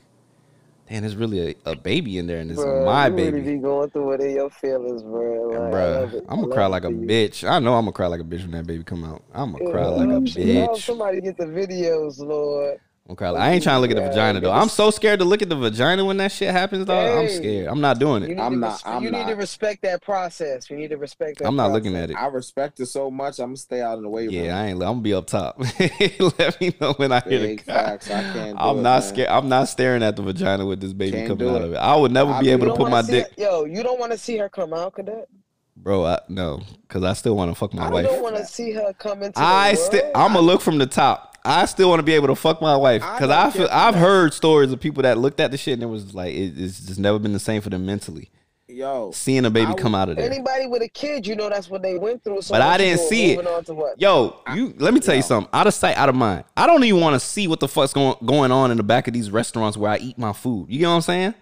damn, 0.89 1.01
there's 1.01 1.17
really 1.17 1.57
a, 1.65 1.71
a 1.71 1.75
baby 1.75 2.17
in 2.17 2.27
there, 2.27 2.39
and 2.39 2.49
it's 2.49 2.61
Bro, 2.61 2.85
my 2.85 3.07
you 3.09 3.15
baby. 3.15 3.39
Really 3.41 3.55
be 3.57 3.61
going 3.61 3.89
through 3.89 4.13
it 4.13 4.21
in 4.21 4.35
your 4.35 4.49
feelings, 4.51 5.03
bro. 5.03 5.49
Like, 5.49 5.57
I 5.57 5.59
love 5.99 6.09
Bruh, 6.09 6.13
it. 6.13 6.25
I'm 6.29 6.41
gonna 6.41 6.53
cry 6.53 6.65
like 6.67 6.85
a 6.85 6.89
bitch. 6.89 7.49
I 7.49 7.59
know 7.59 7.73
I'm 7.73 7.83
gonna 7.83 7.91
cry 7.91 8.07
like 8.07 8.21
a 8.21 8.23
bitch 8.23 8.41
when 8.41 8.51
that 8.51 8.65
baby 8.65 8.85
come 8.85 9.03
out. 9.03 9.21
I'm 9.33 9.51
gonna 9.51 9.69
cry 9.69 9.85
like 9.87 10.07
a 10.07 10.11
I 10.11 10.13
hope 10.13 10.27
she- 10.27 10.41
I 10.57 10.65
hope 10.65 10.77
bitch. 10.77 10.81
Somebody 10.83 11.19
get 11.21 11.37
the 11.37 11.45
videos, 11.45 12.19
Lord. 12.19 12.79
I'm 13.09 13.15
cry 13.15 13.29
like, 13.31 13.41
I 13.41 13.51
ain't 13.51 13.63
trying 13.63 13.77
to 13.77 13.81
look 13.81 13.89
at 13.89 13.95
the 13.95 14.03
Yeah, 14.03 14.09
vagina 14.09 14.39
though. 14.39 14.51
I'm 14.51 14.69
so 14.69 14.89
scared 14.91 15.19
to 15.19 15.25
look 15.25 15.41
at 15.41 15.49
the 15.49 15.55
vagina 15.55 16.05
when 16.05 16.17
that 16.17 16.31
shit 16.31 16.51
happens, 16.51 16.85
dog. 16.85 17.17
I'm 17.17 17.27
scared. 17.29 17.67
I'm 17.67 17.81
not 17.81 17.99
doing 17.99 18.23
it. 18.23 18.39
I'm 18.39 18.59
not- 18.59 18.73
res- 18.73 18.81
I'm 18.85 19.03
you 19.03 19.11
need 19.11 19.27
to 19.27 19.33
respect 19.33 19.81
that 19.81 20.01
process. 20.01 20.69
You 20.69 20.77
need 20.77 20.91
to 20.91 20.97
respect 20.97 21.39
that. 21.39 21.47
I'm 21.47 21.55
not 21.55 21.69
process. 21.71 21.73
looking 21.85 21.97
at 21.97 22.11
it. 22.11 22.15
I 22.15 22.27
respect 22.27 22.79
it 22.79 22.85
so 22.85 23.09
much. 23.11 23.39
I'm 23.39 23.47
gonna 23.47 23.57
stay 23.57 23.81
out 23.81 23.95
of 23.97 24.03
the 24.03 24.09
way. 24.09 24.27
bro. 24.27 24.35
Yeah, 24.35 24.57
I 24.57 24.67
ain't. 24.67 24.75
I'm 24.75 24.79
gonna 24.79 25.01
be 25.01 25.13
up 25.13 25.25
top. 25.27 25.59
Let 26.37 26.61
me 26.61 26.73
know 26.79 26.93
when 26.93 27.11
I 27.11 27.19
hear 27.21 27.39
the 27.39 27.47
Big 27.47 27.63
facts. 27.63 28.09
I 28.09 28.21
can't. 28.33 28.57
I'm 28.61 28.77
it, 28.77 28.81
not 28.81 29.01
man. 29.01 29.09
scared. 29.09 29.29
I'm 29.29 29.49
not 29.49 29.67
staring 29.67 30.03
at 30.03 30.15
the 30.15 30.21
vagina 30.21 30.65
with 30.65 30.79
this 30.79 30.93
baby 30.93 31.17
Can't 31.17 31.27
coming 31.27 31.49
out 31.49 31.63
of 31.63 31.73
it. 31.73 31.77
I 31.77 31.95
would 31.95 32.11
never 32.11 32.31
I 32.31 32.39
be 32.39 32.45
mean, 32.45 32.61
able 32.61 32.67
to 32.67 32.75
put 32.77 32.89
my 32.91 33.01
dick, 33.01 33.27
Her, 33.35 33.43
yo, 33.43 33.65
you 33.65 33.81
don't 33.83 33.99
want 33.99 34.11
to 34.11 34.17
see 34.17 34.37
her 34.37 34.47
come 34.47 34.73
out, 34.73 34.93
cadet. 34.93 35.27
bro. 35.75 36.05
I, 36.05 36.19
no, 36.29 36.61
because 36.87 37.03
I 37.03 37.13
still 37.13 37.35
want 37.35 37.51
to 37.51 37.55
fuck 37.55 37.73
my 37.73 37.87
I 37.87 37.89
wife. 37.89 38.05
I 38.05 38.09
don't 38.09 38.21
want 38.23 38.37
to 38.37 38.45
see 38.45 38.71
her 38.73 38.93
come 38.93 39.23
into. 39.23 39.39
I 39.39 39.73
still. 39.73 40.03
I'm 40.15 40.33
gonna 40.33 40.41
look 40.41 40.61
from 40.61 40.77
the 40.77 40.85
top. 40.87 41.30
I 41.43 41.65
still 41.65 41.89
want 41.89 41.99
to 41.99 42.03
be 42.03 42.13
able 42.13 42.27
to 42.27 42.35
fuck 42.35 42.61
my 42.61 42.75
wife 42.75 43.01
because 43.01 43.29
don't 43.29 43.31
I, 43.31 43.49
feel. 43.49 43.67
I've 43.71 43.95
heard 43.95 44.33
stories 44.33 44.71
of 44.71 44.79
people 44.79 45.03
that 45.03 45.17
looked 45.17 45.39
at 45.39 45.51
the 45.51 45.57
shit 45.57 45.73
and 45.73 45.83
it 45.83 45.87
was 45.87 46.13
like 46.13 46.33
it, 46.33 46.53
it's 46.57 46.85
just 46.85 46.99
never 46.99 47.19
been 47.19 47.33
the 47.33 47.39
same 47.39 47.61
for 47.61 47.69
them 47.69 47.85
mentally. 47.85 48.29
Yo, 48.67 49.11
Seeing 49.11 49.43
a 49.45 49.49
baby 49.49 49.71
I 49.71 49.73
come 49.73 49.93
out 49.93 50.07
of 50.07 50.15
there. 50.15 50.25
Anybody 50.25 50.65
with 50.65 50.81
a 50.81 50.87
kid, 50.87 51.27
you 51.27 51.35
know 51.35 51.49
that's 51.49 51.69
what 51.69 51.81
they 51.81 51.97
went 51.97 52.23
through. 52.23 52.41
So 52.41 52.53
But 52.53 52.61
I 52.61 52.77
didn't 52.77 53.01
see 53.01 53.31
it. 53.31 53.37
Moving 53.37 53.53
on 53.53 53.63
to 53.65 53.73
what? 53.73 53.99
Yo, 53.99 54.39
you 54.55 54.73
let 54.77 54.93
me 54.93 55.01
tell 55.01 55.15
you 55.15 55.21
something. 55.21 55.49
Out 55.53 55.67
of 55.67 55.73
sight, 55.73 55.97
out 55.97 56.07
of 56.07 56.15
mind. 56.15 56.45
I 56.55 56.67
don't 56.67 56.83
even 56.83 57.01
want 57.01 57.15
to 57.15 57.19
see 57.19 57.47
what 57.47 57.59
the 57.59 57.67
fuck's 57.67 57.93
going 57.93 58.15
going 58.25 58.51
on 58.51 58.71
in 58.71 58.77
the 58.77 58.83
back 58.83 59.07
of 59.07 59.13
these 59.13 59.29
restaurants 59.29 59.75
where 59.77 59.91
I 59.91 59.97
eat 59.97 60.17
my 60.17 60.31
food. 60.31 60.67
You 60.69 60.83
know 60.83 60.89
what 60.89 60.95
I'm 60.95 61.01
saying? 61.01 61.33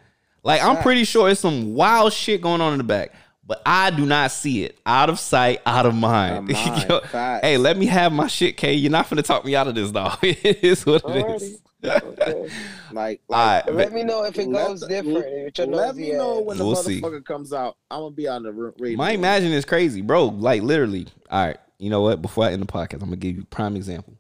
Like 0.44 0.64
I'm 0.64 0.82
pretty 0.82 1.04
sure 1.04 1.30
it's 1.30 1.42
some 1.42 1.76
wild 1.76 2.14
shit 2.14 2.42
going 2.42 2.62
on 2.62 2.72
in 2.74 2.78
the 2.78 2.84
back, 2.84 3.14
but 3.50 3.64
I 3.66 3.90
do 3.90 4.06
not 4.06 4.32
see 4.32 4.64
it. 4.64 4.80
Out 4.86 5.10
of 5.10 5.20
sight, 5.20 5.60
out 5.66 5.88
of 5.88 5.96
mind. 5.96 6.52
Out 6.56 6.68
of 6.68 6.78
mind. 6.78 6.90
Yo, 7.14 7.40
hey, 7.42 7.58
let 7.58 7.78
me 7.78 7.88
have 7.88 8.14
my 8.14 8.28
shit, 8.28 8.56
K. 8.58 8.76
You're 8.76 8.92
not 8.92 9.10
gonna 9.10 9.24
talk 9.24 9.44
me 9.44 9.56
out 9.56 9.68
of 9.68 9.74
this, 9.74 9.92
dog. 9.92 10.20
it 10.22 10.64
is 10.64 10.86
what 10.86 10.98
it 10.98 11.04
Alrighty. 11.04 11.42
is. 11.42 11.60
Okay. 11.84 12.50
like, 12.92 13.22
All 13.28 13.36
like 13.38 13.66
right, 13.66 13.74
Let 13.74 13.92
me 13.94 14.04
know 14.04 14.24
if 14.26 14.38
it 14.38 14.52
goes 14.52 14.82
the- 14.82 14.88
different. 14.88 15.16
With 15.46 15.58
your 15.58 15.68
let 15.68 15.96
me 15.96 16.12
know 16.12 16.42
when 16.42 16.58
the 16.60 16.66
We'll 16.66 16.76
see. 16.76 17.02
motherfucker 17.02 17.26
comes 17.26 17.52
out. 17.52 17.76
I'm 17.90 18.02
gonna 18.02 18.12
be 18.12 18.28
on 18.28 18.44
the 18.44 18.50
r- 18.50 18.74
radio. 18.78 18.98
My 18.98 19.12
imagine 19.14 19.52
is 19.52 19.66
crazy, 19.66 20.02
bro. 20.04 20.26
Like 20.26 20.62
literally. 20.62 21.08
All 21.32 21.48
right. 21.48 21.58
You 21.80 21.90
know 21.90 22.02
what? 22.02 22.22
Before 22.22 22.44
I 22.46 22.52
end 22.52 22.62
the 22.62 22.68
podcast, 22.68 22.96
I'm 23.02 23.10
gonna 23.10 23.16
give 23.16 23.36
you 23.36 23.42
a 23.42 23.46
prime 23.46 23.76
example. 23.76 24.14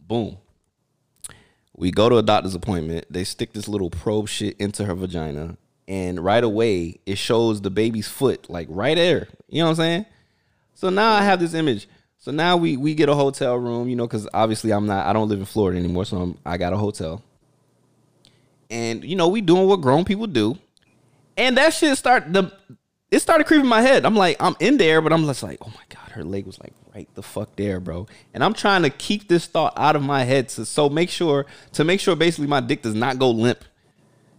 Boom. 0.00 0.38
We 1.76 1.90
go 1.90 2.08
to 2.08 2.16
a 2.16 2.22
doctor's 2.22 2.54
appointment. 2.54 3.06
They 3.10 3.22
stick 3.24 3.52
this 3.52 3.68
little 3.68 3.90
probe 3.90 4.28
shit 4.28 4.56
into 4.58 4.84
her 4.86 4.94
vagina, 4.94 5.56
and 5.88 6.20
right 6.24 6.42
away 6.44 7.00
it 7.06 7.18
shows 7.18 7.60
the 7.60 7.70
baby's 7.70 8.08
foot, 8.08 8.48
like 8.48 8.68
right 8.70 8.96
there. 8.96 9.28
You 9.48 9.58
know 9.58 9.66
what 9.66 9.70
I'm 9.70 9.76
saying? 9.76 10.06
So 10.74 10.90
now 10.90 11.12
I 11.12 11.22
have 11.22 11.40
this 11.40 11.54
image. 11.54 11.88
So 12.18 12.30
now 12.30 12.56
we 12.56 12.76
we 12.76 12.94
get 12.94 13.08
a 13.08 13.14
hotel 13.14 13.56
room, 13.56 13.88
you 13.88 13.96
know, 13.96 14.06
because 14.06 14.28
obviously 14.32 14.72
I'm 14.72 14.86
not, 14.86 15.06
I 15.06 15.12
don't 15.12 15.28
live 15.28 15.40
in 15.40 15.44
Florida 15.44 15.78
anymore, 15.78 16.04
so 16.04 16.18
I'm, 16.18 16.38
I 16.46 16.56
got 16.56 16.72
a 16.72 16.76
hotel. 16.76 17.22
And 18.70 19.04
you 19.04 19.16
know, 19.16 19.28
we 19.28 19.40
doing 19.40 19.66
what 19.66 19.80
grown 19.80 20.04
people 20.04 20.26
do, 20.26 20.56
and 21.36 21.56
that 21.56 21.74
shit 21.74 21.98
start 21.98 22.32
the 22.32 22.52
it 23.10 23.20
started 23.20 23.46
creeping 23.46 23.68
my 23.68 23.82
head. 23.82 24.06
I'm 24.06 24.16
like, 24.16 24.38
I'm 24.40 24.56
in 24.58 24.78
there, 24.78 25.02
but 25.02 25.12
I'm 25.12 25.24
just 25.26 25.42
like, 25.42 25.58
oh 25.60 25.68
my 25.68 25.82
god, 25.90 26.12
her 26.12 26.24
leg 26.24 26.46
was 26.46 26.58
like 26.58 26.72
right 26.94 27.08
the 27.14 27.22
fuck 27.22 27.56
there, 27.56 27.78
bro. 27.80 28.06
And 28.32 28.42
I'm 28.42 28.54
trying 28.54 28.82
to 28.82 28.90
keep 28.90 29.28
this 29.28 29.46
thought 29.46 29.74
out 29.76 29.96
of 29.96 30.02
my 30.02 30.24
head 30.24 30.48
to 30.50 30.64
so 30.64 30.88
make 30.88 31.10
sure 31.10 31.46
to 31.72 31.84
make 31.84 32.00
sure 32.00 32.16
basically 32.16 32.46
my 32.46 32.60
dick 32.60 32.82
does 32.82 32.94
not 32.94 33.18
go 33.18 33.30
limp. 33.30 33.64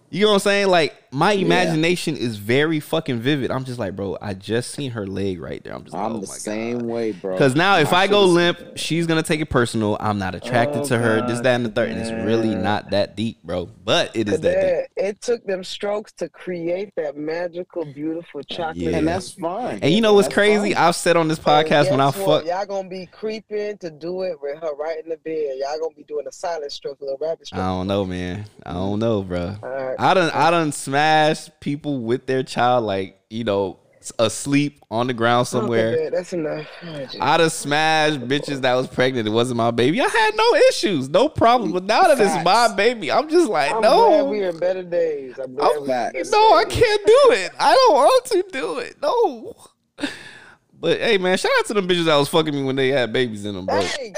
You 0.10 0.22
know 0.22 0.30
what 0.30 0.34
I'm 0.36 0.40
saying? 0.40 0.68
Like 0.68 0.96
my 1.14 1.34
imagination 1.34 2.18
is 2.18 2.38
very 2.38 2.80
fucking 2.80 3.20
vivid. 3.20 3.52
I'm 3.52 3.64
just 3.64 3.80
like, 3.80 3.96
bro, 3.96 4.18
I 4.22 4.34
just 4.34 4.72
seen 4.72 4.92
her 4.92 5.06
leg 5.08 5.40
right 5.40 5.64
there. 5.64 5.74
I'm 5.74 5.84
just 5.84 5.94
like, 5.94 6.04
I'm 6.04 6.14
oh 6.16 6.20
the 6.22 6.28
my 6.28 6.34
same 6.34 6.80
god. 6.80 6.88
way, 6.88 7.12
bro. 7.12 7.34
Because 7.34 7.56
now 7.56 7.78
if 7.78 7.92
My 7.92 8.00
I 8.00 8.08
go 8.08 8.22
shit 8.24 8.28
is- 8.30 8.34
limp, 8.36 8.78
she's 8.78 9.08
gonna 9.08 9.24
take 9.24 9.40
it 9.40 9.50
personal. 9.50 9.96
I'm 10.00 10.18
not 10.20 10.36
attracted 10.36 10.82
Oh, 10.82 10.86
to 10.86 10.98
her. 10.98 11.22
This, 11.28 11.40
oh 11.40 11.44
that, 11.44 11.56
and 11.56 11.66
the 11.66 11.70
third. 11.70 11.90
And 11.92 12.00
it's 12.00 12.12
really 12.12 12.56
not 12.56 12.90
that 12.92 13.16
deep, 13.16 13.42
bro. 13.44 13.66
But 13.84 14.16
it 14.16 14.28
is 14.28 14.40
that 14.42 14.88
deep. 14.96 15.06
It 15.06 15.22
took 15.22 15.46
them 15.46 15.64
strokes 15.64 16.12
to 16.14 16.30
create 16.30 16.90
that 16.98 17.16
magical, 17.16 17.86
beautiful 17.86 18.42
chocolate. 18.44 18.78
Yeah. 18.78 18.98
and 18.98 19.08
that's 19.08 19.32
fine. 19.34 19.80
And 19.82 19.94
you 19.94 20.02
know 20.02 20.14
what's 20.14 20.28
That's 20.28 20.36
crazy? 20.36 20.74
fine. 20.74 20.84
I've 20.84 20.96
said 20.96 21.16
on 21.16 21.28
this 21.28 21.40
podcast 21.40 21.92
when 21.92 22.02
I 22.02 22.06
what? 22.06 22.16
fuck. 22.16 22.46
y'all 22.46 22.66
gonna 22.66 22.90
be 22.90 23.06
creeping 23.08 23.78
to 23.78 23.92
do 23.92 24.24
it 24.24 24.38
with 24.42 24.58
her 24.62 24.74
right 24.76 25.04
in 25.04 25.10
the 25.10 25.18
bed. 25.18 25.58
Y'all 25.60 25.80
gonna 25.80 25.96
be 25.96 26.04
doing 26.04 26.26
a 26.28 26.32
silent 26.32 26.72
stroke, 26.72 27.00
a 27.02 27.04
little 27.04 27.20
rapid 27.22 27.48
I 27.54 27.58
don't 27.58 27.88
know, 27.88 28.06
man. 28.06 28.46
I 28.66 28.74
don't 28.74 29.00
know, 29.00 29.22
bro. 29.22 29.56
Alright. 29.62 29.96
I 30.00 30.14
done 30.14 30.32
I 30.34 30.50
done 30.50 30.72
smashed 31.04 31.60
people 31.60 32.00
with 32.00 32.26
their 32.26 32.44
child, 32.44 32.86
like 32.86 33.20
you 33.30 33.44
know, 33.44 33.80
asleep 34.20 34.80
on 34.92 35.08
the 35.08 35.14
ground 35.14 35.42
oh, 35.42 35.44
somewhere. 35.46 35.94
Okay, 35.94 36.10
that's 36.10 36.34
enough. 36.34 36.68
Oh, 36.84 37.06
geez. 37.06 37.18
I 37.20 37.38
done 37.38 37.50
smashed 37.50 38.20
bitches 38.22 38.62
that 38.62 38.74
was 38.76 38.88
pregnant. 38.88 39.28
It 39.28 39.32
wasn't 39.32 39.58
my 39.58 39.72
baby. 39.72 40.02
I 40.02 40.08
had 40.08 40.36
no 40.36 40.56
issues, 40.70 41.10
no 41.10 41.30
problem. 41.30 41.72
But 41.72 41.84
now 41.84 42.04
that 42.04 42.20
it's 42.20 42.44
my 42.46 42.74
baby, 42.76 43.12
I'm 43.12 43.30
just 43.30 43.50
like, 43.50 43.72
I'm 43.72 43.82
glad 43.82 43.90
no, 43.90 44.26
we're 44.26 44.50
in 44.50 44.60
better 44.60 44.84
days. 44.84 45.38
I'm 45.40 45.56
glad 45.56 45.66
I'm- 45.66 45.76
we're 45.76 45.82
in 45.82 45.88
Facts. 45.88 46.14
better 46.14 46.32
no, 46.32 46.56
I 46.56 46.66
can't 46.66 47.06
do 47.06 47.32
it. 47.32 47.52
I 47.60 47.74
don't 47.74 47.94
want 47.94 48.26
to 48.26 48.46
do 48.52 48.78
it. 48.80 48.98
No. 49.02 49.56
But 50.80 51.00
hey, 51.00 51.18
man, 51.18 51.38
shout 51.38 51.52
out 51.60 51.66
to 51.68 51.74
them 51.74 51.88
bitches 51.88 52.06
that 52.06 52.16
was 52.18 52.28
fucking 52.28 52.54
me 52.54 52.64
when 52.64 52.76
they 52.76 52.90
had 52.90 53.14
babies 53.14 53.46
in 53.46 53.56
them, 53.56 53.66
bro. 53.66 53.82
Hey, 53.98 54.12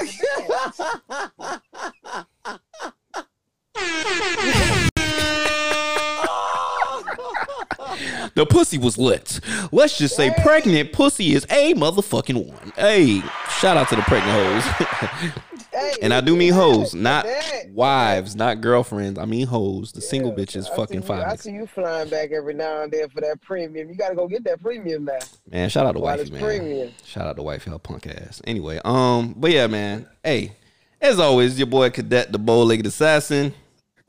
cadet. 7.97 8.24
The 8.35 8.45
pussy 8.45 8.77
was 8.77 8.97
lit. 8.97 9.39
Let's 9.71 9.97
just 9.97 10.15
say 10.15 10.33
pregnant 10.43 10.91
pussy 10.91 11.33
is 11.33 11.45
a 11.49 11.73
motherfucking 11.73 12.47
one. 12.47 12.73
Hey, 12.75 13.21
shout 13.59 13.77
out 13.77 13.87
to 13.89 13.95
the 13.95 14.01
pregnant 14.03 14.61
hoes. 14.61 15.31
And 16.01 16.13
I 16.13 16.21
do 16.21 16.35
mean 16.37 16.53
hoes, 16.53 16.93
not 16.93 17.27
wives, 17.71 18.35
not 18.35 18.61
girlfriends. 18.61 19.19
I 19.19 19.25
mean 19.25 19.45
hoes. 19.45 19.91
The 19.91 19.99
single 19.99 20.31
Yeah, 20.31 20.45
bitches 20.45 20.73
fucking 20.73 21.01
fine. 21.01 21.21
I 21.23 21.35
see 21.35 21.51
you 21.51 21.67
flying 21.67 22.09
back 22.09 22.31
every 22.31 22.53
now 22.53 22.83
and 22.83 22.91
then 22.91 23.09
for 23.09 23.19
that 23.21 23.41
premium. 23.41 23.89
You 23.89 23.95
gotta 23.95 24.15
go 24.15 24.27
get 24.27 24.45
that 24.45 24.61
premium 24.61 25.03
now. 25.05 25.19
Man, 25.51 25.69
shout 25.69 25.85
out 25.85 25.93
to 25.93 25.99
wifey, 25.99 26.21
it's 26.21 26.31
man. 26.31 26.41
premium. 26.41 26.91
Shout 27.03 27.27
out 27.27 27.35
to 27.35 27.43
wifey, 27.43 27.71
her 27.71 27.79
punk 27.79 28.07
ass. 28.07 28.41
Anyway, 28.47 28.79
um, 28.85 29.33
but 29.37 29.51
yeah, 29.51 29.67
man. 29.67 30.07
Hey, 30.23 30.53
as 31.01 31.19
always, 31.19 31.57
your 31.57 31.67
boy 31.67 31.89
Cadet, 31.89 32.31
the 32.31 32.39
bow-legged 32.39 32.85
assassin. 32.85 33.53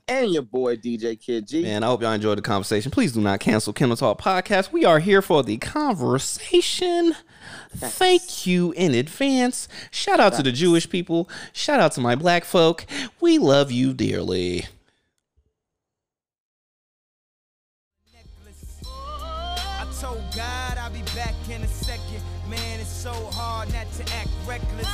And 0.08 0.30
your 0.32 0.42
boy 0.42 0.76
DJ 0.76 1.20
Kid 1.20 1.48
G. 1.48 1.62
Man, 1.62 1.82
I 1.82 1.86
hope 1.86 2.02
y'all 2.02 2.12
enjoyed 2.12 2.38
the 2.38 2.42
conversation. 2.42 2.90
Please 2.90 3.12
do 3.12 3.20
not 3.20 3.40
cancel 3.40 3.72
Kendall 3.72 3.96
Talk 3.96 4.20
Podcast. 4.20 4.72
We 4.72 4.84
are 4.84 5.00
here 5.00 5.22
for 5.22 5.42
the 5.42 5.56
conversation. 5.56 7.14
Thank 7.76 8.46
you 8.46 8.72
in 8.72 8.94
advance. 8.94 9.68
Shout 9.90 10.20
out 10.20 10.34
to 10.34 10.42
the 10.42 10.52
Jewish 10.52 10.88
people. 10.88 11.28
Shout 11.52 11.80
out 11.80 11.92
to 11.92 12.00
my 12.00 12.14
black 12.14 12.44
folk. 12.44 12.86
We 13.20 13.38
love 13.38 13.70
you 13.72 13.92
dearly. 13.92 14.66
I 19.44 19.86
told 20.00 20.22
God 20.34 20.78
I'll 20.78 20.90
be 20.90 21.02
back 21.14 21.34
in 21.50 21.62
a 21.62 21.68
second. 21.68 22.22
Man, 22.48 22.80
it's 22.80 22.88
so 22.88 23.12
hard 23.32 23.72
not 23.72 23.90
to 23.92 24.14
act 24.14 24.28
reckless. 24.46 24.86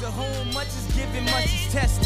To 0.00 0.10
whom 0.10 0.54
much 0.54 0.68
is 0.68 0.94
given, 0.94 1.24
much 1.24 1.46
is 1.46 1.72
tested. 1.72 2.05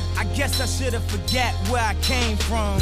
I 0.17 0.23
guess 0.35 0.59
I 0.61 0.65
should 0.65 0.93
have 0.93 1.03
forget 1.05 1.53
where 1.69 1.83
I 1.83 1.95
came 2.01 2.37
from. 2.37 2.79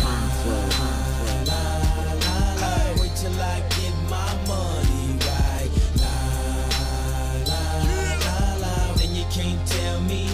I 2.61 2.95
wait 2.99 3.15
till 3.15 3.41
I 3.41 3.61
get 3.69 3.93
my 4.09 4.33
money 4.47 5.17
right. 5.27 5.71
La, 6.01 6.15
la, 7.49 7.61
la, 8.25 8.37
la. 8.61 8.93
Then 8.95 9.11
you 9.15 9.25
can't 9.31 9.67
tell 9.67 10.01
me 10.01 10.28